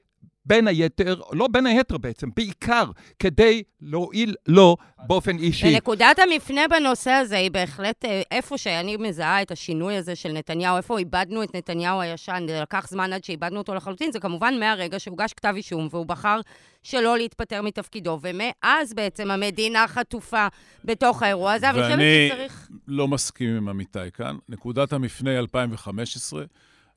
בין 0.47 0.69
היתר, 0.69 1.21
לא 1.33 1.49
בין 1.49 1.67
היתר 1.67 1.99
בעצם, 1.99 2.29
בעיקר 2.37 2.85
כדי 3.19 3.63
להועיל 3.81 4.35
לו 4.47 4.77
באופן 5.07 5.39
אישי. 5.39 5.67
ונקודת 5.67 6.19
המפנה 6.19 6.69
בנושא 6.71 7.11
הזה 7.11 7.37
היא 7.37 7.51
בהחלט 7.51 8.05
אה, 8.05 8.23
איפה 8.31 8.59
שאני 8.59 8.97
מזהה 8.97 9.43
את 9.43 9.51
השינוי 9.51 9.97
הזה 9.97 10.17
של 10.17 10.33
נתניהו, 10.33 10.77
איפה 10.77 10.99
איבדנו 10.99 11.43
את 11.43 11.57
נתניהו 11.57 12.01
הישן, 12.01 12.45
זה 12.49 12.61
לקח 12.63 12.87
זמן 12.89 13.13
עד 13.13 13.25
שאיבדנו 13.25 13.59
אותו 13.59 13.75
לחלוטין, 13.75 14.13
זה 14.13 14.21
כמובן 14.21 14.55
מהרגע 14.61 14.99
שהוגש 14.99 15.33
כתב 15.33 15.53
אישום 15.57 15.89
והוא 15.91 16.07
בחר 16.07 16.41
שלא 16.83 17.19
להתפטר 17.19 17.63
מתפקידו, 17.63 18.19
ומאז 18.23 18.95
בעצם 18.95 19.31
המדינה 19.31 19.89
חטופה 19.89 20.47
בתוך 20.85 21.23
האירוע 21.23 21.53
הזה, 21.53 21.71
אבל 21.71 21.83
אני 21.83 21.95
חושבת 21.95 22.39
שצריך... 22.39 22.69
ואני 22.71 22.97
לא 22.97 23.09
מסכים 23.09 23.57
עם 23.57 23.69
עמיתי 23.69 24.11
כאן. 24.15 24.37
נקודת 24.49 24.93
המפנה 24.93 25.39
2015, 25.39 26.45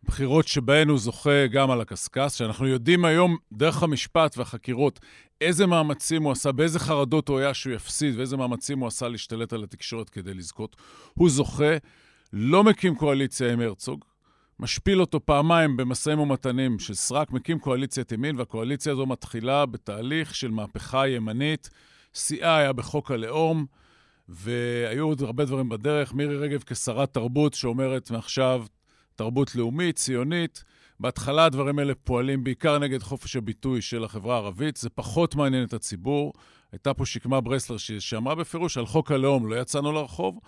בחירות 0.08 0.48
שבהן 0.48 0.89
הוא 0.89 1.00
זוכה 1.00 1.48
גם 1.48 1.72
על 1.72 1.82
הקשקש, 1.82 2.38
שאנחנו 2.38 2.67
יודעים 2.67 3.06
היום, 3.06 3.38
דרך 3.54 3.84
המשפט 3.84 4.38
והחקירות, 4.38 5.00
איזה 5.41 5.65
מאמצים 5.65 6.24
הוא 6.24 6.32
עשה, 6.32 6.52
באיזה 6.52 6.80
חרדות 6.80 7.28
הוא 7.28 7.39
היה 7.39 7.54
שהוא 7.54 7.74
יפסיד, 7.74 8.17
ואיזה 8.17 8.38
מאמצים 8.38 8.80
הוא 8.80 8.88
עשה 8.88 9.08
להשתלט 9.08 9.54
על 9.54 9.63
התקשורת 9.63 10.10
כדי 10.10 10.34
לזכות. 10.34 10.76
הוא 11.13 11.30
זוכה, 11.30 11.78
לא 12.34 12.63
מקים 12.63 12.96
קואליציה 12.96 13.54
עם 13.54 13.60
הרצוג, 13.60 14.06
משפיל 14.60 15.02
אותו 15.02 15.26
פעמיים 15.26 15.78
במשאים 15.78 16.20
ומתנים 16.20 16.80
של 16.80 16.93
סרק, 16.93 17.32
מקים 17.32 17.60
קואליציית 17.60 18.12
ימין, 18.12 18.38
והקואליציה 18.38 18.91
הזו 18.91 19.06
מתחילה 19.06 19.65
בתהליך 19.65 20.36
של 20.36 20.52
מהפכה 20.52 21.08
ימנית. 21.08 21.70
שיאה 22.13 22.58
היה 22.58 22.74
בחוק 22.74 23.12
הלאום, 23.12 23.65
והיו 24.30 25.06
עוד 25.06 25.22
הרבה 25.22 25.46
דברים 25.46 25.70
בדרך. 25.70 26.13
מירי 26.13 26.38
רגב 26.38 26.63
כשרת 26.63 27.13
תרבות 27.13 27.54
שאומרת 27.54 28.12
מעכשיו, 28.12 28.65
תרבות 29.17 29.56
לאומית, 29.56 29.95
ציונית. 29.95 30.63
בהתחלה 30.99 31.45
הדברים 31.45 31.80
האלה 31.80 31.95
פועלים 31.95 32.43
בעיקר 32.43 32.80
נגד 32.80 33.03
חופש 33.03 33.36
הביטוי 33.36 33.82
של 33.82 34.03
החברה 34.03 34.36
הערבית, 34.36 34.77
זה 34.77 34.89
פחות 34.89 35.36
מעניין 35.36 35.63
את 35.63 35.73
הציבור. 35.73 36.34
הייתה 36.71 36.93
פה 36.93 37.06
שקמה 37.06 37.41
ברסלר 37.41 37.77
שאמרה 37.77 38.36
בפירוש 38.36 38.77
על 38.77 38.86
חוק 38.86 39.12
הלאום, 39.12 39.49
לא 39.49 39.56
יצאנו 39.56 39.91
לרחוב. 39.91 40.39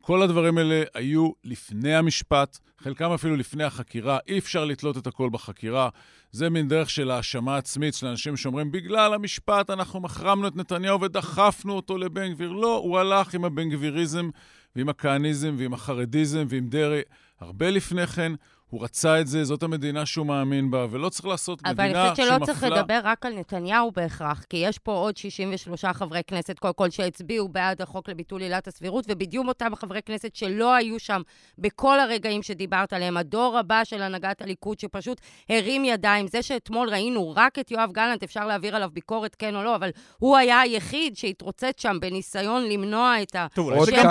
כל 0.00 0.22
הדברים 0.22 0.58
האלה 0.58 0.82
היו 0.94 1.30
לפני 1.44 1.94
המשפט, 1.94 2.58
חלקם 2.78 3.10
אפילו 3.10 3.36
לפני 3.36 3.64
החקירה. 3.64 4.18
אי 4.28 4.38
אפשר 4.38 4.64
לתלות 4.64 4.96
את 4.96 5.06
הכל 5.06 5.28
בחקירה. 5.32 5.88
זה 6.30 6.50
מין 6.50 6.68
דרך 6.68 6.90
של 6.90 7.10
האשמה 7.10 7.56
עצמית 7.56 7.94
של 7.94 8.06
אנשים 8.06 8.36
שאומרים, 8.36 8.72
בגלל 8.72 9.14
המשפט 9.14 9.70
אנחנו 9.70 10.00
מחרמנו 10.00 10.48
את 10.48 10.56
נתניהו 10.56 11.00
ודחפנו 11.00 11.72
אותו 11.72 11.98
לבן 11.98 12.32
גביר. 12.32 12.52
לא, 12.52 12.76
הוא 12.76 12.98
הלך 12.98 13.34
עם 13.34 13.44
הבן 13.44 13.68
גביריזם 13.68 14.30
ועם 14.76 14.88
הכהניזם 14.88 15.54
ועם 15.58 15.74
החרדיזם 15.74 16.44
ועם 16.48 16.68
דרעי. 16.68 17.02
הרבה 17.40 17.70
לפני 17.70 18.06
כן, 18.06 18.32
הוא 18.70 18.84
רצה 18.84 19.20
את 19.20 19.26
זה, 19.26 19.44
זאת 19.44 19.62
המדינה 19.62 20.06
שהוא 20.06 20.26
מאמין 20.26 20.70
בה, 20.70 20.86
ולא 20.90 21.08
צריך 21.08 21.26
לעשות 21.26 21.62
מדינה 21.62 21.84
שמפלה... 21.84 21.90
אבל 21.90 22.06
אני 22.06 22.10
חושבת 22.10 22.26
שלא 22.26 22.46
צריך 22.46 22.62
לדבר 22.62 23.00
רק 23.04 23.26
על 23.26 23.38
נתניהו 23.38 23.90
בהכרח, 23.92 24.44
כי 24.50 24.56
יש 24.56 24.78
פה 24.78 24.92
עוד 24.92 25.16
63 25.16 25.84
חברי 25.84 26.20
כנסת, 26.26 26.58
קודם 26.58 26.74
כל, 26.74 26.90
שהצביעו 26.90 27.48
בעד 27.48 27.82
החוק 27.82 28.08
לביטול 28.08 28.42
עילת 28.42 28.66
הסבירות, 28.66 29.04
ובדיוק 29.08 29.46
אותם 29.48 29.74
חברי 29.76 30.02
כנסת 30.02 30.34
שלא 30.34 30.74
היו 30.74 30.98
שם 30.98 31.22
בכל 31.58 32.00
הרגעים 32.00 32.42
שדיברת 32.42 32.92
עליהם. 32.92 33.16
הדור 33.16 33.58
הבא 33.58 33.84
של 33.84 34.02
הנהגת 34.02 34.42
הליכוד, 34.42 34.78
שפשוט 34.78 35.20
הרים 35.48 35.84
ידיים. 35.84 36.26
זה 36.26 36.42
שאתמול 36.42 36.88
ראינו 36.88 37.32
רק 37.36 37.58
את 37.58 37.70
יואב 37.70 37.92
גלנט, 37.92 38.22
אפשר 38.22 38.46
להעביר 38.46 38.76
עליו 38.76 38.90
ביקורת, 38.92 39.34
כן 39.34 39.56
או 39.56 39.62
לא, 39.62 39.76
אבל 39.76 39.90
הוא 40.18 40.36
היה 40.36 40.60
היחיד 40.60 41.16
שהתרוצץ 41.16 41.74
שם 41.76 41.96
בניסיון 42.00 42.68
למנוע 42.68 43.22
את 43.22 43.34
ה... 43.34 43.46
טוב, 43.54 43.70
עוד 43.70 43.88
קין 43.88 44.06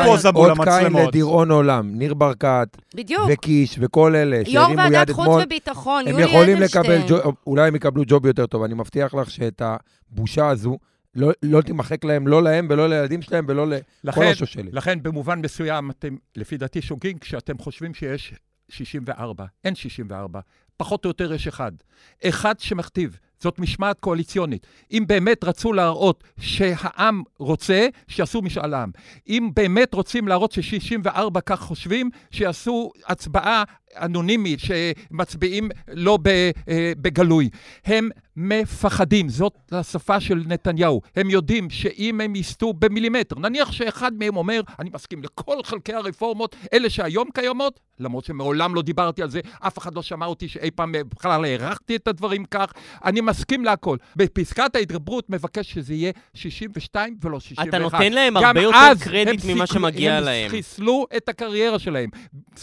לדיראון 0.93 1.51
עולם, 1.51 1.95
ניר 1.95 2.13
ברקת, 2.13 2.77
וקיש 3.29 3.75
וכל 3.81 4.15
אלה. 4.15 4.44
יו"ר 4.47 4.69
ועדת 4.77 5.09
חוץ 5.09 5.27
וביטחון, 5.43 6.07
יולי 6.07 6.23
אדלשטיין. 6.23 6.43
הם 6.43 6.43
יכולים 6.43 6.61
לקבל, 6.61 7.19
אולי 7.47 7.67
הם 7.67 7.75
יקבלו 7.75 8.03
ג'וב 8.07 8.25
יותר 8.25 8.45
טוב, 8.45 8.63
אני 8.63 8.73
מבטיח 8.73 9.13
לך 9.13 9.31
שאת 9.31 9.61
הבושה 9.61 10.49
הזו, 10.49 10.77
לא, 11.15 11.31
לא 11.43 11.61
תימחק 11.61 12.03
להם, 12.03 12.27
לא 12.27 12.43
להם 12.43 12.67
ולא 12.69 12.89
לילדים 12.89 13.21
שלהם 13.21 13.45
ולא 13.47 13.65
לכל 14.03 14.23
השושלת. 14.23 14.73
לכן, 14.73 15.03
במובן 15.03 15.41
מסוים, 15.41 15.91
אתם, 15.91 16.15
לפי 16.35 16.57
דעתי, 16.57 16.81
שוגים 16.81 17.17
כשאתם 17.17 17.57
חושבים 17.57 17.93
שיש 17.93 18.33
64. 18.69 19.45
אין 19.63 19.75
64. 19.75 20.39
פחות 20.77 21.05
או 21.05 21.09
יותר 21.09 21.33
יש 21.33 21.47
אחד. 21.47 21.71
אחד 22.23 22.59
שמכתיב. 22.59 23.17
זאת 23.39 23.59
משמעת 23.59 23.99
קואליציונית. 23.99 24.67
אם 24.91 25.03
באמת 25.07 25.43
רצו 25.43 25.73
להראות 25.73 26.23
שהעם 26.39 27.23
רוצה, 27.39 27.87
שיעשו 28.07 28.41
משאל 28.41 28.73
עם. 28.73 28.91
אם 29.27 29.49
באמת 29.55 29.93
רוצים 29.93 30.27
להראות 30.27 30.51
ש-64 30.51 31.41
כך 31.45 31.59
חושבים, 31.59 32.09
שיעשו 32.31 32.91
הצבעה 33.07 33.63
אנונימית, 34.01 34.59
שמצביעים 34.59 35.69
לא 35.87 36.17
אה, 36.27 36.91
בגלוי. 36.97 37.49
הם 37.85 38.09
מפחדים, 38.37 39.29
זאת 39.29 39.53
השפה 39.71 40.19
של 40.19 40.43
נתניהו. 40.47 41.01
הם 41.15 41.29
יודעים 41.29 41.69
שאם 41.69 42.21
הם 42.21 42.35
יסטו 42.35 42.73
במילימטר, 42.73 43.39
נניח 43.39 43.71
שאחד 43.71 44.11
מהם 44.13 44.37
אומר, 44.37 44.61
אני 44.79 44.89
מסכים 44.93 45.23
לכל 45.23 45.57
חלקי 45.63 45.93
הרפורמות, 45.93 46.55
אלה 46.73 46.89
שהיום 46.89 47.27
קיימות, 47.33 47.79
למרות 47.99 48.25
שמעולם 48.25 48.75
לא 48.75 48.81
דיברתי 48.81 49.21
על 49.21 49.29
זה, 49.29 49.39
אף 49.59 49.77
אחד 49.77 49.95
לא 49.95 50.01
שמע 50.01 50.25
אותי 50.25 50.47
שאי 50.47 50.71
פעם 50.71 50.91
בכלל 50.91 51.45
הערכתי 51.45 51.95
את 51.95 52.07
הדברים 52.07 52.45
כך, 52.45 52.73
אני 53.05 53.21
מסכים 53.21 53.65
להכל. 53.65 53.97
בפסקת 54.15 54.75
ההתגברות 54.75 55.29
מבקש 55.29 55.73
שזה 55.73 55.93
יהיה 55.93 56.11
62 56.33 57.17
ולא 57.21 57.39
61. 57.39 57.67
אתה 57.67 57.79
נותן 57.79 58.13
להם 58.13 58.37
הרבה 58.37 58.61
יותר 58.61 59.03
קרדיט 59.03 59.45
ממה 59.45 59.67
שמגיע 59.67 60.19
להם. 60.19 60.45
הם 60.45 60.49
חיסלו 60.49 61.05
את 61.17 61.29
הקריירה 61.29 61.79
שלהם. 61.79 62.09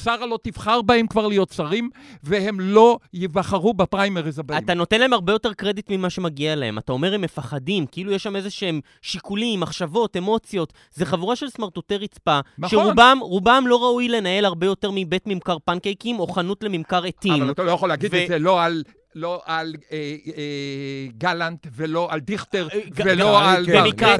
שרה 0.02 0.26
לא 0.26 0.38
תבחר 0.42 0.82
בהם 0.82 1.06
כבר 1.06 1.21
להיות 1.28 1.50
שרים, 1.50 1.90
והם 2.22 2.60
לא 2.60 2.98
ייבחרו 3.14 3.74
בפריימריז 3.74 4.38
הבאים. 4.38 4.64
אתה 4.64 4.74
נותן 4.74 5.00
להם 5.00 5.12
הרבה 5.12 5.32
יותר 5.32 5.52
קרדיט 5.52 5.90
ממה 5.90 6.10
שמגיע 6.10 6.54
להם. 6.54 6.78
אתה 6.78 6.92
אומר 6.92 7.14
הם 7.14 7.20
מפחדים, 7.20 7.86
כאילו 7.86 8.12
יש 8.12 8.22
שם 8.22 8.36
איזה 8.36 8.50
שהם 8.50 8.80
שיקולים, 9.02 9.60
מחשבות, 9.60 10.16
אמוציות. 10.16 10.72
זה 10.94 11.06
חבורה 11.06 11.36
של 11.36 11.48
סמרטוטי 11.48 11.96
רצפה, 11.96 12.40
נכון. 12.58 12.78
שרובם 12.78 13.64
לא 13.66 13.82
ראוי 13.82 14.08
לנהל 14.08 14.44
הרבה 14.44 14.66
יותר 14.66 14.90
מבית 14.94 15.26
ממכר 15.26 15.56
פנקייקים 15.64 16.20
או 16.20 16.26
חנות 16.26 16.64
לממכר 16.64 17.04
עטים. 17.04 17.42
אבל 17.42 17.50
אתה 17.50 17.62
לא 17.62 17.70
יכול 17.70 17.88
להגיד 17.88 18.10
ו... 18.14 18.22
את 18.22 18.28
זה 18.28 18.38
לא 18.38 18.62
על 18.62 18.82
לא 19.14 19.42
על 19.44 19.74
אה, 19.92 20.16
אה, 20.36 21.06
גלנט 21.18 21.66
ולא 21.76 22.08
על 22.10 22.20
דיכטר 22.20 22.68
אה, 22.74 22.78
ולא 22.94 23.50
על... 23.50 23.66
במקרה 23.72 24.16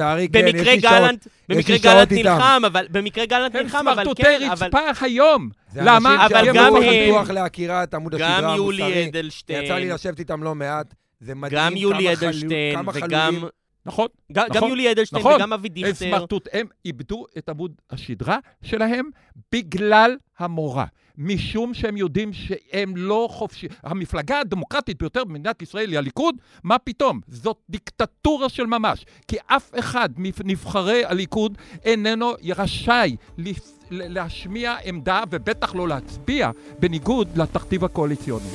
גלנט, 0.75 1.27
במקרה 1.49 1.77
גלנט 1.77 2.11
נלחם, 2.11 2.61
אבל 2.67 2.87
במקרה 2.91 3.25
גלנט 3.25 3.55
נלחם, 3.55 3.87
אבל 3.87 4.03
כן, 4.15 4.35
אבל... 4.35 4.51
הם 4.51 4.55
סמרטוטי 4.55 4.83
רצפה 4.85 5.05
היום. 5.05 5.49
למה? 5.75 6.25
אבל 6.25 6.53
גם 6.53 6.75
הם... 6.75 6.83
פתוח 7.09 7.29
להכירה 7.29 7.83
את 7.83 7.93
עמוד 7.93 8.13
השדרה 8.13 8.37
המוסרי. 8.37 8.51
גם 8.51 8.57
יולי 8.57 9.09
אדלשטיין. 9.09 9.63
יצא 9.63 9.75
לי 9.75 9.89
לשבת 9.89 10.19
איתם 10.19 10.43
לא 10.43 10.55
מעט. 10.55 10.93
זה 11.19 11.35
מדהים 11.35 11.61
גם 11.61 11.77
יולי 11.77 12.13
אדלשטיין 12.13 12.79
וגם... 12.93 13.43
נכון, 13.85 14.07
ג- 14.31 14.35
גם 14.35 14.45
נכון, 14.55 14.69
יולי 14.69 14.91
אדלשטיין 14.91 15.19
נכון. 15.19 15.35
וגם 15.35 15.53
אבי 15.53 15.67
הם 15.67 15.73
דיכטר. 15.73 15.93
סמרטוט, 15.93 16.47
הם 16.53 16.67
איבדו 16.85 17.25
את 17.37 17.49
עמוד 17.49 17.71
השדרה 17.91 18.37
שלהם 18.63 19.09
בגלל 19.51 20.15
המורה. 20.39 20.85
משום 21.17 21.73
שהם 21.73 21.97
יודעים 21.97 22.33
שהם 22.33 22.97
לא 22.97 23.27
חופשי. 23.31 23.67
המפלגה 23.83 24.39
הדמוקרטית 24.39 24.97
ביותר 24.99 25.23
במדינת 25.23 25.61
ישראל 25.61 25.89
היא 25.89 25.97
הליכוד, 25.97 26.35
מה 26.63 26.77
פתאום? 26.79 27.19
זאת 27.27 27.57
דיקטטורה 27.69 28.49
של 28.49 28.65
ממש. 28.65 29.05
כי 29.27 29.35
אף 29.47 29.71
אחד 29.79 30.09
מנבחרי 30.17 31.05
הליכוד 31.05 31.57
איננו 31.83 32.31
רשאי 32.57 33.15
להשמיע 33.91 34.75
עמדה 34.83 35.23
ובטח 35.31 35.75
לא 35.75 35.87
להצביע 35.87 36.51
בניגוד 36.79 37.37
לתכתיב 37.37 37.83
הקואליציוני. 37.85 38.49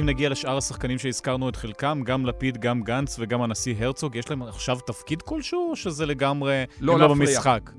אם 0.00 0.06
נגיע 0.06 0.28
לשאר 0.28 0.56
השחקנים 0.56 0.98
שהזכרנו 0.98 1.48
את 1.48 1.56
חלקם, 1.56 2.00
גם 2.04 2.26
לפיד, 2.26 2.58
גם 2.58 2.82
גנץ 2.82 3.16
וגם 3.18 3.42
הנשיא 3.42 3.74
הרצוג, 3.78 4.16
יש 4.16 4.30
להם 4.30 4.42
עכשיו 4.42 4.78
תפקיד 4.86 5.22
כלשהו, 5.22 5.70
או 5.70 5.76
שזה 5.76 6.06
לגמרי, 6.06 6.64
לא 6.80 6.92
הם 6.92 7.00
לא. 7.00 7.08
במשחק? 7.08 7.70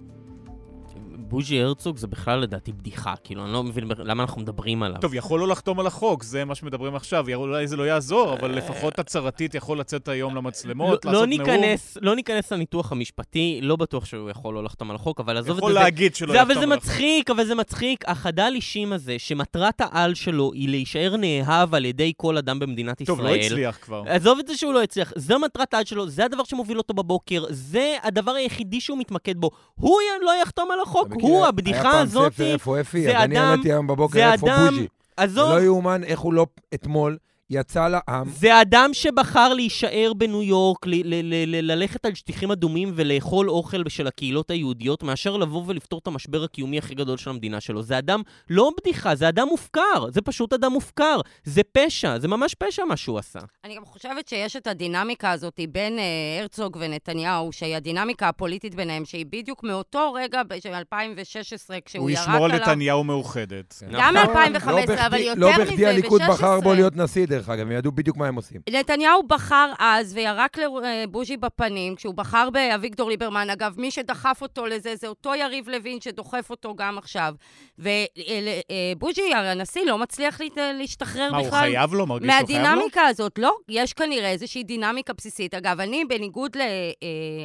בוז'י 1.30 1.62
הרצוג 1.62 1.98
זה 1.98 2.08
בכלל 2.08 2.40
לדעתי 2.40 2.72
בדיחה, 2.72 3.14
כאילו, 3.24 3.46
אני 3.46 3.54
לא 3.54 3.64
מבין 3.64 3.84
למה 3.98 4.24
אנחנו 4.24 4.42
מדברים 4.42 4.84
עליו. 4.84 5.02
טוב, 5.02 5.14
יכול 5.14 5.40
לא 5.40 5.48
לחתום 5.48 5.80
על 5.80 5.88
החוק, 5.88 6.24
זה 6.24 6.46
מה 6.46 6.56
שמדברים 6.56 6.96
עכשיו, 6.96 7.26
אולי 7.36 7.68
זה 7.68 7.78
לא 7.78 7.84
יעזור, 7.84 8.34
אבל 8.34 8.52
לפחות 8.52 9.00
הצהרתית 9.00 9.56
יכול 9.56 9.80
לצאת 9.80 10.08
היום 10.08 10.36
למצלמות, 10.36 11.06
לא, 11.06 11.12
לא 11.12 11.20
לעשות 11.20 11.40
נאום. 11.40 11.50
ניכנס, 11.50 11.98
לא 12.02 12.16
ניכנס 12.16 12.52
לניתוח 12.52 12.92
המשפטי, 12.92 13.60
לא 13.64 13.76
בטוח 13.76 14.06
שהוא 14.06 14.30
יכול 14.30 14.54
לא 14.54 14.64
לחתום 14.64 14.90
על 14.90 14.96
החוק, 14.96 15.20
אבל 15.20 15.38
עזוב 15.38 15.52
את 15.52 15.58
יכול 15.58 15.74
זה. 15.74 15.80
להגיד 15.80 16.16
שלא 16.16 16.34
זה, 16.34 16.42
אבל 16.42 16.52
יחתום 16.52 16.66
זה 16.68 16.74
על 16.74 16.78
החוק. 16.80 16.90
מצחיק, 16.90 17.30
אבל 17.30 17.46
זה 17.46 17.56
מצחיק. 17.56 18.10
החדל 18.10 18.52
אישים 18.56 18.94
הזה, 18.94 19.16
שמטרת 19.20 19.82
העל 19.82 20.14
שלו 20.14 20.52
היא 20.54 20.70
להישאר 20.70 21.16
נאהב 21.20 21.76
על 21.76 21.86
ידי 21.86 22.14
כל 22.18 22.38
אדם 22.38 22.60
במדינת 22.60 23.02
טוב, 23.04 23.20
ישראל. 23.20 23.40
לא 23.40 23.46
הצליח 23.46 23.78
כבר. 23.82 24.04
עזוב 24.08 24.40
את 24.40 24.48
זה 24.48 24.58
שהוא 24.58 24.74
לא 24.74 24.84
הצליח, 24.84 25.14
זו 25.16 25.40
מטרת 25.40 25.74
העל 25.74 25.86
שלו, 25.86 26.10
זה 26.10 26.26
הדבר 26.26 26.44
שמוביל 26.44 26.78
אותו 26.78 26.94
בבוקר, 26.94 27.44
זה 27.50 27.96
הדבר 28.04 28.32
היחידי 28.32 28.82
שהוא 28.82 28.98
מתמקד 28.98 29.38
בו. 29.38 29.52
הוא 29.76 29.98
לא 30.22 30.32
יחתום 30.42 30.72
על 30.72 30.80
החוק, 30.80 31.14
אתה 31.18 31.26
מכיר, 31.26 31.36
הוא, 31.36 31.40
היה 31.40 31.50
הבדיחה 31.50 31.82
פעם 31.82 32.04
הזאת, 32.04 32.34
ספר 32.34 32.54
איפה 32.54 32.82
אפי, 32.82 33.04
זה 33.04 33.18
אז 33.18 33.24
אני 33.24 33.36
אדם- 33.40 33.46
העליתי 33.46 33.72
היום 33.72 33.88
בבוקר 33.88 34.14
זה 34.14 34.34
איפה 34.34 34.48
אדם, 34.48 34.66
בוז'י. 34.70 34.88
עזוב, 35.18 35.50
זה 35.50 35.56
לא 35.56 35.62
יאומן 35.62 36.04
איך 36.04 36.20
הוא 36.20 36.34
לא 36.34 36.46
אתמול 36.74 37.18
יצא 37.50 37.88
לעם. 37.88 38.30
זה 38.30 38.62
אדם 38.62 38.90
שבחר 38.94 39.54
להישאר 39.54 40.12
בניו 40.18 40.44
יורק, 40.44 40.88
ל- 40.88 40.90
ל- 40.96 41.22
ל- 41.34 41.56
ל- 41.56 41.72
ללכת 41.72 42.06
על 42.06 42.14
שטיחים 42.14 42.52
אדומים 42.52 42.92
ולאכול 42.96 43.50
אוכל 43.50 43.84
של 43.90 44.08
הקהילות 44.08 44.52
היהודיות, 44.52 45.04
מאשר 45.04 45.38
לבוא 45.38 45.64
ולפתור 45.68 46.00
את 46.00 46.08
המשבר 46.08 46.44
הקיומי 46.44 46.78
הכי 46.78 46.96
גדול 46.96 47.18
של 47.18 47.30
המדינה 47.30 47.60
שלו. 47.62 47.82
זה 47.84 47.98
אדם 47.98 48.22
לא 48.50 48.72
בדיחה, 48.80 49.16
זה 49.16 49.30
אדם 49.30 49.48
מופקר. 49.48 50.10
זה 50.10 50.22
פשוט 50.22 50.54
אדם 50.54 50.72
מופקר. 50.72 51.20
זה 51.44 51.62
פשע, 51.72 52.20
זה 52.20 52.28
ממש 52.28 52.54
פשע 52.56 52.84
מה 52.86 52.98
שהוא 52.98 53.20
עשה. 53.20 53.40
אני 53.64 53.76
גם 53.76 53.86
חושבת 53.86 54.28
שיש 54.28 54.56
את 54.56 54.68
הדינמיקה 54.68 55.32
הזאת 55.32 55.60
בין 55.72 56.00
אה, 56.00 56.04
הרצוג 56.42 56.78
ונתניהו, 56.82 57.52
שהיא 57.52 57.76
הדינמיקה 57.76 58.28
הפוליטית 58.30 58.76
ביניהם, 58.76 59.06
שהיא 59.06 59.26
בדיוק 59.30 59.64
מאותו 59.64 60.14
רגע 60.14 60.42
של 60.60 60.74
2016, 60.74 61.78
כשהוא 61.86 62.02
הוא 62.02 62.10
ירק 62.10 62.20
ישמור 62.22 62.46
על 62.46 62.52
עליו... 62.52 62.66
נתניהו 62.68 63.04
מאוחדת. 63.04 63.84
גם. 63.92 64.18
2015, 64.18 64.72
לא 64.72 64.80
אבל 65.08 65.18
בכדי- 65.18 65.20
יותר 65.24 65.40
לא 65.40 65.52
מזה, 65.54 65.66
בכדי 65.72 65.86
הליכוד 65.86 66.22
בחר 66.30 66.60
בו 66.62 66.70
ב-16. 66.70 66.76
להיות 66.76 66.96
נשיא, 66.96 67.26
דרך 67.38 67.50
אגב, 67.50 67.62
הם 67.62 67.72
ידעו 67.72 67.92
בדיוק 67.92 68.18
מה 68.18 68.28
הם 68.28 68.36
עושים. 68.36 68.62
נתניהו 68.70 69.24
בחר 69.24 69.72
אז 69.80 70.14
וירק 70.14 70.58
לבוז'י 70.58 71.38
בפנים, 71.38 71.96
כשהוא 71.96 72.14
בחר 72.14 72.50
באביגדור 72.50 73.10
ליברמן. 73.10 73.50
אגב, 73.50 73.76
מי 73.78 73.92
שדחף 73.92 74.40
אותו 74.42 74.66
לזה 74.66 74.96
זה 74.96 75.08
אותו 75.08 75.36
יריב 75.36 75.70
לוין 75.70 76.02
שדוחף 76.02 76.50
אותו 76.50 76.76
גם 76.76 76.98
עכשיו. 76.98 77.34
ובוז'י, 77.80 79.34
הנשיא, 79.36 79.82
לא 79.86 79.98
מצליח 79.98 80.40
להשתחרר 80.58 81.32
מה, 81.32 81.38
בכלל. 81.40 81.50
הוא 81.50 81.60
חייב 81.60 81.94
לו? 81.94 82.06
מרגיש 82.06 82.32
שהוא 82.32 82.48
חייב 82.48 82.60
לו? 82.60 82.64
מהדינמיקה 82.64 83.02
הזאת, 83.02 83.40
לא, 83.40 83.56
יש 83.70 83.94
כנראה 83.94 84.32
איזושהי 84.32 84.64
דינמיקה 84.64 85.14
בסיסית. 85.14 85.54
אגב, 85.54 85.80
אני, 85.80 86.06
בניגוד 86.06 86.58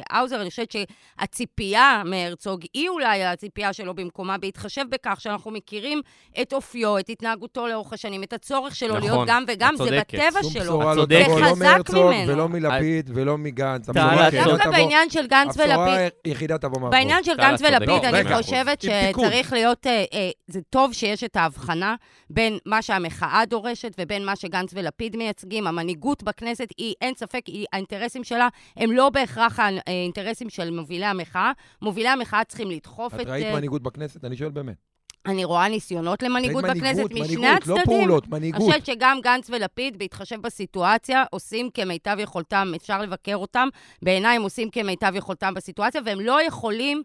להאוזר, 0.09 0.41
אני 0.41 0.49
חושבת 0.49 0.71
שהציפייה 0.71 2.01
מהרצוג 2.05 2.61
היא 2.73 2.89
אולי 2.89 3.23
הציפייה 3.23 3.73
שלו 3.73 3.93
במקומה, 3.93 4.37
בהתחשב 4.37 4.83
בכך 4.89 5.21
שאנחנו 5.21 5.51
מכירים 5.51 6.01
את 6.41 6.53
אופיו, 6.53 6.97
את 6.99 7.09
התנהגותו 7.09 7.67
לאורך 7.67 7.93
השנים, 7.93 8.23
את 8.23 8.33
הצורך 8.33 8.75
שלו 8.75 8.97
נכון, 8.97 9.01
להיות 9.01 9.27
גם 9.27 9.43
וגם, 9.47 9.75
את 9.83 9.89
זה 9.89 9.99
צודקת. 9.99 10.19
בטבע 10.19 10.43
שום 10.43 10.51
שלו. 10.51 10.61
בשורה 10.63 10.93
לא 10.93 11.01
צודקת. 11.01 11.25
תבוא, 11.25 11.39
לא 11.39 11.45
וחזק 11.45 11.63
מהרצוג 11.63 11.95
ממנו. 11.97 12.33
ולא 12.33 12.49
מלפיד 12.49 13.09
ולא 13.13 13.37
מגנץ. 13.37 13.89
את 13.89 13.95
דווקא 13.95 14.71
בעניין 14.71 15.09
של 15.09 15.27
גנץ 15.27 15.57
ולפיד, 15.57 15.71
הבשורה 15.71 16.07
היחידה 16.23 16.57
תבוא 16.57 16.81
מהפה. 16.81 16.89
בעניין 16.89 17.23
של 17.23 17.37
גנץ 17.37 17.61
את 17.61 17.67
צודקת. 17.67 17.81
ולפיד, 17.81 18.11
לא, 18.13 18.19
אני 18.19 18.35
חושבת. 18.35 18.81
שצריך 18.81 19.53
להיות, 19.53 19.87
אה, 19.87 20.03
אה, 20.13 20.29
זה 20.47 20.59
טוב 20.69 20.93
שיש 20.93 21.23
את 21.23 21.35
ההבחנה 21.35 21.95
בין 22.29 22.57
מה 22.65 22.81
שהמחאה 22.81 23.43
דורשת 23.45 23.95
ובין 23.99 24.25
מה 24.25 24.35
שגנץ 24.35 24.69
ולפיד 24.73 25.15
מייצגים. 25.15 25.67
המנהיגות 25.67 26.23
בכנסת 26.23 26.67
היא, 26.77 26.95
אין 27.01 27.13
ספק, 27.15 27.41
האינטרסים 27.73 28.23
שלה 28.23 28.47
הם 28.77 28.91
לא 28.91 29.09
בהכרח 29.09 29.59
האינטרסים 29.87 30.49
של 30.49 30.71
מובילי 30.71 31.05
המחאה. 31.05 31.51
מובילי 31.81 32.09
המחאה 32.09 32.43
צריכים 32.43 32.71
לדחוף 32.71 33.15
את 33.15 33.19
את... 33.21 33.27
ראית 33.27 33.45
אה, 33.45 33.53
מנהיגות 33.53 33.83
בכנסת? 33.83 34.25
אני 34.25 34.37
שואל 34.37 34.51
באמת. 34.51 34.92
אני 35.25 35.45
רואה 35.45 35.67
ניסיונות 35.67 36.23
למנהיגות 36.23 36.63
בכנסת 36.63 36.83
מנהיגות, 36.83 37.11
משני 37.11 37.37
מנהיגות, 37.37 37.67
לא 37.67 37.77
הצדדים. 37.77 37.99
פעולות, 37.99 38.23
אני 38.23 38.31
מנהיגות. 38.31 38.61
חושבת 38.61 38.85
שגם 38.85 39.17
גנץ 39.23 39.49
ולפיד, 39.49 39.97
בהתחשב 39.97 40.41
בסיטואציה, 40.41 41.23
עושים 41.31 41.69
כמיטב 41.73 42.17
יכולתם, 42.19 42.71
אפשר 42.75 43.01
לבקר 43.01 43.35
אותם. 43.35 43.67
בעיניי 44.01 44.35
הם 44.35 44.41
עושים 44.41 44.69
כמיטב 44.69 45.11
יכולתם 45.15 45.53
בסיטואציה, 45.53 46.01
והם 46.05 46.19
לא 46.19 46.41
יכולים, 46.41 47.03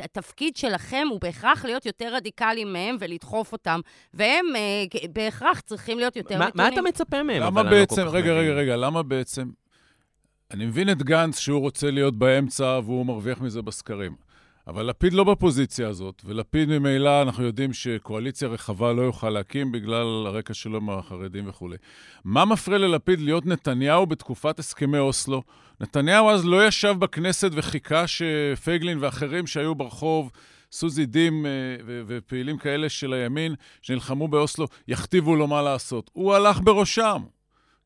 התפקיד 0.00 0.56
שלכם 0.56 1.06
הוא 1.10 1.20
בהכרח 1.20 1.64
להיות 1.64 1.86
יותר 1.86 2.14
רדיקליים 2.14 2.72
מהם 2.72 2.96
ולדחוף 3.00 3.52
אותם, 3.52 3.80
והם 4.14 4.46
אה, 4.56 4.84
בהכרח 5.12 5.60
צריכים 5.60 5.98
להיות 5.98 6.16
יותר 6.16 6.38
מה, 6.38 6.46
מתונים. 6.46 6.68
מה 6.68 6.74
אתה 6.74 6.82
מצפה 6.82 7.22
מהם? 7.22 7.42
למה 7.42 7.60
אני 7.60 7.70
לא 7.70 7.76
בעצם, 7.76 8.02
רגע. 8.08 8.32
רגע, 8.32 8.52
רגע, 8.52 8.76
למה 8.76 9.02
בעצם... 9.02 9.50
אני 10.50 10.66
מבין 10.66 10.90
את 10.90 11.02
גנץ 11.02 11.38
שהוא 11.38 11.60
רוצה 11.60 11.90
להיות 11.90 12.18
באמצע 12.18 12.80
והוא 12.84 13.06
מרוויח 13.06 13.40
מזה 13.40 13.62
בסקרים. 13.62 14.31
אבל 14.66 14.86
לפיד 14.86 15.12
לא 15.12 15.24
בפוזיציה 15.24 15.88
הזאת, 15.88 16.22
ולפיד 16.24 16.68
ממילא 16.68 17.22
אנחנו 17.22 17.44
יודעים 17.44 17.72
שקואליציה 17.72 18.48
רחבה 18.48 18.92
לא 18.92 19.02
יוכל 19.02 19.30
להקים 19.30 19.72
בגלל 19.72 20.26
הרקע 20.26 20.54
שלו 20.54 20.80
מהחרדים 20.80 21.48
וכולי. 21.48 21.76
מה 22.24 22.44
מפריע 22.44 22.78
ללפיד 22.78 23.20
להיות 23.20 23.46
נתניהו 23.46 24.06
בתקופת 24.06 24.58
הסכמי 24.58 24.98
אוסלו? 24.98 25.42
נתניהו 25.80 26.30
אז 26.30 26.44
לא 26.44 26.66
ישב 26.66 26.94
בכנסת 26.98 27.50
וחיכה 27.54 28.04
שפייגלין 28.06 28.98
ואחרים 29.00 29.46
שהיו 29.46 29.74
ברחוב, 29.74 30.30
סוזי 30.72 31.06
דים 31.06 31.46
אה, 31.46 31.50
ופעילים 32.06 32.58
כאלה 32.58 32.88
של 32.88 33.12
הימין 33.12 33.54
שנלחמו 33.82 34.28
באוסלו, 34.28 34.66
יכתיבו 34.88 35.36
לו 35.36 35.46
מה 35.46 35.62
לעשות. 35.62 36.10
הוא 36.12 36.34
הלך 36.34 36.60
בראשם. 36.60 37.22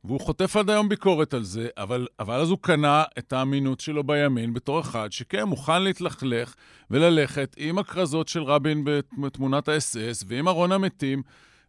והוא 0.07 0.21
חוטף 0.21 0.57
עד 0.57 0.71
היום 0.71 0.89
ביקורת 0.89 1.35
על 1.35 1.45
זה, 1.45 1.69
אבל, 1.79 2.07
אבל 2.19 2.41
אז 2.41 2.51
הוא 2.51 2.59
קנה 2.61 3.05
את 3.19 3.33
האמינות 3.33 3.81
שלו 3.81 4.05
בימין 4.05 4.55
בתור 4.55 4.81
אחד 4.81 5.13
שכן 5.13 5.43
מוכן 5.43 5.83
להתלכלך 5.83 6.55
וללכת 6.91 7.55
עם 7.59 7.79
הכרזות 7.79 8.29
של 8.29 8.43
רבין 8.43 8.85
בתמונת 9.19 9.69
האס-אס 9.69 10.25
ועם 10.29 10.49
ארון 10.49 10.73
המתים. 10.73 11.23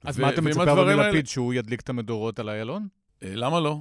אז 0.03 0.19
ו- 0.19 0.21
מה 0.21 0.29
אתה 0.29 0.41
מצפה 0.41 0.71
האלה. 0.71 0.95
מלפיד, 0.95 1.27
שהוא 1.27 1.53
ידליק 1.53 1.81
את 1.81 1.89
המדורות 1.89 2.39
על 2.39 2.49
איילון? 2.49 2.88
אה, 3.23 3.31
למה 3.33 3.59
לא? 3.59 3.79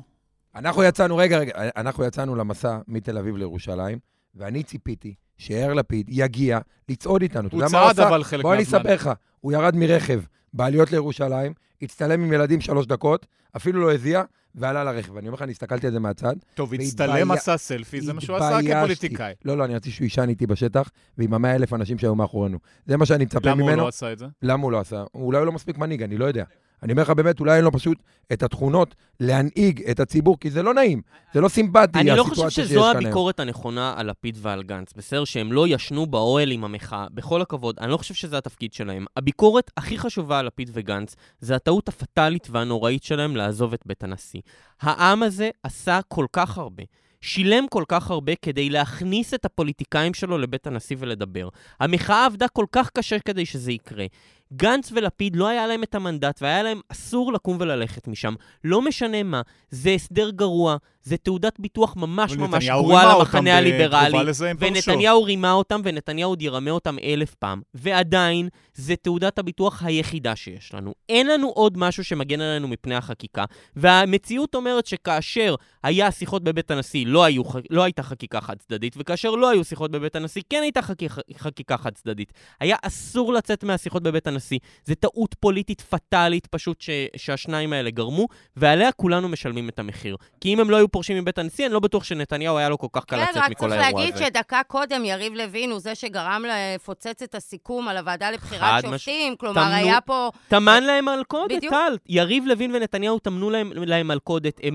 אנחנו 0.55 0.83
יצאנו, 0.83 1.17
רגע, 1.17 1.39
רגע, 1.39 1.53
אנחנו 1.77 2.05
יצאנו 2.05 2.37
למסע 2.37 2.79
מתל 2.89 3.19
אביב 3.19 3.37
לירושלים, 3.37 3.99
ואני 4.35 4.63
ציפיתי 4.63 5.15
שיאיר 5.39 5.75
לפיד 5.75 6.07
יגיע 6.11 6.59
לצעוד 6.89 7.23
איתנו. 7.23 7.49
הוא 7.53 7.67
צעד 7.67 7.91
עשה? 7.91 8.09
אבל 8.09 8.25
חלק 8.25 8.43
בוא 8.43 8.55
אני 8.55 8.63
מהזמן. 8.63 8.79
אספר 8.79 8.95
לך, 8.95 9.11
הוא 9.41 9.53
ירד 9.53 9.77
מרכב 9.77 10.21
בעליות 10.53 10.93
לירושלים, 10.93 11.53
הצטלם 11.83 12.25
עם 12.25 12.33
ילדים 12.33 12.61
שלוש 12.61 12.87
דקות, 12.87 13.27
אפילו 13.57 13.81
לא 13.81 13.95
הזיע, 13.95 14.23
ועלה 14.57 14.85
לרכב. 14.85 15.17
אני 15.17 15.29
אומר 15.29 15.37
לך, 15.37 15.43
אני 15.43 15.53
הסתכלתי 15.53 15.87
על 15.87 15.93
זה 15.93 16.01
מהצד. 16.01 16.35
טוב, 16.55 16.75
הצטלם, 16.75 17.31
עשה 17.31 17.57
סלפי, 17.57 18.01
זה 18.01 18.13
מה 18.13 18.21
שהוא 18.21 18.37
עשה. 18.37 18.59
כפוליטיקאי. 18.75 19.33
לא, 19.45 19.59
לא, 19.59 19.65
אני 19.65 19.75
רציתי 19.75 19.91
שהוא 19.91 20.05
יישן 20.05 20.29
איתי 20.29 20.47
בשטח, 20.47 20.91
ועם 21.19 21.35
המאה 21.35 21.55
אלף 21.55 21.73
אנשים 21.73 21.99
שהיו 21.99 22.15
מאחורינו. 22.15 22.59
זה 22.87 22.97
מה 22.97 23.07
שאני 23.07 23.25
מצפה 23.25 23.51
למה 23.51 23.63
הוא 23.63 23.71
ממנו. 23.71 23.83
לא 23.83 23.89
עשה 23.89 24.13
את 24.13 24.19
זה? 24.19 24.27
למה 24.43 24.63
הוא 24.63 24.73
לא 24.73 24.81
עשה? 24.81 25.05
אולי 25.15 25.39
הוא 25.39 25.47
לא 25.47 25.53
מספיק 25.53 25.79
מנהיג, 25.79 26.03
אני 26.03 26.19
לא 26.19 26.25
יודע. 26.25 26.45
אני 26.83 26.93
אומר 26.93 27.03
לך 27.03 27.11
באמת, 27.11 27.41
אולי 27.41 27.57
אין 27.57 27.65
לו 27.65 27.73
פשוט 27.73 27.99
את 28.33 28.43
התכונות 28.43 28.95
להנהיג 29.21 29.83
את 29.91 30.01
הציבור, 30.01 30.37
כי 30.41 30.51
זה 30.51 30.63
לא 30.63 30.75
נעים, 30.75 31.03
זה 31.35 31.41
לא 31.41 31.49
סימפטי, 31.49 31.99
אני 31.99 32.11
לא 32.11 32.25
חושב 32.25 32.51
שזו 32.51 32.81
כאן 32.81 32.89
היום. 32.89 32.97
הביקורת 32.97 33.41
הנכונה 33.41 33.95
על 33.97 34.11
לפיד 34.11 34.39
ועל 34.43 34.63
גנץ. 34.63 34.93
בסדר 34.97 35.25
שהם 35.25 35.53
לא 35.53 35.69
ישנו 35.69 36.07
באוהל 36.07 36.51
עם 36.51 36.65
המחאה, 36.65 37.07
בכל 37.11 37.43
הכבוד, 37.43 37.79
אני 37.79 37.91
לא 37.91 37.97
חושב 37.97 38.15
שזה 38.15 38.39
התפקיד 38.39 38.73
שלהם. 38.73 39.05
הביקורת 39.17 39.71
הכי 39.77 39.99
חשובה 39.99 40.39
על 40.39 40.47
לפיד 40.47 40.71
וגנץ 40.73 41.17
זה 41.41 41.57
הטעות 41.57 41.89
הפטאלית 41.89 42.49
והנוראית 42.51 43.03
שלהם 43.03 43.37
לעזוב 43.37 43.73
את 43.73 43.83
בית 43.87 44.05
הנשיא. 44.05 44.41
העם 44.81 45.23
הזה 45.23 45.51
עשה 45.63 46.01
כל 46.09 46.27
כך 46.33 46.59
הרבה. 46.59 46.83
שילם 47.21 47.65
כל 47.71 47.85
כך 47.89 48.11
הרבה 48.11 48.33
כדי 48.43 48.71
להכניס 48.71 49.35
את 49.35 49.45
הפוליטיקאים 49.45 50.15
שלו 50.15 50.39
לבית 50.39 50.67
הנשיא 50.67 50.97
ולדבר. 50.99 51.49
המחאה 51.81 52.27
עבדה 52.27 52.49
כל 52.49 52.67
כך 52.73 52.91
קשה 52.91 53.19
כדי 53.19 53.47
שזה 53.47 53.73
יקרה. 53.73 54.07
גנץ 54.53 54.93
ולפיד 54.95 55.37
לא 55.37 55.49
היה 55.49 55.67
להם 55.67 55.83
את 55.83 55.95
המנדט 55.95 56.39
והיה 56.43 56.63
להם 56.63 56.81
אסור 56.89 57.33
לקום 57.33 57.57
וללכת 57.61 58.09
משם. 58.09 58.35
לא 58.65 58.83
משנה 58.83 59.23
מה, 59.23 59.43
זה 59.71 59.91
הסדר 59.91 60.31
גרוע, 60.31 60.77
זה 61.03 61.17
תעודת 61.17 61.61
ביטוח 61.61 61.97
ממש 61.97 62.37
ממש 62.37 62.69
גרועה 62.69 63.19
למחנה 63.19 63.59
הליברלי. 63.59 64.19
ונתניהו 64.59 65.23
רימה 65.23 65.53
אותם, 65.53 65.81
ונתניהו 65.85 66.31
עוד 66.31 66.43
ירמה 66.43 66.71
אותם 66.71 66.97
אלף 67.03 67.35
פעם. 67.35 67.61
ועדיין, 67.75 68.49
זה 68.75 68.97
תעודת 68.97 69.39
הביטוח 69.39 69.83
היחידה 69.83 70.37
שיש 70.37 70.75
לנו. 70.75 70.95
אין 71.09 71.27
לנו 71.27 71.49
עוד 71.49 71.79
משהו 71.79 72.05
שמגן 72.05 72.41
עלינו 72.41 72.69
מפני 72.69 72.95
החקיקה, 72.95 73.45
והמציאות 73.77 74.55
אומרת 74.55 74.87
שכאשר 74.87 75.55
היה 75.83 76.11
שיחות 76.11 76.45
בבית 76.45 76.71
הנשיא, 76.71 77.07
לא, 77.07 77.25
היו, 77.25 77.43
לא 77.71 77.83
הייתה 77.83 78.03
חקיקה 78.03 78.41
חד 78.41 78.57
צדדית, 78.57 78.95
וכאשר 78.99 79.31
לא 79.31 79.51
היו 79.51 79.65
שיחות 79.65 79.91
בבית 79.91 80.17
הנשיא, 80.17 80.43
כן 80.51 80.61
הייתה 80.63 80.83
חקיקה, 80.83 81.21
חקיקה 81.39 81.77
חד 81.77 81.95
צדדית. 81.95 82.33
היה 82.61 82.77
אסור 82.83 83.33
לצאת 83.33 83.65
מהשיחות 83.65 84.03
בבית 84.03 84.27
הנשיא. 84.27 84.36
זו 84.85 84.95
טעות 84.95 85.35
פוליטית 85.41 85.81
פטאלית 85.81 86.47
פשוט 86.47 86.81
ש, 86.81 86.91
שהשניים 87.17 87.73
האלה 87.73 87.91
גרמו, 87.91 88.27
ועליה 88.57 88.93
כולנו 88.93 89.29
משלמים 89.29 89.69
את 89.69 89.79
המחיר. 89.79 90.17
כי 90.41 90.55
אם 90.55 90.61
הם 90.61 90.71
לא 90.71 90.77
היו 90.77 90.89
פורשים 90.89 91.17
מבית 91.19 91.39
הנשיא, 91.39 91.67
אני 91.67 91.75
לא 91.75 91.81
בטוח 91.81 92.05
שנתניהו 92.05 92.59
היה 92.59 92.69
לו 92.69 92.79
כל 92.79 92.87
כך 92.93 93.05
קל 93.05 93.17
כן, 93.17 93.23
לצאת 93.31 93.37
רק 93.43 93.51
מכל 93.51 93.69
צריך 93.69 93.83
האירוע 93.83 94.01
להגיד 94.01 94.15
הזה. 94.15 94.25
שדקה 94.25 94.61
קודם 94.67 95.05
יריב 95.05 95.35
לוין 95.35 95.71
הוא 95.71 95.81
זה 95.81 95.95
שגרם 95.95 96.45
לפוצץ 96.75 97.23
את 97.23 97.35
הסיכום 97.35 97.89
על 97.89 97.97
הוועדה 97.97 98.31
לבחירת 98.31 98.85
שופטים. 98.85 99.37
כלומר, 99.37 99.63
תמנו- 99.65 99.75
היה 99.75 100.01
פה... 100.01 100.31
טמן 100.49 100.83
להם 100.85 101.05
מלכודת. 101.05 101.63
טל. 101.71 101.97
יריב 102.09 102.45
לוין 102.47 102.75
ונתניהו 102.75 103.19
טמנו 103.19 103.51
להם, 103.51 103.73
להם 103.77 104.09
מלכודת. 104.09 104.61
הם, 104.63 104.75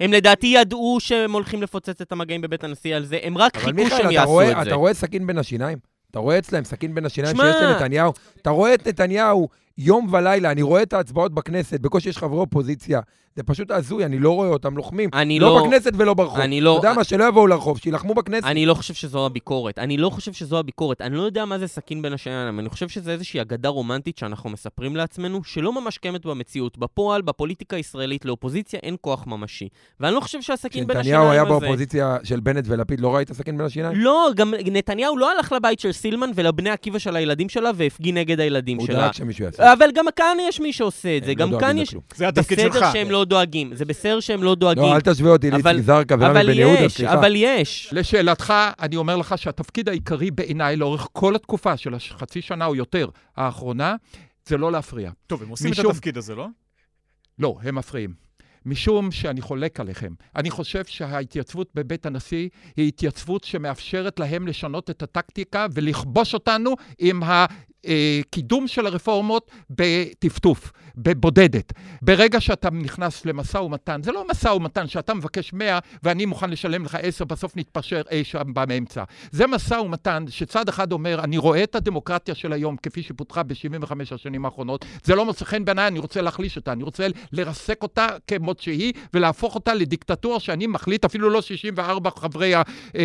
הם 0.00 0.12
לדעתי 0.12 0.46
ידעו 0.46 0.96
שהם 1.00 1.32
הולכים 1.32 1.62
לפוצץ 1.62 2.00
את 2.00 2.12
המגעים 2.12 2.40
בבית 2.40 2.64
הנשיא 2.64 2.96
על 2.96 3.04
זה, 3.04 3.18
הם 3.22 3.38
רק 3.38 3.56
אבל 3.56 3.64
חיכו 3.64 3.76
מיכאל, 3.82 3.98
שהם 3.98 4.10
יעשו 4.10 4.30
רואה- 4.30 4.50
את 4.50 4.56
זה. 4.56 4.62
אתה 4.62 4.74
רואה 4.74 4.94
סכין 4.94 5.26
בין 5.26 5.38
השיניים? 5.38 5.78
אתה 6.10 6.18
רואה 6.18 6.38
אצלם 6.38 6.64
סכין 6.64 6.94
בין 6.94 7.06
השיניים 7.06 7.36
שמע- 7.36 7.52
שיש 7.52 7.62
לנתניהו? 7.62 8.12
אתה 8.42 8.50
רואה 8.50 8.74
את 8.74 8.88
נתניהו 8.88 9.48
יום 9.78 10.08
ולילה, 10.12 10.50
אני 10.50 10.62
רואה 10.62 10.82
את 10.82 10.92
ההצבעות 10.92 11.34
בכנסת, 11.34 11.80
בקושי 11.80 12.08
יש 12.08 12.18
חברי 12.18 12.38
אופוזיציה. 12.38 13.00
זה 13.38 13.42
פשוט 13.42 13.70
הזוי, 13.70 14.04
אני 14.04 14.18
לא 14.18 14.30
רואה 14.30 14.48
אותם 14.48 14.76
לוחמים. 14.76 15.10
אני 15.12 15.40
לא 15.40 15.46
לא... 15.46 15.62
בכנסת 15.62 15.92
ולא 15.96 16.14
ברחוב. 16.14 16.40
אני 16.40 16.60
לא... 16.60 16.78
אתה 16.78 16.86
יודע 16.86 16.96
מה, 16.96 17.04
שלא 17.04 17.24
יבואו 17.24 17.46
לרחוב, 17.46 17.78
שיילחמו 17.78 18.14
בכנסת. 18.14 18.44
אני 18.46 18.66
לא 18.66 18.74
חושב 18.74 18.94
שזו 18.94 19.26
הביקורת. 19.26 19.78
אני 19.78 19.96
לא 19.96 20.10
חושב 20.10 20.32
שזו 20.32 20.58
הביקורת. 20.58 21.00
אני 21.00 21.16
לא 21.16 21.22
יודע 21.22 21.44
מה 21.44 21.58
זה 21.58 21.66
סכין 21.66 22.02
בין 22.02 22.12
השיניים. 22.12 22.60
אני 22.60 22.68
חושב 22.68 22.88
שזה 22.88 23.12
איזושהי 23.12 23.40
אגדה 23.40 23.68
רומנטית 23.68 24.18
שאנחנו 24.18 24.50
מספרים 24.50 24.96
לעצמנו, 24.96 25.44
שלא 25.44 25.72
ממש 25.72 25.98
קיימת 25.98 26.26
במציאות. 26.26 26.78
בפועל, 26.78 27.22
בפוליטיקה 27.22 27.76
הישראלית, 27.76 28.24
לאופוזיציה 28.24 28.80
אין 28.82 28.96
כוח 29.00 29.26
ממשי. 29.26 29.68
ואני 30.00 30.14
לא 30.14 30.20
חושב 30.20 30.42
שהסכין 30.42 30.86
בין 30.86 30.96
השיניים 30.96 31.20
כשנתניהו 31.22 31.44
הזה... 31.44 31.50
היה 31.50 31.60
באופוזיציה 31.60 32.16
של 32.24 32.40
בנט 32.40 32.64
ולפיד, 32.68 33.00
לא 33.00 33.16
ראית 33.16 33.32
סכין 33.32 33.56
בין 33.56 33.66
השיניים? 33.66 33.96
לא, 33.96 34.30
גם 34.36 34.54
נתניהו 34.64 35.16
לא 35.16 35.32
הלך 35.32 35.52
לבית 35.52 35.80
של 35.80 35.92
סילמן 35.92 36.30
ולבני 36.34 36.70
עקיבא 36.70 36.98
של 36.98 37.16
הילדים 37.16 37.48
שלה 37.48 37.70
והפגין 37.74 38.16
נגד 38.18 38.40
הילדים 38.40 38.78
הוא 38.78 38.86
שלה. 38.86 38.98
דאג 38.98 39.12
שמישהו 39.12 39.44
יעשה. 39.44 39.72
אבל 39.72 39.88
גם 39.94 40.06
כאן 40.16 40.36
יש 40.48 40.60
מי 40.60 40.72
שעושה 40.72 41.16
את 41.16 41.24
זה, 41.24 41.30
לא 41.30 41.34
גם 41.34 41.50
דואגים 41.50 41.68
כאן 41.68 41.78
יש... 41.78 41.94
זה 42.14 42.28
התפקיד 42.28 42.58
שלך. 42.58 42.76
בסדר 42.76 42.92
שהם 42.92 43.10
לא 43.10 43.24
דואגים, 43.28 43.74
זה 43.74 43.84
בסדר 43.84 44.20
שהם 44.20 44.42
לא 44.42 44.54
דואגים. 44.54 44.82
לא, 44.82 44.94
אל 44.96 45.00
תשווה 45.00 45.30
אותי 45.30 45.48
אבל- 45.50 45.72
לאיציק 45.72 45.86
זרקא 45.86 46.14
ורמי 46.14 46.26
אבל 46.40 46.46
בן 46.46 46.58
יהודה, 46.58 46.80
יש, 46.80 46.94
סליחה. 46.96 47.14
אבל 47.14 47.32
יש. 47.36 47.88
לשאלתך, 47.92 48.54
אני 48.80 48.96
אומר 48.96 49.16
לך 49.16 49.38
שהתפקיד 49.38 49.88
העיקרי 49.88 50.30
בעיניי 50.30 50.76
לאורך 50.76 51.08
כל 51.12 51.34
התקופה 51.34 51.76
של 51.76 51.94
החצי 51.94 52.42
שנה 52.42 52.66
או 52.66 52.74
יותר 52.74 53.08
האחרונה, 53.36 53.96
זה 54.46 54.56
לא 54.56 54.72
להפריע. 54.72 55.10
טוב, 55.26 55.42
הם 55.42 55.48
עושים 55.48 55.72
את 55.72 55.78
משום- 55.78 55.90
התפקיד 55.90 56.16
הזה, 56.16 56.34
לא? 56.34 56.46
לא, 57.38 57.56
הם 57.62 57.74
מפריעים. 57.74 58.28
משום 58.66 59.10
שאני 59.10 59.40
חולק 59.40 59.80
עליכם. 59.80 60.12
אני 60.36 60.50
חושב 60.50 60.84
שההתייצבות 60.84 61.68
בבית 61.74 62.06
הנשיא 62.06 62.48
היא 62.76 62.88
התייצבות 62.88 63.44
שמאפשרת 63.44 64.20
להם 64.20 64.46
לשנות 64.48 64.90
את 64.90 65.02
הטקטיקה 65.02 65.66
ולכבוש 65.74 66.34
אותנו 66.34 66.74
עם 66.98 67.20
הקידום 67.84 68.68
של 68.68 68.86
הרפורמות 68.86 69.50
בטפטוף, 69.70 70.72
בבודדת. 70.96 71.72
ברגע 72.02 72.40
שאתה 72.40 72.70
נכנס 72.70 73.26
למשא 73.26 73.58
ומתן, 73.58 74.00
זה 74.02 74.12
לא 74.12 74.24
משא 74.30 74.48
ומתן 74.48 74.88
שאתה 74.88 75.14
מבקש 75.14 75.52
100 75.52 75.78
ואני 76.02 76.26
מוכן 76.26 76.50
לשלם 76.50 76.84
לך 76.84 76.94
10, 77.02 77.24
בסוף 77.24 77.56
נתפשר 77.56 78.02
אי 78.10 78.24
שם 78.24 78.54
באמצע. 78.54 79.04
זה 79.30 79.46
משא 79.46 79.74
ומתן 79.74 80.24
שצד 80.28 80.68
אחד 80.68 80.92
אומר, 80.92 81.24
אני 81.24 81.38
רואה 81.38 81.62
את 81.62 81.74
הדמוקרטיה 81.74 82.34
של 82.34 82.52
היום 82.52 82.76
כפי 82.76 83.02
שפותחה 83.02 83.42
ב-75 83.42 83.92
השנים 84.14 84.44
האחרונות, 84.44 84.84
זה 85.04 85.14
לא 85.14 85.24
מוצא 85.24 85.44
חן 85.44 85.64
בעיניי, 85.64 85.86
אני 85.86 85.98
רוצה 85.98 86.20
להחליש 86.22 86.56
אותה, 86.56 86.72
אני 86.72 86.82
רוצה 86.82 87.06
לרסק 87.32 87.82
אותה 87.82 88.06
כמות 88.26 88.60
שהיא 88.60 88.92
ולהפוך 89.14 89.54
אותה 89.54 89.74
לדיקטטורה 89.74 90.40
שאני 90.40 90.66
מחליט, 90.66 91.04
אפילו 91.04 91.30
לא 91.30 91.42
64 91.42 92.10
חברי 92.10 92.52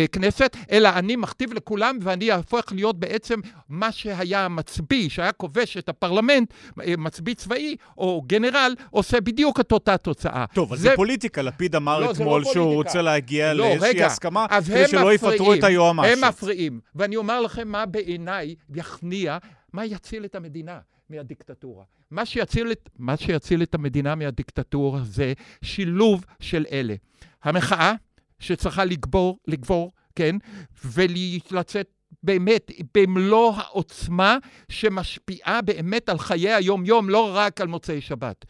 הכנסת, 0.04 0.56
אלא 0.72 0.88
אני 0.88 1.16
מכתיב 1.16 1.52
לכולם 1.52 1.98
ואני 2.02 2.32
אהפוך 2.32 2.72
להיות 2.72 3.00
בעצם 3.00 3.40
מה 3.68 3.92
שהיה 3.92 4.48
המצביא, 4.64 5.08
שהיה 5.08 5.32
כובש 5.32 5.76
את 5.76 5.88
הפרלמנט, 5.88 6.54
אה, 6.80 6.94
מצביא 6.98 7.34
צבאי 7.34 7.76
או 7.98 8.22
גנרל, 8.26 8.74
עושה 8.90 9.20
בדיוק 9.20 9.60
את 9.60 9.72
אותה 9.72 9.96
תוצאה. 9.96 10.44
טוב, 10.54 10.72
אבל 10.72 10.78
זה 10.80 10.92
פוליטיקה. 10.96 11.42
לפיד 11.42 11.76
אמר 11.76 12.00
לא, 12.00 12.12
זה 12.12 12.24
לא 12.24 12.28
אתמול 12.28 12.44
שהוא 12.44 12.54
פוליטיקה. 12.54 12.76
רוצה 12.76 13.02
להגיע 13.02 13.54
לא, 13.54 13.68
לאיזושהי 13.68 13.90
רגע, 13.90 14.06
הסכמה, 14.06 14.46
כדי 14.48 14.88
שלא 14.88 15.14
יפטרו 15.14 15.54
את 15.54 15.64
היועמ"שית. 15.64 16.12
הם 16.12 16.24
מפריעים. 16.28 16.80
ואני 16.94 17.16
אומר 17.16 17.40
לכם 17.40 17.68
מה 17.68 17.86
בעיניי 17.86 18.54
יכניע, 18.74 19.38
מה 19.72 19.84
יציל 19.84 20.24
את 20.24 20.34
המדינה 20.34 20.78
מהדיקטטורה. 21.10 21.84
מה 22.10 22.26
שיציל 22.26 22.72
את, 22.72 22.88
מה 22.98 23.16
שיציל 23.16 23.62
את 23.62 23.74
המדינה 23.74 24.14
מהדיקטטורה 24.14 25.00
זה 25.04 25.32
שילוב 25.62 26.24
של 26.40 26.66
אלה. 26.72 26.94
המחאה, 27.42 27.92
שצריכה 28.38 28.84
לגבור, 28.84 29.38
לגבור, 29.46 29.92
כן, 30.16 30.36
ולצאת 30.84 31.93
באמת 32.24 32.70
במלוא 32.94 33.52
העוצמה 33.56 34.38
שמשפיעה 34.68 35.62
באמת 35.62 36.08
על 36.08 36.18
חיי 36.18 36.52
היום-יום, 36.52 37.10
לא 37.10 37.36
רק 37.36 37.60
על 37.60 37.66
מוצאי 37.66 38.00
שבת. 38.00 38.44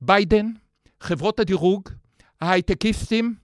ביידן, 0.00 0.46
חברות 1.00 1.40
הדירוג, 1.40 1.88
ההייטקיסטים, 2.40 3.34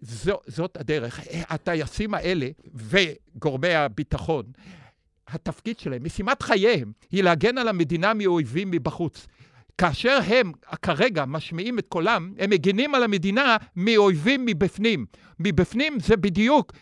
זו, 0.00 0.38
זאת 0.46 0.76
הדרך. 0.76 1.20
הטייסים 1.32 2.14
האלה 2.14 2.48
וגורמי 2.74 3.74
הביטחון, 3.74 4.44
התפקיד 5.28 5.78
שלהם, 5.78 6.04
משימת 6.04 6.42
חייהם, 6.42 6.92
היא 7.10 7.22
להגן 7.22 7.58
על 7.58 7.68
המדינה 7.68 8.14
מאויבים 8.14 8.70
מבחוץ. 8.70 9.26
כאשר 9.78 10.18
הם 10.26 10.52
כרגע 10.82 11.24
משמיעים 11.24 11.78
את 11.78 11.86
קולם, 11.88 12.32
הם 12.38 12.50
מגינים 12.50 12.94
על 12.94 13.02
המדינה 13.02 13.56
מאויבים 13.76 14.46
מבפנים. 14.46 15.06
מבפנים 15.40 16.00
זה 16.00 16.16
בדיוק 16.16 16.72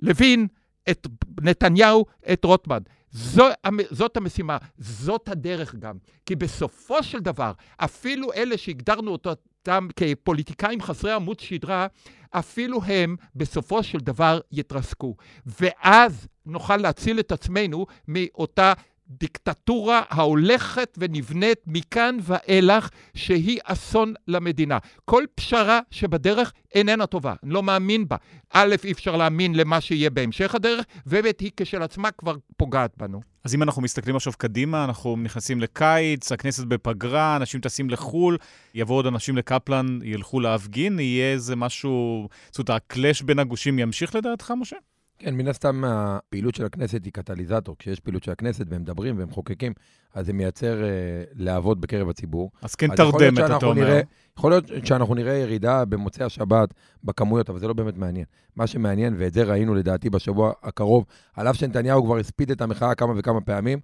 לוין, 0.00 0.46
את 0.90 1.06
נתניהו, 1.42 2.06
את 2.32 2.44
רוטמן. 2.44 2.78
זו, 3.10 3.44
זאת 3.90 4.16
המשימה, 4.16 4.56
זאת 4.78 5.28
הדרך 5.28 5.74
גם. 5.74 5.96
כי 6.26 6.36
בסופו 6.36 7.02
של 7.02 7.18
דבר, 7.20 7.52
אפילו 7.76 8.32
אלה 8.32 8.58
שהגדרנו 8.58 9.10
אותם 9.10 9.88
כפוליטיקאים 9.96 10.82
חסרי 10.82 11.12
עמוד 11.12 11.40
שדרה, 11.40 11.86
אפילו 12.30 12.82
הם 12.84 13.16
בסופו 13.34 13.82
של 13.82 13.98
דבר 13.98 14.40
יתרסקו. 14.52 15.16
ואז 15.46 16.28
נוכל 16.46 16.76
להציל 16.76 17.20
את 17.20 17.32
עצמנו 17.32 17.86
מאותה 18.08 18.72
דיקטטורה 19.10 20.02
ההולכת 20.08 20.98
ונבנית 21.00 21.58
מכאן 21.66 22.16
ואילך, 22.22 22.88
שהיא 23.14 23.58
אסון 23.64 24.14
למדינה. 24.28 24.78
כל 25.04 25.24
פשרה 25.34 25.80
שבדרך 25.90 26.52
איננה 26.74 27.06
טובה, 27.06 27.34
אני 27.42 27.52
לא 27.52 27.62
מאמין 27.62 28.08
בה. 28.08 28.16
א', 28.52 28.74
אי 28.84 28.92
אפשר 28.92 29.16
להאמין 29.16 29.54
למה 29.54 29.80
שיהיה 29.80 30.10
בהמשך 30.10 30.54
הדרך, 30.54 30.84
וב', 31.06 31.26
היא 31.40 31.50
כשלעצמה 31.56 32.10
כבר 32.10 32.36
פוגעת 32.56 32.92
בנו. 32.96 33.20
אז 33.44 33.54
אם 33.54 33.62
אנחנו 33.62 33.82
מסתכלים 33.82 34.16
עכשיו 34.16 34.32
קדימה, 34.38 34.84
אנחנו 34.84 35.16
נכנסים 35.16 35.60
לקיץ, 35.60 36.32
הכנסת 36.32 36.64
בפגרה, 36.64 37.36
אנשים 37.36 37.60
טסים 37.60 37.90
לחו"ל, 37.90 38.36
יבואו 38.74 38.98
עוד 38.98 39.06
אנשים 39.06 39.36
לקפלן, 39.36 39.98
ילכו 40.02 40.40
להפגין, 40.40 41.00
יהיה 41.00 41.32
איזה 41.32 41.56
משהו... 41.56 42.28
זאת 42.50 42.68
אומרת, 42.68 42.82
הקלאש 42.82 43.22
בין 43.22 43.38
הגושים 43.38 43.78
ימשיך 43.78 44.14
לדעתך, 44.14 44.52
משה? 44.60 44.76
כן, 45.18 45.34
מן 45.34 45.48
הסתם 45.48 45.82
הפעילות 45.86 46.54
של 46.54 46.64
הכנסת 46.64 47.04
היא 47.04 47.12
קטליזטור. 47.12 47.76
כשיש 47.78 48.00
פעילות 48.00 48.22
של 48.22 48.30
הכנסת 48.32 48.66
והם 48.68 48.80
מדברים 48.82 49.18
והם 49.18 49.30
חוקקים, 49.30 49.72
אז 50.14 50.26
זה 50.26 50.32
מייצר 50.32 50.84
אה, 50.84 50.88
להבות 51.34 51.80
בקרב 51.80 52.08
הציבור. 52.08 52.50
אז 52.62 52.74
כן 52.74 52.86
תרדמת, 52.96 53.38
אתה 53.56 53.66
אומר. 53.66 53.74
נראה- 53.84 54.00
יכול 54.38 54.50
להיות 54.50 54.64
שאנחנו 54.84 55.14
נראה 55.14 55.34
ירידה 55.34 55.84
במוצאי 55.84 56.24
השבת 56.24 56.68
בכמויות, 57.04 57.50
אבל 57.50 57.58
זה 57.58 57.68
לא 57.68 57.72
באמת 57.72 57.96
מעניין. 57.96 58.24
מה 58.56 58.66
שמעניין, 58.66 59.14
ואת 59.18 59.32
זה 59.32 59.42
ראינו 59.42 59.74
לדעתי 59.74 60.10
בשבוע 60.10 60.52
הקרוב, 60.62 61.04
על 61.34 61.48
אף 61.50 61.56
שנתניהו 61.56 62.04
כבר 62.04 62.16
הספיד 62.18 62.50
את 62.50 62.60
המחאה 62.60 62.94
כמה 62.94 63.12
וכמה 63.16 63.40
פעמים, 63.40 63.78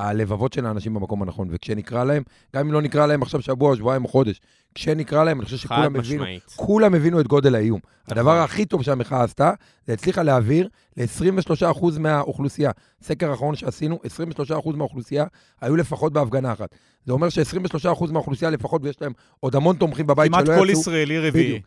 הלבבות 0.00 0.52
של 0.52 0.66
האנשים 0.66 0.94
במקום 0.94 1.22
הנכון. 1.22 1.48
וכשנקרא 1.50 2.04
להם, 2.04 2.22
גם 2.56 2.66
אם 2.66 2.72
לא 2.72 2.82
נקרא 2.82 3.06
להם 3.06 3.22
עכשיו 3.22 3.42
שבוע, 3.42 3.76
שבועיים 3.76 4.04
או 4.04 4.08
חודש, 4.08 4.40
כשנקרא 4.74 5.24
להם, 5.24 5.38
אני 5.38 5.44
חושב 5.44 5.56
שכולם 5.56 5.96
הבינו. 5.96 6.24
כולם 6.56 6.94
הבינו 6.94 7.20
את 7.20 7.26
גודל 7.26 7.54
האיום. 7.54 7.80
נכון. 8.04 8.18
הדבר 8.18 8.38
הכי 8.38 8.64
טוב 8.64 8.82
שהמחאה 8.82 9.22
עשתה, 9.22 9.52
זה 9.86 9.92
הצליחה 9.92 10.22
להעביר 10.22 10.68
ל-23% 10.96 11.98
מהאוכלוסייה. 11.98 12.70
סקר 13.02 13.30
האחרון 13.30 13.56
שעשינו, 13.56 13.98
23% 14.50 14.76
מהאוכלוסייה 14.76 15.24
היו 15.60 15.76
לפחות 15.76 16.12
בהפגנה 16.12 16.52
אחת. 16.52 16.74
זה 17.04 17.12
אומר 17.12 17.28
ש-23% 17.28 18.12
מהאוכלוסייה 18.12 18.50
לפחות, 18.50 18.84
ויש 18.84 19.02
להם 19.02 19.12
עוד 19.40 19.56
המון 19.56 19.76
תומכים 19.76 20.06
בבית 20.06 20.32
שלא 20.32 20.44
כמעט 20.44 20.48
יצאו. 20.48 20.64
כל 20.64 20.70
ישראלי 20.70 21.28
רביעי. 21.28 21.60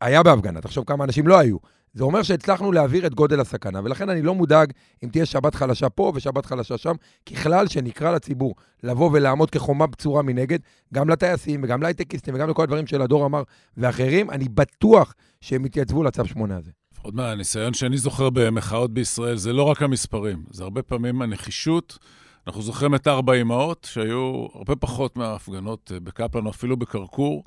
היה 0.00 0.22
בהפגנה, 0.22 0.60
תחשוב 0.60 0.84
כמה 0.84 1.04
אנשים 1.04 1.26
לא 1.26 1.38
היו. 1.38 1.56
זה 1.92 2.04
אומר 2.04 2.22
שהצלחנו 2.22 2.72
להעביר 2.72 3.06
את 3.06 3.14
גודל 3.14 3.40
הסכנה, 3.40 3.80
ולכן 3.84 4.10
אני 4.10 4.22
לא 4.22 4.34
מודאג 4.34 4.72
אם 5.04 5.08
תהיה 5.08 5.26
שבת 5.26 5.54
חלשה 5.54 5.88
פה 5.88 6.12
ושבת 6.14 6.46
חלשה 6.46 6.78
שם. 6.78 6.94
ככלל, 7.26 7.68
שנקרא 7.68 8.12
לציבור 8.12 8.54
לבוא 8.82 9.10
ולעמוד 9.12 9.50
כחומה 9.50 9.86
בצורה 9.86 10.22
מנגד, 10.22 10.58
גם 10.94 11.08
לטייסים 11.08 11.60
וגם 11.64 11.82
להייטקיסטים 11.82 12.34
וגם 12.34 12.50
לכל 12.50 12.62
הדברים 12.62 12.86
של 12.86 13.02
הדור 13.02 13.26
אמר 13.26 13.42
ואחרים, 13.76 14.30
אני 14.30 14.48
בטוח 14.48 15.14
שהם 15.40 15.66
יתייצבו 15.66 16.02
לצו 16.02 16.24
שמונה 16.24 16.56
הזה. 16.56 16.70
לפחות 16.92 17.14
מהניסיון 17.14 17.74
שאני 17.74 17.98
זוכר 17.98 18.30
במחאות 18.30 18.94
בישראל, 18.94 19.36
זה 19.36 19.52
לא 19.52 19.62
רק 19.62 19.82
המספרים, 19.82 20.42
זה 20.50 20.64
הרבה 20.64 20.82
פעמים 20.82 21.22
הנחישות. 21.22 21.98
אנחנו 22.46 22.62
זוכרים 22.62 22.94
את 22.94 23.08
ארבע 23.08 23.34
אמהות, 23.34 23.88
שהיו 23.90 24.46
הרבה 24.54 24.76
פחות 24.76 25.16
מההפגנות 25.16 25.92
אה, 25.94 26.00
בקפלן 26.00 26.46
אפילו 26.46 26.76
בכרכור. 26.76 27.44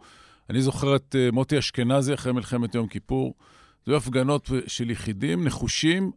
אני 0.49 0.61
זוכר 0.61 0.95
את 0.95 1.15
אה, 1.19 1.29
מוטי 1.31 1.59
אשכנזי 1.59 2.13
אחרי 2.13 2.31
מלחמת 2.31 2.75
יום 2.75 2.87
כיפור. 2.87 3.33
זה 3.85 3.91
היו 3.91 3.97
הפגנות 3.97 4.49
של 4.67 4.89
יחידים, 4.89 5.43
נחושים, 5.43 6.11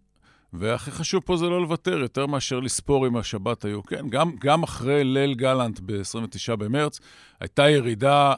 והכי 0.53 0.91
חשוב 0.91 1.23
פה 1.25 1.37
זה 1.37 1.47
לא 1.47 1.63
לוותר, 1.63 1.99
יותר 1.99 2.27
מאשר 2.27 2.61
לספור 2.61 3.07
אם 3.07 3.17
השבת 3.17 3.65
היו. 3.65 3.83
כן, 3.83 4.09
גם, 4.09 4.31
גם 4.41 4.63
אחרי 4.63 5.05
ליל 5.05 5.35
גלנט 5.35 5.81
ב-29 5.81 6.57
במרץ, 6.57 7.01
הייתה 7.41 7.71
ירידה 7.71 8.35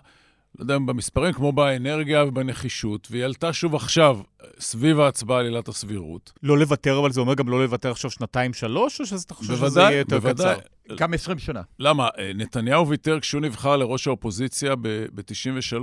לא 0.59 0.63
יודע 0.63 0.77
אם 0.77 0.87
במספרים, 0.87 1.33
כמו 1.33 1.53
באנרגיה 1.53 2.25
ובנחישות, 2.25 3.09
והיא 3.11 3.25
עלתה 3.25 3.53
שוב 3.53 3.75
עכשיו, 3.75 4.19
סביב 4.61 5.01
ההצבעה 5.01 5.39
על 5.39 5.47
עילת 5.47 5.69
הסבירות. 5.69 6.33
לא 6.43 6.59
לוותר, 6.59 6.99
אבל 6.99 7.13
זה 7.13 7.21
אומר 7.21 7.35
גם 7.35 7.49
לא 7.49 7.63
לוותר 7.63 7.91
עכשיו 7.91 8.11
שנתיים-שלוש, 8.11 9.01
או 9.01 9.07
שאתה 9.07 9.35
חושב 9.35 9.57
שזה 9.57 9.81
יהיה 9.81 9.99
יותר 9.99 10.19
בוודאי. 10.19 10.57
קצר? 10.87 10.95
גם 10.97 11.15
20 11.15 11.39
שנה. 11.39 11.63
למה? 11.79 12.09
אה, 12.19 12.33
נתניהו 12.35 12.89
ויתר 12.89 13.21
כשהוא 13.21 13.41
נבחר 13.41 13.77
לראש 13.77 14.07
האופוזיציה 14.07 14.77
ב-93. 14.77 15.77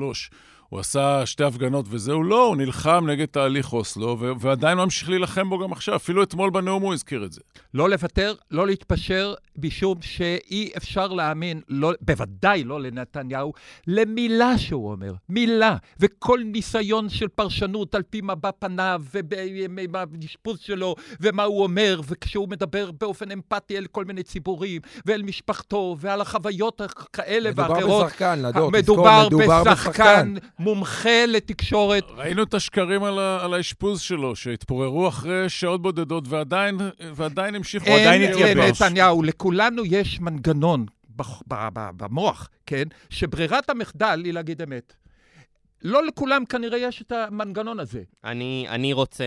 הוא 0.73 0.79
עשה 0.79 1.25
שתי 1.25 1.43
הפגנות 1.43 1.85
וזהו, 1.89 2.23
לא, 2.23 2.47
הוא 2.47 2.55
נלחם 2.55 3.05
נגד 3.09 3.25
תהליך 3.25 3.73
אוסלו, 3.73 4.17
ו- 4.19 4.31
ועדיין 4.39 4.77
ממשיך 4.77 5.09
להילחם 5.09 5.49
בו 5.49 5.59
גם 5.59 5.71
עכשיו. 5.71 5.95
אפילו 5.95 6.23
אתמול 6.23 6.49
בנאום 6.49 6.83
הוא 6.83 6.93
הזכיר 6.93 7.25
את 7.25 7.31
זה. 7.31 7.41
לא 7.73 7.89
לוותר, 7.89 8.33
לא 8.51 8.67
להתפשר, 8.67 9.33
משום 9.63 9.97
שאי 10.01 10.71
אפשר 10.77 11.07
להאמין, 11.07 11.61
לא, 11.69 11.91
בוודאי 12.01 12.63
לא 12.63 12.81
לנתניהו, 12.81 13.53
למילה 13.87 14.57
שהוא 14.57 14.91
אומר. 14.91 15.13
מילה. 15.29 15.75
וכל 15.99 16.39
ניסיון 16.45 17.09
של 17.09 17.27
פרשנות 17.27 17.95
על 17.95 18.01
פי 18.09 18.21
מבע 18.23 18.51
פניו, 18.59 19.01
ובאשפוז 19.13 20.59
שלו, 20.59 20.95
ומה 21.19 21.43
הוא 21.43 21.63
אומר, 21.63 22.01
וכשהוא 22.07 22.49
מדבר 22.49 22.91
באופן 22.91 23.31
אמפתי 23.31 23.77
אל 23.77 23.85
כל 23.91 24.05
מיני 24.05 24.23
ציבורים, 24.23 24.81
ואל 25.05 25.21
משפחתו, 25.21 25.97
ועל 25.99 26.21
החוויות 26.21 26.81
כאלה 27.13 27.49
ואחרות. 27.55 27.77
מדובר 27.77 28.05
בשחקן, 28.05 28.39
לדור, 28.39 28.71
מדובר 28.71 29.23
תזכור, 29.23 29.39
מדובר 29.39 29.63
בשחקן 29.63 30.33
מומחה 30.63 31.25
לתקשורת. 31.27 32.03
ראינו 32.15 32.43
את 32.43 32.53
השקרים 32.53 33.03
על, 33.03 33.19
ה- 33.19 33.43
על 33.45 33.53
האשפוז 33.53 34.01
שלו, 34.01 34.35
שהתפוררו 34.35 35.07
אחרי 35.07 35.49
שעות 35.49 35.81
בודדות, 35.81 36.23
ועדיין, 36.27 36.77
ועדיין 37.15 37.55
המשיכו. 37.55 37.89
הוא 37.89 37.95
עדיין 37.99 38.21
אין 38.21 38.31
התייבש. 38.31 38.81
לנתניהו, 38.81 39.23
לכולנו 39.23 39.85
יש 39.85 40.19
מנגנון 40.19 40.85
במוח, 41.75 42.49
כן? 42.65 42.83
שברירת 43.09 43.69
המחדל 43.69 44.21
היא 44.25 44.33
להגיד 44.33 44.61
אמת. 44.61 44.93
לא 45.81 46.05
לכולם 46.05 46.45
כנראה 46.45 46.77
יש 46.77 47.01
את 47.01 47.11
המנגנון 47.11 47.79
הזה. 47.79 48.03
אני, 48.23 48.65
אני 48.69 48.93
רוצה 48.93 49.23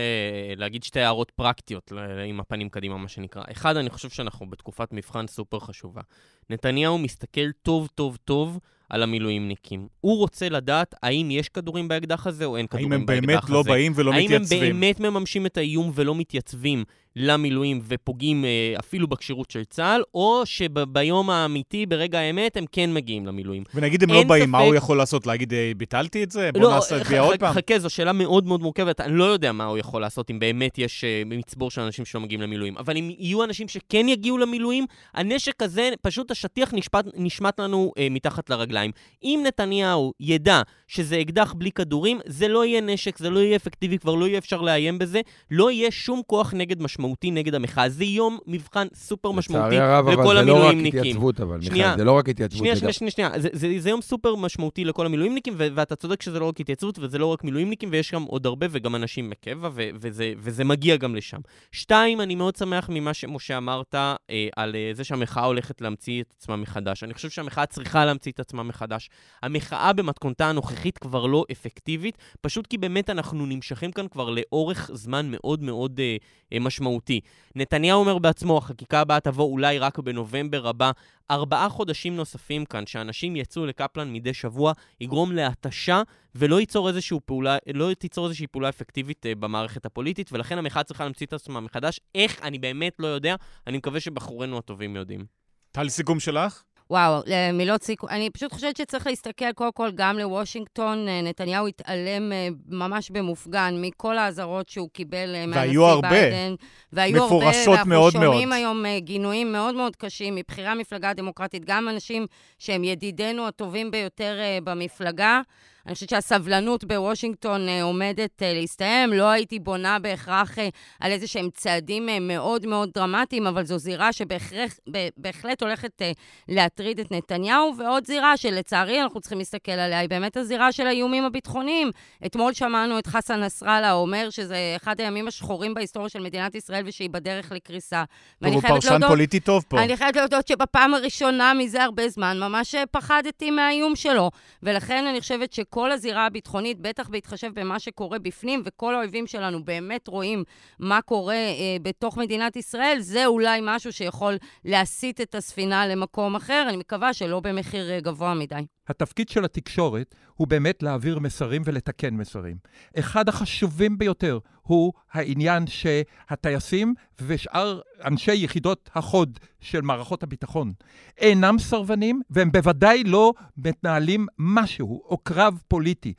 להגיד 0.55 0.83
שתי 0.83 0.99
הערות 0.99 1.31
פרקטיות 1.31 1.91
עם 2.29 2.39
הפנים 2.39 2.69
קדימה, 2.69 2.97
מה 2.97 3.07
שנקרא. 3.07 3.43
אחד, 3.51 3.77
אני 3.77 3.89
חושב 3.89 4.09
שאנחנו 4.09 4.49
בתקופת 4.49 4.93
מבחן 4.93 5.27
סופר 5.27 5.59
חשובה. 5.59 6.01
נתניהו 6.49 6.97
מסתכל 6.97 7.51
טוב 7.61 7.87
טוב 7.95 8.17
טוב 8.25 8.59
על 8.89 9.03
המילואימניקים. 9.03 9.87
הוא 10.01 10.17
רוצה 10.17 10.49
לדעת 10.49 10.95
האם 11.03 11.31
יש 11.31 11.49
כדורים 11.49 11.87
באקדח 11.87 12.27
הזה 12.27 12.45
או 12.45 12.57
אין 12.57 12.65
האם 12.71 12.79
כדורים 12.79 12.93
הם 12.93 13.05
באקדח 13.05 13.23
הזה. 13.43 13.53
באמת 13.53 13.67
לא 13.67 13.73
באים 13.73 13.91
ולא 13.95 14.13
האם 14.13 14.25
מתייצבים? 14.25 14.63
הם 14.63 14.69
באמת 14.69 14.99
מממשים 14.99 15.45
את 15.45 15.57
האיום 15.57 15.91
ולא 15.95 16.15
מתייצבים 16.15 16.83
למילואים 17.19 17.79
ופוגעים 17.87 18.45
אה, 18.45 18.73
אפילו 18.79 19.07
בכשירות 19.07 19.51
של 19.51 19.63
צה"ל, 19.63 20.01
או 20.13 20.41
שביום 20.45 21.29
האמיתי, 21.29 21.85
ברגע 21.85 22.19
האמת, 22.19 22.57
הם 22.57 22.65
כן 22.71 22.93
מגיעים 22.93 23.25
למילואים. 23.25 23.63
ונגיד 23.75 24.03
הם 24.03 24.09
לא 24.11 24.23
באים, 24.23 24.51
מה 24.51 24.57
ספק- 24.57 24.65
הוא 24.67 24.75
יכול 24.75 24.97
לעשות? 24.97 25.27
להגיד, 25.27 25.53
אה, 25.53 25.71
ביטלתי 25.77 26.23
את 26.23 26.31
זה? 26.31 26.49
בוא 26.53 26.61
לא, 26.61 26.69
נעשה 26.75 26.99
ח- 26.99 27.03
תביעה 27.07 27.23
עוד 27.23 27.39
פעם. 27.39 27.53
חכה, 27.53 27.79
זו 27.79 27.89
שאלה 27.89 28.13
מאוד 28.13 28.45
מאוד 28.47 28.61
מורכבת. 28.61 29.01
אני 29.01 29.13
לא 29.17 29.23
יודע 29.23 29.51
מה 29.51 29.65
הוא 29.65 29.77
יכול 29.77 30.01
לעשות 30.01 30.31
אם 30.31 30.39
באמת 30.39 30.77
יש 30.77 31.03
אה, 31.03 31.21
מצבור 31.25 31.71
של 31.71 31.81
אנשים 31.81 32.05
שלא 32.05 32.21
מגיעים 32.21 32.41
למילואים. 32.41 32.77
אבל 32.77 32.97
אם 32.97 33.09
יהיו 33.19 33.43
אנשים 33.43 33.67
שכן 33.67 34.09
יגיעו 34.09 34.37
למילואים, 34.37 34.85
הנשק 35.13 35.61
הזה, 35.63 35.89
פשוט 36.01 36.31
השטיח 36.31 36.73
נשפט, 36.73 37.05
נשמט 37.15 37.59
לנו 37.59 37.91
אה, 37.97 38.07
מתחת 38.11 38.49
לרגליים. 38.49 38.76
אם 39.23 39.43
נתניהו 39.47 40.13
ידע 40.19 40.61
שזה 40.87 41.21
אקדח 41.21 41.53
בלי 41.53 41.71
כדורים, 41.71 42.19
זה 42.25 42.47
לא 42.47 42.65
יהיה 42.65 42.81
נשק, 42.81 43.17
זה 43.17 43.29
לא 43.29 43.39
יהיה 43.39 43.55
אפקטיבי, 43.55 43.97
כבר 43.97 44.15
לא 44.15 44.27
יהיה 44.27 44.37
אפשר 44.37 44.61
לאיים 44.61 44.99
בזה. 44.99 45.21
לא 45.51 45.71
יהיה 45.71 45.91
שום 45.91 46.21
כוח 46.27 46.53
נגד 46.53 46.81
משמעותי 46.81 47.31
נגד 47.31 47.55
המחאה. 47.55 47.89
זה 47.89 48.05
יום 48.05 48.37
מבחן 48.47 48.87
סופר 48.93 49.31
משמעותי 49.31 49.75
לצערי 49.75 49.79
הרב, 49.79 50.07
אבל 50.07 50.21
לכל 50.21 50.35
זה 50.37 50.41
לא 50.41 50.53
רק 50.53 50.59
המילואימניקים. 50.59 50.99
התייצבות, 50.99 51.41
אבל, 51.41 51.61
שנייה. 51.61 51.85
מיכאל, 51.85 51.97
זה 51.97 52.03
לא 52.03 52.11
רק 52.11 52.29
התייצבות. 52.29 52.57
שנייה, 52.59 52.75
שנייה, 52.75 52.93
שנייה, 52.93 53.11
שנייה. 53.11 53.29
זה, 53.35 53.49
זה, 53.53 53.73
זה 53.79 53.89
יום 53.89 54.01
סופר 54.01 54.35
משמעותי 54.35 54.85
לכל 54.85 55.05
המילואימניקים, 55.05 55.53
ו- 55.57 55.67
ואתה 55.75 55.95
צודק 55.95 56.21
שזה 56.21 56.39
לא 56.39 56.45
רק 56.45 56.59
התייצבות, 56.59 56.99
וזה 56.99 57.17
לא 57.17 57.25
רק 57.25 57.43
מילואימניקים, 57.43 57.89
ויש 57.91 58.11
גם 58.13 58.23
עוד 58.23 58.45
הרבה, 58.45 58.67
וגם 58.69 58.95
אנשים 58.95 59.29
מקבע, 59.29 59.69
ו- 59.73 59.89
וזה, 59.95 60.33
וזה 60.37 60.63
מגיע 60.63 60.95
גם 60.97 61.15
לשם. 61.15 61.39
שתיים, 61.71 62.21
אני 62.21 62.35
מאוד 62.35 62.55
שמח 62.55 62.89
ממה 62.89 63.13
שמשה 63.13 63.57
אמרת 63.57 63.95
אה, 63.95 64.15
על 64.55 64.75
אה, 64.75 64.89
זה 64.93 65.03
שהמחאה 65.03 65.45
הולכת 65.45 65.81
להמציא 65.81 66.21
את 66.21 66.33
עצמה 66.37 66.55
מחדש. 66.55 67.03
אני 67.03 67.13
חושב 67.13 67.29
שהמחאה 67.29 67.65
צריכה 67.65 68.05
להמציא 68.05 68.31
את 68.31 68.39
עצמה 68.39 68.63
מחדש. 68.67 69.09
המחאה 69.41 69.93
במתכונתה 69.93 70.49
הנוכחית 70.49 70.97
כבר 70.97 71.25
לא 71.25 71.45
אפקטיבית, 71.51 72.17
פשוט 72.41 72.67
כי 72.67 72.77
באמת 72.77 73.09
אנחנו 73.09 73.45
נמשכים 73.45 73.91
כאן 73.91 74.07
כבר 74.07 74.29
לאורך 74.29 74.91
זמן 74.93 75.31
מאוד 75.31 75.63
מאוד 75.63 75.99
אה, 75.99 76.17
אה, 76.53 76.59
משמעותי. 76.59 77.19
נתניהו 77.55 77.99
אומר 77.99 78.17
בעצמו, 78.17 78.57
החקיקה 78.57 79.01
הבאה 79.01 79.19
תבוא 79.19 79.51
אולי 79.51 79.79
רק 79.79 79.99
בנובמבר 79.99 80.67
הבא. 80.67 80.91
ארבעה 81.31 81.69
חודשים 81.69 82.15
נוספים 82.15 82.65
כאן, 82.65 82.85
שאנשים 82.85 83.35
יצאו 83.35 83.65
לקפלן 83.65 84.13
מדי 84.13 84.33
שבוע, 84.33 84.73
יגרום 85.01 85.31
להתשה 85.31 86.01
ולא 86.35 86.59
ייצור 86.59 86.87
איזושהי 86.87 87.17
פעולה, 87.25 87.57
לא 87.73 87.93
תיצור 87.93 88.25
איזושהי 88.25 88.47
פעולה 88.47 88.69
אפקטיבית 88.69 89.25
אה, 89.25 89.35
במערכת 89.35 89.85
הפוליטית, 89.85 90.33
ולכן 90.33 90.57
המחאה 90.57 90.83
צריכה 90.83 91.03
להמציא 91.03 91.25
את 91.25 91.33
עצמה 91.33 91.59
מחדש. 91.59 91.99
איך? 92.15 92.41
אני 92.43 92.59
באמת 92.59 92.95
לא 92.99 93.07
יודע. 93.07 93.35
אני 93.67 93.77
מקווה 93.77 93.99
שבחורינו 93.99 94.57
הטובים 94.57 94.95
יודעים. 94.95 95.25
טל, 95.71 95.89
סיכום 95.89 96.19
שלך? 96.19 96.63
וואו, 96.89 97.21
מילות 97.53 97.83
סיכום. 97.83 98.09
אני 98.09 98.29
פשוט 98.29 98.53
חושבת 98.53 98.77
שצריך 98.77 99.07
להסתכל 99.07 99.51
קודם 99.51 99.71
כל 99.71 99.91
גם 99.95 100.17
לוושינגטון. 100.17 101.07
אה, 101.07 101.21
נתניהו 101.21 101.67
התעלם 101.67 102.31
אה, 102.31 102.47
ממש 102.67 103.11
במופגן 103.11 103.75
מכל 103.81 104.17
האזהרות 104.17 104.69
שהוא 104.69 104.89
קיבל 104.93 105.35
אה, 105.35 105.45
מהנשיא 105.45 105.79
הרבה. 105.79 106.09
ביידן. 106.09 106.55
והיו 106.93 107.23
הרבה, 107.23 107.35
מפורשות 107.35 107.67
ואנחנו 107.67 107.89
מאוד 107.89 108.13
שומעים 108.13 108.49
מאוד. 108.49 108.59
היום 108.59 108.85
אה, 108.85 108.99
גינויים 108.99 109.51
מאוד 109.51 109.75
מאוד 109.75 109.95
קשים 109.95 110.35
מבכירי 110.35 110.67
המפלגה 110.67 111.09
הדמוקרטית, 111.09 111.65
גם 111.65 111.89
אנשים 111.89 112.25
שהם 112.59 112.83
ידידינו 112.83 113.47
הטובים 113.47 113.91
ביותר 113.91 114.37
אה, 114.39 114.57
במפלגה. 114.63 115.41
אני 115.87 115.93
חושבת 115.93 116.09
שהסבלנות 116.09 116.83
בוושינגטון 116.83 117.69
אה, 117.69 117.83
עומדת 117.83 118.43
אה, 118.43 118.53
להסתיים. 118.53 119.13
לא 119.13 119.29
הייתי 119.29 119.59
בונה 119.59 119.99
בהכרח 119.99 120.59
אה, 120.59 120.69
על 120.99 121.11
איזה 121.11 121.27
שהם 121.27 121.49
צעדים 121.53 122.09
מאוד 122.21 122.65
מאוד 122.65 122.89
דרמטיים, 122.93 123.47
אבל 123.47 123.65
זו 123.65 123.77
זירה 123.77 124.13
שבהחלט 124.13 125.61
הולכת 125.61 126.01
להטריד 126.47 126.99
את 126.99 127.11
נתניהו, 127.11 127.73
ועוד 127.77 128.07
זירה 128.07 128.37
שלצערי 128.37 129.01
אנחנו 129.01 129.19
צריכים 129.19 129.37
להסתכל 129.37 129.71
עליה, 129.71 129.99
היא 129.99 130.09
באמת 130.09 130.37
הזירה 130.37 130.71
של 130.71 130.87
האיומים 130.87 131.23
הביטחוניים. 131.23 131.91
אתמול 132.25 132.53
שמענו 132.53 132.99
את 132.99 133.07
חסן 133.07 133.43
נסראללה 133.43 133.93
אומר 133.93 134.29
שזה 134.29 134.73
אחד 134.75 135.01
הימים 135.01 135.27
השחורים 135.27 135.73
בהיסטוריה 135.73 136.09
של 136.09 136.19
מדינת 136.19 136.55
ישראל 136.55 136.83
ושהיא 136.85 137.09
בדרך 137.09 137.51
לקריסה. 137.51 138.03
טוב, 138.43 138.53
הוא 138.53 138.61
פרשן 138.61 139.07
פוליטי 139.07 139.39
טוב 139.39 139.63
פה. 139.67 139.83
אני 139.83 139.97
חייבת 139.97 140.15
להודות 140.15 140.47
שבפעם 140.47 140.93
הראשונה 140.93 141.53
מזה 141.53 141.83
הרבה 141.83 142.09
זמן 142.09 142.39
ממש 142.39 142.75
פחדתי 142.91 143.51
מהאיום 143.51 143.95
שלו. 143.95 144.31
ולכן 144.63 145.05
אני 145.05 145.21
חושבת 145.21 145.53
שכל 145.53 145.76
הזירה 145.85 146.25
הביטחונית, 146.25 146.79
בטח 146.79 147.09
בהתחשב 147.09 147.51
במה 147.53 147.79
שקורה 147.79 148.19
בפנים, 148.19 148.61
וכל 148.65 148.95
האויבים 148.95 149.27
שלנו 149.27 149.63
באמת 149.63 150.07
רואים 150.07 150.43
מה 150.79 151.01
קורה 151.01 151.33
אה, 151.33 151.77
בתוך 151.81 152.17
מדינת 152.17 152.55
ישראל, 152.55 152.97
זה 152.99 153.25
אולי 153.25 153.59
משהו 153.63 153.93
שיכול 153.93 154.37
להסיט 154.65 155.21
את 155.21 155.35
הספינה 155.35 155.87
למקום 155.87 156.35
אחר. 156.35 156.65
אני 156.69 156.77
מקווה 156.77 157.13
שלא 157.13 157.39
במחיר 157.39 157.91
אה, 157.91 157.99
גבוה 157.99 158.33
מדי. 158.33 158.65
התפקיד 158.87 159.29
של 159.29 159.45
התקשורת 159.45 160.15
הוא 160.35 160.47
באמת 160.47 160.83
להעביר 160.83 161.19
מסרים 161.19 161.61
ולתקן 161.65 162.13
מסרים. 162.13 162.57
אחד 162.99 163.29
החשובים 163.29 163.97
ביותר 163.97 164.39
הוא 164.67 164.93
העניין 165.11 165.67
שהטייסים 165.67 166.93
ושאר 167.21 167.79
אנשי 168.05 168.35
יחידות 168.35 168.89
החוד 168.95 169.39
של 169.61 169.81
מערכות 169.81 170.23
הביטחון 170.23 170.73
אינם 171.17 171.59
סרבנים, 171.59 172.21
והם 172.29 172.51
בוודאי 172.51 173.03
לא 173.03 173.33
מתנהלים 173.57 174.27
משהו 174.39 175.01
או 175.05 175.17
קרב 175.17 175.61
פוליטי. 175.67 176.13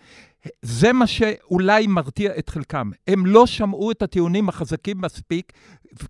זה 0.62 0.92
מה 0.92 1.06
שאולי 1.06 1.86
מרתיע 1.86 2.38
את 2.38 2.48
חלקם. 2.48 2.90
הם 3.08 3.26
לא 3.26 3.46
שמעו 3.46 3.90
את 3.90 4.02
הטיעונים 4.02 4.48
החזקים 4.48 5.00
מספיק 5.00 5.52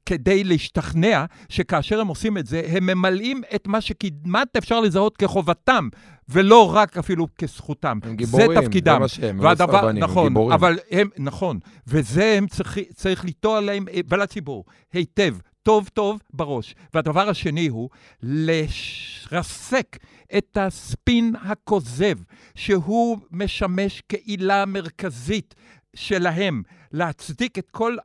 כדי 0.06 0.44
להשתכנע 0.44 1.24
שכאשר 1.48 2.00
הם 2.00 2.06
עושים 2.06 2.38
את 2.38 2.46
זה, 2.46 2.62
הם 2.68 2.86
ממלאים 2.86 3.42
את 3.54 3.66
מה 3.66 3.80
שכמעט 3.80 4.56
אפשר 4.56 4.80
לזהות 4.80 5.16
כחובתם, 5.16 5.88
ולא 6.28 6.74
רק 6.74 6.98
אפילו 6.98 7.26
כזכותם. 7.38 7.98
הם 8.02 8.16
גיבורים, 8.16 8.54
זה 8.54 8.60
תפקידם. 8.62 8.92
זה 8.92 8.98
מה 8.98 9.08
שהם, 9.08 9.36
הם 9.36 9.42
לא 9.42 9.48
והדבר, 9.48 9.80
סרבנים, 9.80 10.02
הם 10.02 10.10
נכון, 10.10 10.28
גיבורים. 10.28 10.52
אבל 10.52 10.78
הם, 10.90 11.08
נכון, 11.18 11.58
וזה 11.86 12.34
הם 12.38 12.46
צריך, 12.46 12.78
צריך 12.94 13.24
לטוע 13.24 13.60
להם, 13.60 13.88
אה, 13.88 14.00
ולציבור, 14.08 14.64
היטב, 14.92 15.36
טוב 15.62 15.88
טוב 15.94 16.20
בראש. 16.32 16.74
והדבר 16.94 17.28
השני 17.28 17.68
הוא 17.68 17.90
לרסק 18.22 19.96
את 20.38 20.56
הספין 20.60 21.34
הכוזב, 21.42 22.18
שהוא 22.54 23.18
משמש 23.30 24.02
כעילה 24.08 24.66
מרכזית 24.66 25.54
שלהם 25.96 26.62
להצדיק 26.92 27.58
את 27.58 27.70
כל 27.70 27.96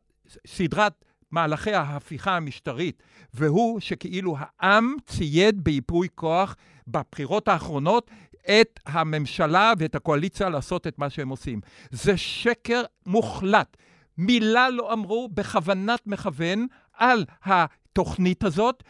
סדרת 0.47 1.05
מהלכי 1.34 1.74
ההפיכה 1.74 2.36
המשטרית, 2.36 3.04
והוא 3.34 3.80
שכאילו 3.80 4.36
העם 4.40 4.96
צייד 5.06 5.64
בייפוי 5.64 6.08
כוח 6.16 6.56
בבחירות 6.88 7.48
האחרונות 7.48 8.12
את 8.62 8.80
הממשלה 8.86 9.74
ואת 9.78 9.96
הקואליציה 9.96 10.50
לעשות 10.50 10.88
את 10.88 11.00
מה 11.00 11.10
שהם 11.10 11.30
עושים. 11.30 11.62
זה 11.92 12.18
שקר 12.18 12.82
מוחלט. 13.06 13.78
מילה 14.18 14.70
לא 14.70 14.94
אמרו 14.94 15.30
בכוונת 15.34 16.08
מכוון 16.08 16.68
על 16.94 17.26
התוכנית 17.44 18.44
הזאת, 18.44 18.84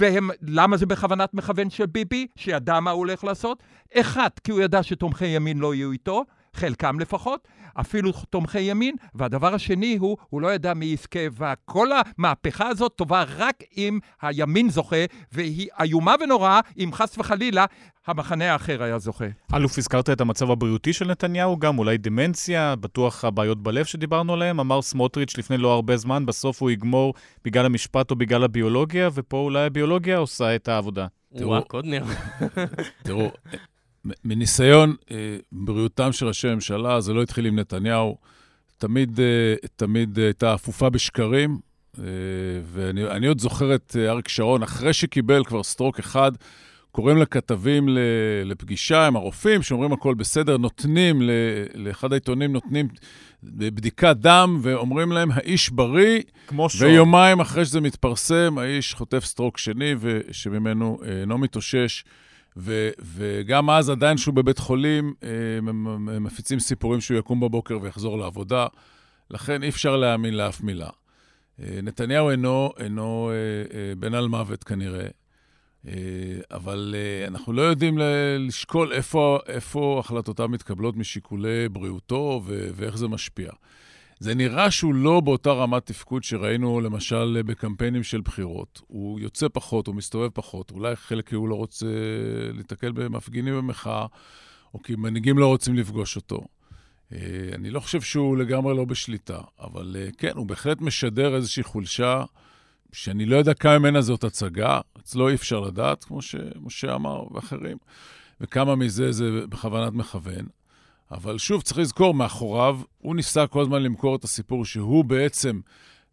ולמה 0.00 0.76
זה 0.76 0.86
בכוונת 0.86 1.34
מכוון 1.34 1.70
של 1.70 1.86
ביבי, 1.86 2.26
שידע 2.36 2.80
מה 2.80 2.90
הוא 2.90 2.98
הולך 2.98 3.24
לעשות? 3.24 3.62
אחד, 3.94 4.30
כי 4.44 4.52
הוא 4.52 4.60
ידע 4.60 4.82
שתומכי 4.82 5.26
ימין 5.26 5.58
לא 5.58 5.74
יהיו 5.74 5.92
איתו, 5.92 6.24
חלקם 6.56 7.00
לפחות, 7.00 7.48
אפילו 7.80 8.12
תומכי 8.30 8.60
ימין, 8.60 8.94
והדבר 9.14 9.54
השני 9.54 9.96
הוא, 9.96 10.16
הוא 10.28 10.40
לא 10.40 10.54
ידע 10.54 10.74
מי 10.74 10.84
יזכה, 10.84 11.18
וכל 11.32 11.88
המהפכה 11.92 12.68
הזאת 12.68 12.92
טובה 12.96 13.24
רק 13.36 13.62
אם 13.76 13.98
הימין 14.22 14.70
זוכה, 14.70 15.04
והיא 15.32 15.68
איומה 15.80 16.14
ונוראה 16.20 16.60
אם 16.78 16.90
חס 16.92 17.18
וחלילה 17.18 17.64
המחנה 18.06 18.52
האחר 18.52 18.82
היה 18.82 18.98
זוכה. 18.98 19.24
אלוף, 19.54 19.78
הזכרת 19.78 20.10
את 20.10 20.20
המצב 20.20 20.50
הבריאותי 20.50 20.92
של 20.92 21.10
נתניהו, 21.10 21.58
גם 21.58 21.78
אולי 21.78 21.98
דמנציה, 21.98 22.76
בטוח 22.76 23.24
הבעיות 23.24 23.62
בלב 23.62 23.84
שדיברנו 23.84 24.32
עליהן. 24.34 24.60
אמר 24.60 24.82
סמוטריץ' 24.82 25.38
לפני 25.38 25.56
לא 25.56 25.72
הרבה 25.72 25.96
זמן, 25.96 26.26
בסוף 26.26 26.62
הוא 26.62 26.70
יגמור 26.70 27.14
בגלל 27.44 27.66
המשפט 27.66 28.10
או 28.10 28.16
בגלל 28.16 28.44
הביולוגיה, 28.44 29.08
ופה 29.14 29.36
אולי 29.36 29.66
הביולוגיה 29.66 30.18
עושה 30.18 30.54
את 30.54 30.68
העבודה. 30.68 31.06
וואו, 31.32 31.64
קודנר. 31.64 32.04
תראו, 33.02 33.30
מניסיון 34.24 34.94
אה, 35.10 35.36
בריאותם 35.52 36.12
של 36.12 36.26
ראשי 36.26 36.54
ממשלה, 36.54 37.00
זה 37.00 37.12
לא 37.12 37.22
התחיל 37.22 37.46
עם 37.46 37.58
נתניהו. 37.58 38.16
תמיד, 38.78 39.20
אה, 39.20 39.54
תמיד 39.76 40.18
הייתה 40.18 40.54
אפופה 40.54 40.90
בשקרים, 40.90 41.58
אה, 41.98 42.04
ואני 42.72 43.04
אני 43.04 43.26
עוד 43.26 43.40
זוכר 43.40 43.74
את 43.74 43.96
אריק 44.08 44.28
שרון, 44.28 44.62
אחרי 44.62 44.92
שקיבל 44.92 45.44
כבר 45.44 45.62
סטרוק 45.62 45.98
אחד, 45.98 46.32
קוראים 46.92 47.16
לכתבים 47.16 47.88
לפגישה 48.44 49.06
עם 49.06 49.16
הרופאים, 49.16 49.62
שאומרים 49.62 49.92
הכל 49.92 50.14
בסדר, 50.14 50.56
נותנים, 50.56 51.22
לאחד 51.74 52.12
העיתונים 52.12 52.52
נותנים 52.52 52.88
בדיקת 53.42 54.16
דם, 54.16 54.58
ואומרים 54.62 55.12
להם, 55.12 55.30
האיש 55.32 55.70
בריא, 55.70 56.20
כמו 56.46 56.70
שור. 56.70 56.88
ויומיים 56.88 57.40
אחרי 57.40 57.64
שזה 57.64 57.80
מתפרסם, 57.80 58.58
האיש 58.58 58.94
חוטף 58.94 59.24
סטרוק 59.24 59.58
שני, 59.58 59.94
ושממנו 60.00 60.98
אה, 61.04 61.20
אינו 61.20 61.38
מתאושש. 61.38 62.04
ו, 62.56 62.90
וגם 62.98 63.70
אז, 63.70 63.90
עדיין 63.90 64.16
שהוא 64.16 64.34
בבית 64.34 64.58
חולים, 64.58 65.14
אה, 65.22 65.28
הם, 65.58 65.86
הם 65.86 66.24
מפיצים 66.24 66.60
סיפורים 66.60 67.00
שהוא 67.00 67.18
יקום 67.18 67.40
בבוקר 67.40 67.78
ויחזור 67.82 68.18
לעבודה. 68.18 68.66
לכן 69.30 69.62
אי 69.62 69.68
אפשר 69.68 69.96
להאמין 69.96 70.34
לאף 70.34 70.60
מילה. 70.60 70.88
אה, 71.62 71.78
נתניהו 71.82 72.30
אינו, 72.30 72.70
אינו 72.78 73.30
אה, 73.74 73.94
בן 73.94 74.14
על 74.14 74.28
מוות 74.28 74.64
כנראה, 74.64 75.06
אה, 75.88 75.92
אבל 76.50 76.94
אנחנו 77.26 77.52
לא 77.52 77.62
יודעים 77.62 77.98
לשקול 78.38 78.92
איפה, 78.92 79.38
איפה 79.46 80.00
החלטותיו 80.04 80.48
מתקבלות 80.48 80.96
משיקולי 80.96 81.68
בריאותו 81.68 82.42
ואיך 82.46 82.96
זה 82.96 83.08
משפיע. 83.08 83.50
זה 84.18 84.34
נראה 84.34 84.70
שהוא 84.70 84.94
לא 84.94 85.20
באותה 85.20 85.50
רמת 85.50 85.86
תפקוד 85.86 86.24
שראינו 86.24 86.80
למשל 86.80 87.42
בקמפיינים 87.46 88.02
של 88.02 88.20
בחירות. 88.20 88.80
הוא 88.86 89.20
יוצא 89.20 89.46
פחות, 89.52 89.86
הוא 89.86 89.94
מסתובב 89.94 90.28
פחות, 90.28 90.70
אולי 90.70 90.96
חלק 90.96 91.28
כי 91.28 91.34
הוא 91.34 91.48
לא 91.48 91.54
רוצה 91.54 91.86
להתקל 92.52 92.92
במפגינים 92.92 93.54
במחאה, 93.54 94.06
או 94.74 94.82
כי 94.82 94.96
מנהיגים 94.96 95.38
לא 95.38 95.46
רוצים 95.46 95.74
לפגוש 95.74 96.16
אותו. 96.16 96.44
אה, 97.12 97.18
אני 97.54 97.70
לא 97.70 97.80
חושב 97.80 98.00
שהוא 98.00 98.36
לגמרי 98.36 98.76
לא 98.76 98.84
בשליטה, 98.84 99.40
אבל 99.60 99.96
אה, 99.98 100.08
כן, 100.18 100.32
הוא 100.34 100.46
בהחלט 100.46 100.80
משדר 100.80 101.36
איזושהי 101.36 101.62
חולשה, 101.62 102.24
שאני 102.92 103.26
לא 103.26 103.36
יודע 103.36 103.54
כמה 103.54 103.78
ממנה 103.78 104.00
זאת 104.00 104.24
הצגה, 104.24 104.80
אצלו 104.98 105.28
אי 105.28 105.34
אפשר 105.34 105.60
לדעת, 105.60 106.04
כמו 106.04 106.22
שמשה 106.22 106.94
אמר 106.94 107.34
ואחרים, 107.34 107.76
וכמה 108.40 108.76
מזה 108.76 109.12
זה 109.12 109.30
בכוונת 109.48 109.92
מכוון. 109.92 110.46
אבל 111.10 111.38
שוב, 111.38 111.62
צריך 111.62 111.78
לזכור, 111.78 112.14
מאחוריו, 112.14 112.80
הוא 112.98 113.16
ניסה 113.16 113.46
כל 113.46 113.60
הזמן 113.60 113.82
למכור 113.82 114.16
את 114.16 114.24
הסיפור 114.24 114.64
שהוא 114.64 115.04
בעצם, 115.04 115.60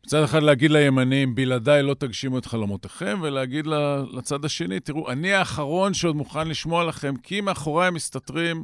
מצד 0.06 0.24
אחד 0.24 0.44
להגיד 0.44 0.72
לימנים, 0.72 1.36
בלעדיי 1.36 1.84
לא 1.84 1.94
תגשימו 1.94 2.38
את 2.38 2.46
חלומותיכם, 2.46 3.20
ולהגיד 3.22 3.68
לצד 4.12 4.46
השני, 4.46 4.80
תראו, 4.80 5.12
אני 5.12 5.34
האחרון 5.34 5.94
שעוד 5.94 6.16
מוכן 6.16 6.48
לשמוע 6.48 6.84
לכם, 6.84 7.14
כי 7.24 7.42
מאחוריי 7.42 7.92
מסתתרים 7.92 8.64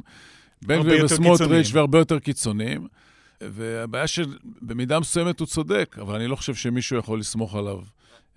בן 0.62 0.80
גביר 0.82 1.04
וסמוטריץ'. 1.04 1.70
והרבה 1.72 1.98
יותר 1.98 2.18
קיצוניים. 2.18 2.88
והבעיה 3.40 4.06
שבמידה 4.06 5.00
מסוימת 5.00 5.40
הוא 5.40 5.46
צודק, 5.46 5.96
אבל 6.00 6.14
אני 6.14 6.26
לא 6.26 6.36
חושב 6.36 6.54
שמישהו 6.54 6.98
יכול 6.98 7.20
לסמוך 7.20 7.54
עליו, 7.54 7.78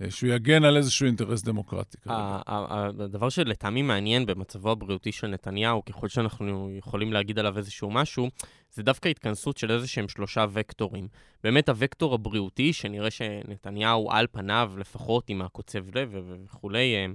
שהוא 0.09 0.29
יגן 0.29 0.63
על 0.63 0.77
איזשהו 0.77 1.05
אינטרס 1.05 1.41
דמוקרטי. 1.43 1.97
הדבר 2.07 3.29
שלטעמי 3.29 3.81
מעניין 3.81 4.25
במצבו 4.25 4.71
הבריאותי 4.71 5.11
של 5.11 5.27
נתניהו, 5.27 5.85
ככל 5.85 6.07
שאנחנו 6.07 6.69
יכולים 6.77 7.13
להגיד 7.13 7.39
עליו 7.39 7.57
איזשהו 7.57 7.91
משהו, 7.91 8.29
זה 8.71 8.83
דווקא 8.83 9.09
התכנסות 9.09 9.57
של 9.57 9.71
איזה 9.71 9.87
שהם 9.87 10.07
שלושה 10.07 10.45
וקטורים. 10.53 11.07
באמת 11.43 11.69
הוקטור 11.69 12.13
הבריאותי, 12.13 12.73
שנראה 12.73 13.11
שנתניהו 13.11 14.11
על 14.11 14.27
פניו, 14.31 14.71
לפחות 14.77 15.29
עם 15.29 15.41
הקוצב 15.41 15.97
לב 15.97 16.15
וכולי, 16.45 16.95
אה, 16.95 17.05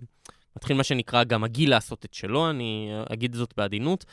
מתחיל 0.59 0.77
מה 0.77 0.85
שנקרא 0.85 1.25
גם 1.25 1.45
הגיל 1.45 1.71
לעשות 1.71 2.05
את 2.05 2.15
שלו, 2.15 2.51
אני 2.51 2.91
אגיד 3.13 3.35
זאת 3.35 3.55
בעדינות. 3.57 4.05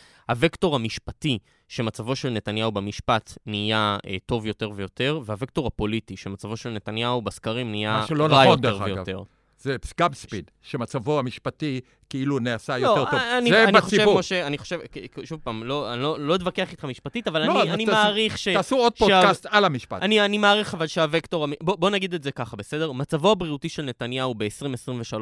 הוקטור 0.44 0.76
המשפטי, 0.76 1.40
שמצבו 1.68 2.16
של 2.16 2.30
נתניהו 2.30 2.72
במשפט 2.72 3.38
נהיה 3.46 3.98
אה, 4.08 4.18
טוב 4.26 4.46
יותר 4.46 4.72
ויותר, 4.76 5.20
והוקטור 5.26 5.68
הפוליטי, 5.68 6.18
שמצבו 6.18 6.58
של 6.58 6.70
נתניהו 6.70 7.22
בסקרים 7.22 7.72
נהיה 7.72 8.06
רע 8.28 8.42
נכון, 8.42 8.48
יותר 8.48 8.56
דרך 8.56 8.82
אגב. 8.82 9.35
זה 9.66 9.76
גם 10.00 10.14
ספיד, 10.14 10.52
שמצבו 10.62 11.20
המשפטי 11.20 11.82
כאילו 12.10 12.40
נעשה 12.40 12.78
לא, 12.78 12.88
יותר 12.88 13.12
טוב. 13.12 13.20
אני, 13.38 13.50
זה 13.50 13.64
אני 13.64 13.82
חושב, 13.82 13.98
בציבור. 13.98 14.20
משה, 14.20 14.48
אני 14.48 14.58
חושב, 14.58 14.80
שוב 15.24 15.40
פעם, 15.44 15.64
לא, 15.64 15.94
אני 15.94 16.02
לא, 16.02 16.20
לא 16.20 16.36
אתווכח 16.36 16.72
איתך 16.72 16.86
משפטית, 16.86 17.28
אבל 17.28 17.46
לא, 17.46 17.62
אני, 17.62 17.72
אני 17.72 17.86
מעריך 17.86 18.38
ש... 18.38 18.48
תעשו 18.48 18.76
עוד 18.76 18.98
שה- 18.98 19.06
פודקאסט 19.06 19.46
על 19.50 19.66
המשפט. 19.66 20.02
אני, 20.02 20.26
אני 20.26 20.38
מעריך 20.38 20.74
אבל 20.74 20.88
שהווקטור, 20.88 21.48
בוא, 21.62 21.76
בוא 21.76 21.90
נגיד 21.90 22.14
את 22.14 22.24
זה 22.24 22.32
ככה, 22.32 22.56
בסדר? 22.56 22.92
מצבו 22.92 23.32
הבריאותי 23.32 23.70
של 23.70 23.82
נתניהו 23.82 24.34
ב-2023 24.34 25.16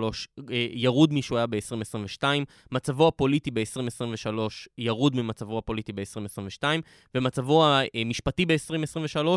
אה, 0.51 0.67
ירוד 0.71 1.13
משהוא 1.13 1.37
היה 1.37 1.47
ב-2022, 1.47 2.23
מצבו 2.71 3.07
הפוליטי 3.07 3.51
ב-2023 3.51 4.39
ירוד 4.77 5.15
ממצבו 5.15 5.57
הפוליטי 5.57 5.91
ב-2022, 5.91 6.63
ומצבו 7.15 7.65
המשפטי 7.93 8.45
ב-2023 8.45 9.27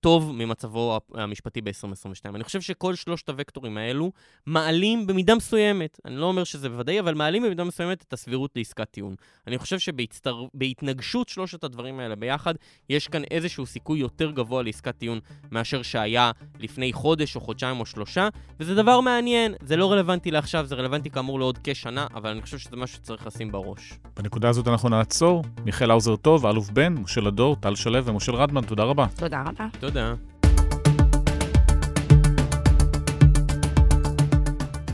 טוב 0.00 0.32
ממצבו 0.32 0.98
המשפטי 1.14 1.60
ב-2022. 1.60 2.34
אני 2.34 2.44
חושב 2.44 2.60
שכל 2.60 2.94
שלושת 2.94 3.28
הוקטורים 3.28 3.76
האלו 3.76 4.12
מעלים 4.46 5.06
במידה 5.06 5.34
מסוימת, 5.34 6.00
אני 6.04 6.16
לא 6.16 6.26
אומר 6.26 6.44
שזה 6.44 6.68
בוודאי, 6.68 7.00
אבל 7.00 7.14
מעלים 7.14 7.42
במידה 7.42 7.64
מסוימת 7.64 8.04
את 8.08 8.12
הסבירות 8.12 8.50
לעסקת 8.56 8.90
טיעון. 8.90 9.14
אני 9.46 9.58
חושב 9.58 9.78
שבהתנגשות 9.78 11.28
שלושת 11.28 11.64
הדברים 11.64 12.00
האלה 12.00 12.16
ביחד, 12.16 12.54
יש 12.88 13.08
כאן 13.08 13.22
איזשהו 13.30 13.66
סיכוי 13.66 13.98
יותר 13.98 14.30
גבוה 14.30 14.62
לעסקת 14.62 14.98
טיעון 14.98 15.18
מאשר 15.50 15.82
שהיה 15.82 16.30
לפני 16.60 16.92
חודש 16.92 17.36
או 17.36 17.40
חודשיים 17.40 17.80
או 17.80 17.86
שלושה, 17.86 18.28
וזה 18.60 18.74
דבר 18.74 19.00
מעניין, 19.00 19.54
זה 19.62 19.76
לא 19.76 19.92
רלוונטי 19.92 20.30
לעכשיו, 20.30 20.66
זה 20.66 20.74
רלוונטי 20.74 21.10
כאמור 21.10 21.38
לעוד 21.38 21.58
כשנה, 21.64 22.06
אבל 22.14 22.30
אני 22.30 22.42
חושב 22.42 22.58
שזה 22.58 22.76
משהו 22.76 22.96
שצריך 22.96 23.26
לשים 23.26 23.52
בראש. 23.52 23.92
בנקודה 24.16 24.48
הזאת 24.48 24.68
אנחנו 24.68 24.88
נעצור. 24.88 25.44
מיכאל 25.64 25.90
האוזר 25.90 26.16
טוב, 26.16 26.46
אלוף 26.46 26.70
בן, 26.70 26.94
משה 26.94 27.20
לדור, 27.20 27.56
טל 27.56 27.74
שלו 27.74 28.04
ומשה 28.04 28.32
רדמן, 28.32 28.62
תודה 28.62 28.82
רבה. 28.82 29.06
תודה 29.16 29.42
רבה. 29.42 29.66
תודה. 29.86 30.14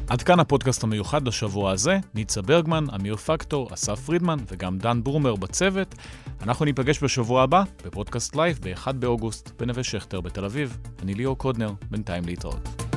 עד 0.08 0.22
כאן 0.22 0.40
הפודקאסט 0.40 0.84
המיוחד 0.84 1.28
לשבוע 1.28 1.70
הזה. 1.70 1.98
ניצה 2.14 2.42
ברגמן, 2.42 2.84
אמיר 2.94 3.16
פקטור, 3.16 3.68
אסף 3.74 4.00
פרידמן 4.00 4.38
וגם 4.48 4.78
דן 4.78 5.02
ברומר 5.02 5.36
בצוות. 5.36 5.94
אנחנו 6.42 6.64
ניפגש 6.64 7.02
בשבוע 7.02 7.42
הבא 7.42 7.62
בפודקאסט 7.84 8.36
live 8.36 8.58
ב-1 8.62 8.92
באוגוסט 8.92 9.50
בנווה 9.60 9.82
שכטר 9.82 10.20
בתל 10.20 10.44
אביב. 10.44 10.78
אני 11.02 11.14
ליאור 11.14 11.38
קודנר, 11.38 11.72
בינתיים 11.90 12.24
להתראות. 12.26 12.91